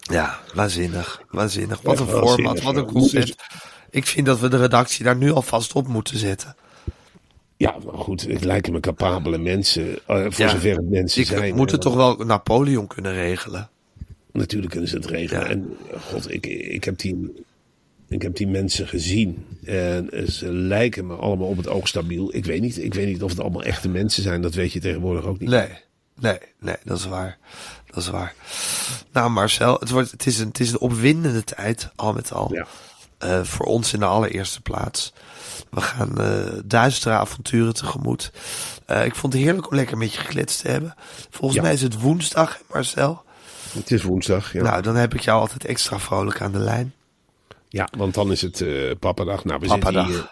Ja, 0.00 0.40
waanzinnig. 0.54 1.22
Waanzinnig. 1.30 1.80
Wat 1.82 1.98
Ja, 1.98 2.04
een 2.04 2.10
waanzinnig. 2.10 2.34
format, 2.34 2.62
wat 2.62 2.76
een 2.76 2.92
concept. 2.92 3.36
Ik 3.90 4.06
vind 4.06 4.26
dat 4.26 4.40
we 4.40 4.48
de 4.48 4.56
redactie 4.56 5.04
daar 5.04 5.16
nu 5.16 5.30
alvast 5.30 5.72
op 5.72 5.88
moeten 5.88 6.18
zetten. 6.18 6.56
Ja, 7.64 7.76
maar 7.84 7.94
goed, 7.98 8.26
het 8.26 8.44
lijken 8.44 8.72
me 8.72 8.80
capabele 8.80 9.38
mensen. 9.38 9.98
eh, 10.06 10.22
voor 10.22 10.44
Ja. 10.44 10.48
zover 10.48 10.76
het 10.76 10.90
mensen 10.90 11.20
Ik 11.20 11.26
zijn. 11.26 11.54
moet 11.54 11.70
het 11.70 11.84
eh, 11.84 11.86
toch 11.86 11.94
wel 11.96 12.16
Napoleon 12.16 12.86
kunnen 12.86 13.12
regelen. 13.12 13.68
Natuurlijk 14.32 14.70
kunnen 14.72 14.88
ze 14.90 14.96
het 14.96 15.06
regelen. 15.06 15.42
Ja. 15.42 15.48
En 15.48 15.76
god, 16.10 16.32
ik, 16.32 16.46
ik, 16.46 16.84
heb 16.84 16.98
die, 16.98 17.44
ik 18.08 18.22
heb 18.22 18.36
die 18.36 18.46
mensen 18.48 18.88
gezien. 18.88 19.46
En 19.64 20.10
ze 20.32 20.52
lijken 20.52 21.06
me 21.06 21.14
allemaal 21.14 21.48
op 21.48 21.56
het 21.56 21.68
oog 21.68 21.88
stabiel. 21.88 22.34
Ik 22.34 22.44
weet 22.44 22.60
niet, 22.60 22.78
ik 22.84 22.94
weet 22.94 23.06
niet 23.06 23.22
of 23.22 23.30
het 23.30 23.40
allemaal 23.40 23.62
echte 23.62 23.88
mensen 23.88 24.22
zijn. 24.22 24.42
Dat 24.42 24.54
weet 24.54 24.72
je 24.72 24.80
tegenwoordig 24.80 25.24
ook 25.24 25.38
niet. 25.38 25.48
Nee, 25.48 25.68
nee, 26.20 26.38
nee, 26.60 26.76
dat 26.84 26.98
is 26.98 27.06
waar. 27.06 27.38
Dat 27.86 27.96
is 28.02 28.08
waar. 28.08 28.34
Nou, 29.12 29.30
Marcel, 29.30 29.76
het, 29.80 29.90
wordt, 29.90 30.10
het, 30.10 30.26
is, 30.26 30.38
een, 30.38 30.48
het 30.48 30.60
is 30.60 30.70
een 30.72 30.78
opwindende 30.80 31.44
tijd, 31.44 31.90
al 31.96 32.12
met 32.12 32.32
al. 32.32 32.52
Ja. 32.54 32.66
Eh, 33.18 33.42
voor 33.42 33.66
ons 33.66 33.92
in 33.92 33.98
de 33.98 34.04
allereerste 34.06 34.60
plaats. 34.60 35.12
We 35.70 35.80
gaan 35.80 36.18
eh 36.20 36.52
duistere 36.64 37.14
avonturen 37.14 37.74
tegemoet. 37.74 38.32
Eh, 38.86 39.04
ik 39.04 39.14
vond 39.14 39.32
het 39.32 39.42
heerlijk 39.42 39.70
om 39.70 39.76
lekker 39.76 39.96
met 39.98 40.12
je 40.12 40.18
gekletst 40.20 40.60
te 40.60 40.68
hebben. 40.68 40.94
Volgens 41.30 41.54
Ja. 41.54 41.62
mij 41.62 41.72
is 41.72 41.82
het 41.82 42.00
woensdag, 42.00 42.58
Marcel. 42.72 43.22
Het 43.72 43.90
is 43.90 44.02
woensdag. 44.02 44.52
Ja. 44.52 44.62
Nou, 44.62 44.82
dan 44.82 44.96
heb 44.96 45.14
ik 45.14 45.20
jou 45.20 45.40
altijd 45.40 45.64
extra 45.64 45.98
vrolijk 45.98 46.40
aan 46.40 46.52
de 46.52 46.58
lijn. 46.58 46.94
Ja, 47.68 47.88
want 47.96 48.14
dan 48.14 48.30
is 48.32 48.40
het 48.42 48.64
papadag. 48.98 49.44
Nou, 49.44 49.60
we. 49.60 49.68
Zitten 49.68 50.04
hier, 50.04 50.30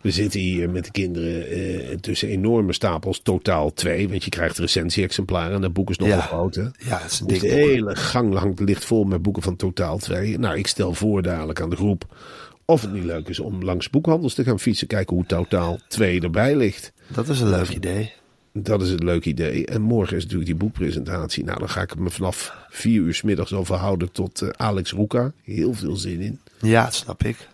we 0.00 0.10
zitten 0.10 0.40
hier 0.40 0.70
met 0.70 0.84
de 0.84 0.90
kinderen 0.90 1.48
eh, 1.48 1.96
tussen 1.96 2.28
enorme 2.28 2.72
stapels. 2.72 3.20
Totaal 3.22 3.72
twee. 3.72 4.08
Want 4.08 4.24
je 4.24 4.30
krijgt 4.30 4.58
recensie-exemplaren. 4.58 5.54
En 5.54 5.60
dat 5.60 5.72
boek 5.72 5.90
is 5.90 5.98
nogal 5.98 6.16
Ja. 6.16 6.22
groot, 6.22 6.54
hè? 6.54 6.62
Ja, 6.62 6.98
het 6.98 7.10
is 7.12 7.20
een 7.20 7.26
Dus 7.26 7.38
dik 7.40 7.50
de 7.50 7.56
hele 7.56 7.96
gang 7.96 8.58
ligt 8.60 8.84
vol 8.84 9.04
met 9.04 9.22
boeken 9.22 9.42
van 9.42 9.56
Totaal 9.56 9.98
2. 9.98 10.38
Nou, 10.38 10.58
ik 10.58 10.66
stel 10.66 10.94
voor 10.94 11.22
dadelijk 11.22 11.60
aan 11.60 11.70
de 11.70 11.76
groep 11.76 12.16
of 12.64 12.80
het 12.82 12.92
niet 12.92 13.04
leuk 13.04 13.28
is 13.28 13.40
om 13.40 13.62
langs 13.64 13.90
boekhandels 13.90 14.34
te 14.34 14.44
gaan 14.44 14.60
fietsen. 14.60 14.86
Kijken 14.86 15.16
hoe 15.16 15.26
Totaal 15.26 15.78
2 15.88 16.20
erbij 16.20 16.56
ligt. 16.56 16.92
Dat 17.06 17.28
is 17.28 17.40
een 17.40 17.50
leuk 17.50 17.68
idee. 17.68 18.12
Dat 18.52 18.82
is 18.82 18.90
het 18.90 19.02
leuk 19.02 19.24
idee. 19.24 19.66
En 19.66 19.80
morgen 19.80 20.16
is 20.16 20.22
natuurlijk 20.22 20.50
die 20.50 20.58
boekpresentatie. 20.58 21.44
Nou, 21.44 21.58
dan 21.58 21.68
ga 21.68 21.82
ik 21.82 21.98
me 21.98 22.10
vanaf 22.10 22.54
vier 22.68 23.00
uur 23.00 23.14
's 23.14 23.22
middags 23.22 23.52
over 23.52 23.74
houden 23.74 24.12
tot 24.12 24.42
eh, 24.42 24.48
Alex 24.48 24.90
Roeka. 24.90 25.32
Heel 25.42 25.74
veel 25.74 25.96
zin 25.96 26.20
in. 26.20 26.40
Ja, 26.60 26.84
dat 26.84 26.94
snap 26.94 27.24
ik. 27.24 27.48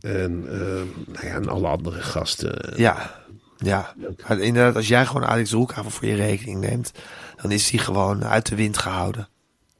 En, 0.00 0.44
eh, 0.50 0.58
nou 1.06 1.26
ja, 1.26 1.34
en 1.34 1.48
alle 1.48 1.68
andere 1.68 2.00
gasten. 2.00 2.72
Ja, 2.76 3.24
ja. 3.56 3.94
Maar 4.28 4.38
inderdaad, 4.40 4.76
als 4.76 4.88
jij 4.88 5.06
gewoon 5.06 5.24
Alex 5.26 5.50
Roekhaven 5.52 5.90
voor 5.90 6.06
je 6.08 6.14
rekening 6.14 6.60
neemt, 6.60 6.92
dan 7.42 7.50
is 7.50 7.70
die 7.70 7.80
gewoon 7.80 8.24
uit 8.24 8.48
de 8.48 8.54
wind 8.56 8.78
gehouden. 8.78 9.28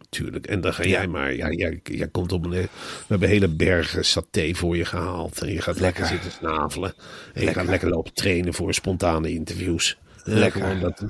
Tuurlijk. 0.08 0.46
En 0.46 0.60
dan 0.60 0.74
ga 0.74 0.84
jij 0.84 1.06
maar. 1.06 1.34
Ja, 1.34 1.50
jij, 1.50 1.80
jij 1.84 2.08
komt 2.08 2.32
op 2.32 2.44
een. 2.44 2.50
We 2.50 2.68
hebben 3.06 3.28
hele 3.28 3.48
bergen 3.48 4.04
saté 4.04 4.54
voor 4.54 4.76
je 4.76 4.84
gehaald. 4.84 5.42
En 5.42 5.52
je 5.52 5.60
gaat 5.62 5.80
lekker, 5.80 6.02
Lekker. 6.02 6.20
zitten 6.22 6.38
snavelen. 6.38 6.94
En 7.34 7.42
je 7.44 7.52
gaat 7.52 7.66
lekker 7.66 7.88
lopen 7.88 8.14
trainen 8.14 8.54
voor 8.54 8.74
spontane 8.74 9.32
interviews. 9.32 9.98
Eh, 10.24 10.34
Lekker. 10.34 10.60
gewoon 10.60 10.80
dat, 10.80 11.04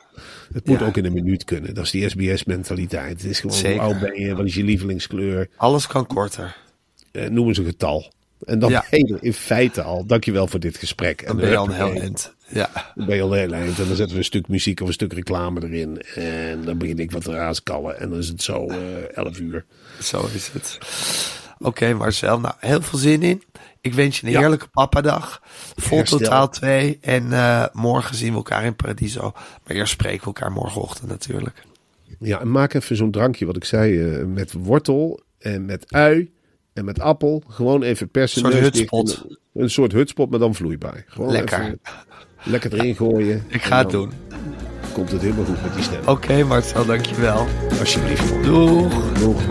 het 0.53 0.67
moet 0.67 0.81
Ja. 0.81 0.87
ook 0.87 0.97
in 0.97 1.05
een 1.05 1.13
minuut 1.13 1.45
kunnen. 1.45 1.75
Dat 1.75 1.85
is 1.85 1.91
die 1.91 2.09
SBS-mentaliteit. 2.09 3.23
Het 3.23 3.31
is 3.31 3.41
gewoon 3.41 3.57
Zeker. 3.57 3.83
hoe 3.83 3.93
oud 3.93 4.01
ben 4.01 4.21
je? 4.21 4.35
Wat 4.35 4.47
is 4.47 4.55
je 4.55 4.65
lievelingskleur? 4.65 5.49
Alles 5.57 5.87
kan 5.87 6.07
korter. 6.07 6.57
Eh, 7.13 7.29
noem 7.29 7.49
eens 7.49 7.59
een 7.59 7.65
getal. 7.65 8.13
En 8.45 8.59
dan 8.59 8.71
Ja. 8.71 8.85
ben 8.91 9.07
je 9.07 9.17
in 9.21 9.33
feite 9.33 9.83
al. 9.83 10.07
Dankjewel 10.07 10.47
voor 10.47 10.61
dit 10.61 10.77
gesprek. 10.77 11.21
Dan 11.27 11.29
En 11.35 11.37
ben 11.41 11.51
je 11.51 11.57
al 11.57 11.67
een 11.67 11.73
heel 11.73 12.01
eind. 12.01 12.35
Ja, 12.49 12.71
Dan 12.95 13.07
ben 13.07 13.17
je 13.17 13.23
al 13.23 13.33
heel 13.33 13.53
eind. 13.53 13.79
En 13.79 13.87
dan 13.87 13.97
zetten 13.97 14.09
we 14.13 14.19
een 14.19 14.25
stuk 14.25 14.49
muziek 14.49 14.81
of 14.81 14.87
een 14.87 14.93
stuk 14.93 15.13
reclame 15.13 15.63
erin. 15.63 16.03
En 16.15 16.65
dan 16.65 16.79
begin 16.79 16.99
ik 16.99 17.11
wat 17.11 17.25
te 17.25 17.33
raaskallen. 17.33 17.99
En 18.01 18.11
dan 18.11 18.19
is 18.19 18.29
het 18.29 18.43
zo 18.43 18.67
eh 18.67 19.17
11 19.17 19.39
uur. 19.39 19.65
zo 20.03 20.29
is 20.35 20.51
het. 20.53 20.79
Oké, 21.59 21.95
Marcel. 21.95 22.41
Nou, 22.41 22.55
heel 22.59 22.83
veel 22.83 22.99
zin 22.99 23.23
in. 23.23 23.43
Ik 23.81 23.95
wens 23.95 24.21
je 24.21 24.27
een 24.27 24.33
Ja. 24.33 24.39
heerlijke 24.39 24.69
papadag. 24.69 25.43
Vol 25.77 25.97
Herstel. 25.99 26.19
totaal 26.19 26.49
2. 26.49 26.99
En 27.01 27.33
eh, 27.33 27.65
morgen 27.73 28.15
zien 28.17 28.31
we 28.31 28.37
elkaar 28.37 28.65
in 28.65 28.77
Paradiso. 28.77 29.33
Maar 29.67 29.77
eerst 29.77 29.93
spreken 29.93 30.19
we 30.21 30.25
elkaar 30.27 30.53
morgenochtend 30.53 31.09
natuurlijk. 31.09 31.63
Ja, 32.19 32.41
en 32.41 32.51
maak 32.51 32.75
even 32.75 32.97
zo'n 32.97 33.11
drankje, 33.11 33.47
wat 33.47 33.57
ik 33.57 33.65
zei, 33.65 34.15
eh, 34.15 34.25
met 34.25 34.53
wortel 34.53 35.21
en 35.39 35.65
met 35.65 35.93
ui 35.93 36.31
en 36.79 36.85
met 36.85 37.01
appel. 37.01 37.43
Gewoon 37.49 37.83
even 37.83 38.11
persen. 38.11 38.45
Een 38.45 38.51
soort 38.53 38.63
hutspot. 38.65 39.25
en- 39.29 39.39
Een 39.63 39.71
soort 39.71 39.93
hutspot, 39.93 40.31
maar 40.31 40.39
dan 40.39 40.55
vloeibaar. 40.55 41.05
Gewoon 41.07 41.33
Lekker. 41.33 41.61
even 41.61 41.81
lekker 42.45 42.75
erin 42.75 42.97
gooien. 42.97 43.45
Ik 43.49 43.63
ga 43.63 43.79
het 43.79 43.91
doen. 43.91 44.13
Komt 44.93 45.11
het 45.13 45.21
helemaal 45.21 45.45
goed 45.45 45.63
met 45.63 45.75
die 45.75 45.83
stem. 45.83 46.01
Oké, 46.07 46.45
Marcel, 46.45 46.87
dankjewel. 46.87 47.47
Alsjeblieft. 47.81 48.43
Doeg. 48.45 49.13
Doeg. 49.19 49.43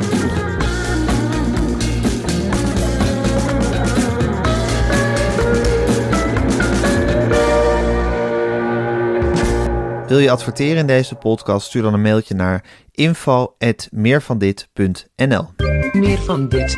Wil 10.07 10.19
je 10.19 10.31
adverteren 10.31 10.77
in 10.77 10.87
deze 10.87 11.15
podcast? 11.15 11.67
Stuur 11.67 11.81
dan 11.81 11.93
een 11.93 12.01
mailtje 12.01 12.35
naar 12.35 12.63
info@meervandit.nl. 12.91 15.45
Meer 15.93 16.17
van 16.17 16.49
dit. 16.49 16.75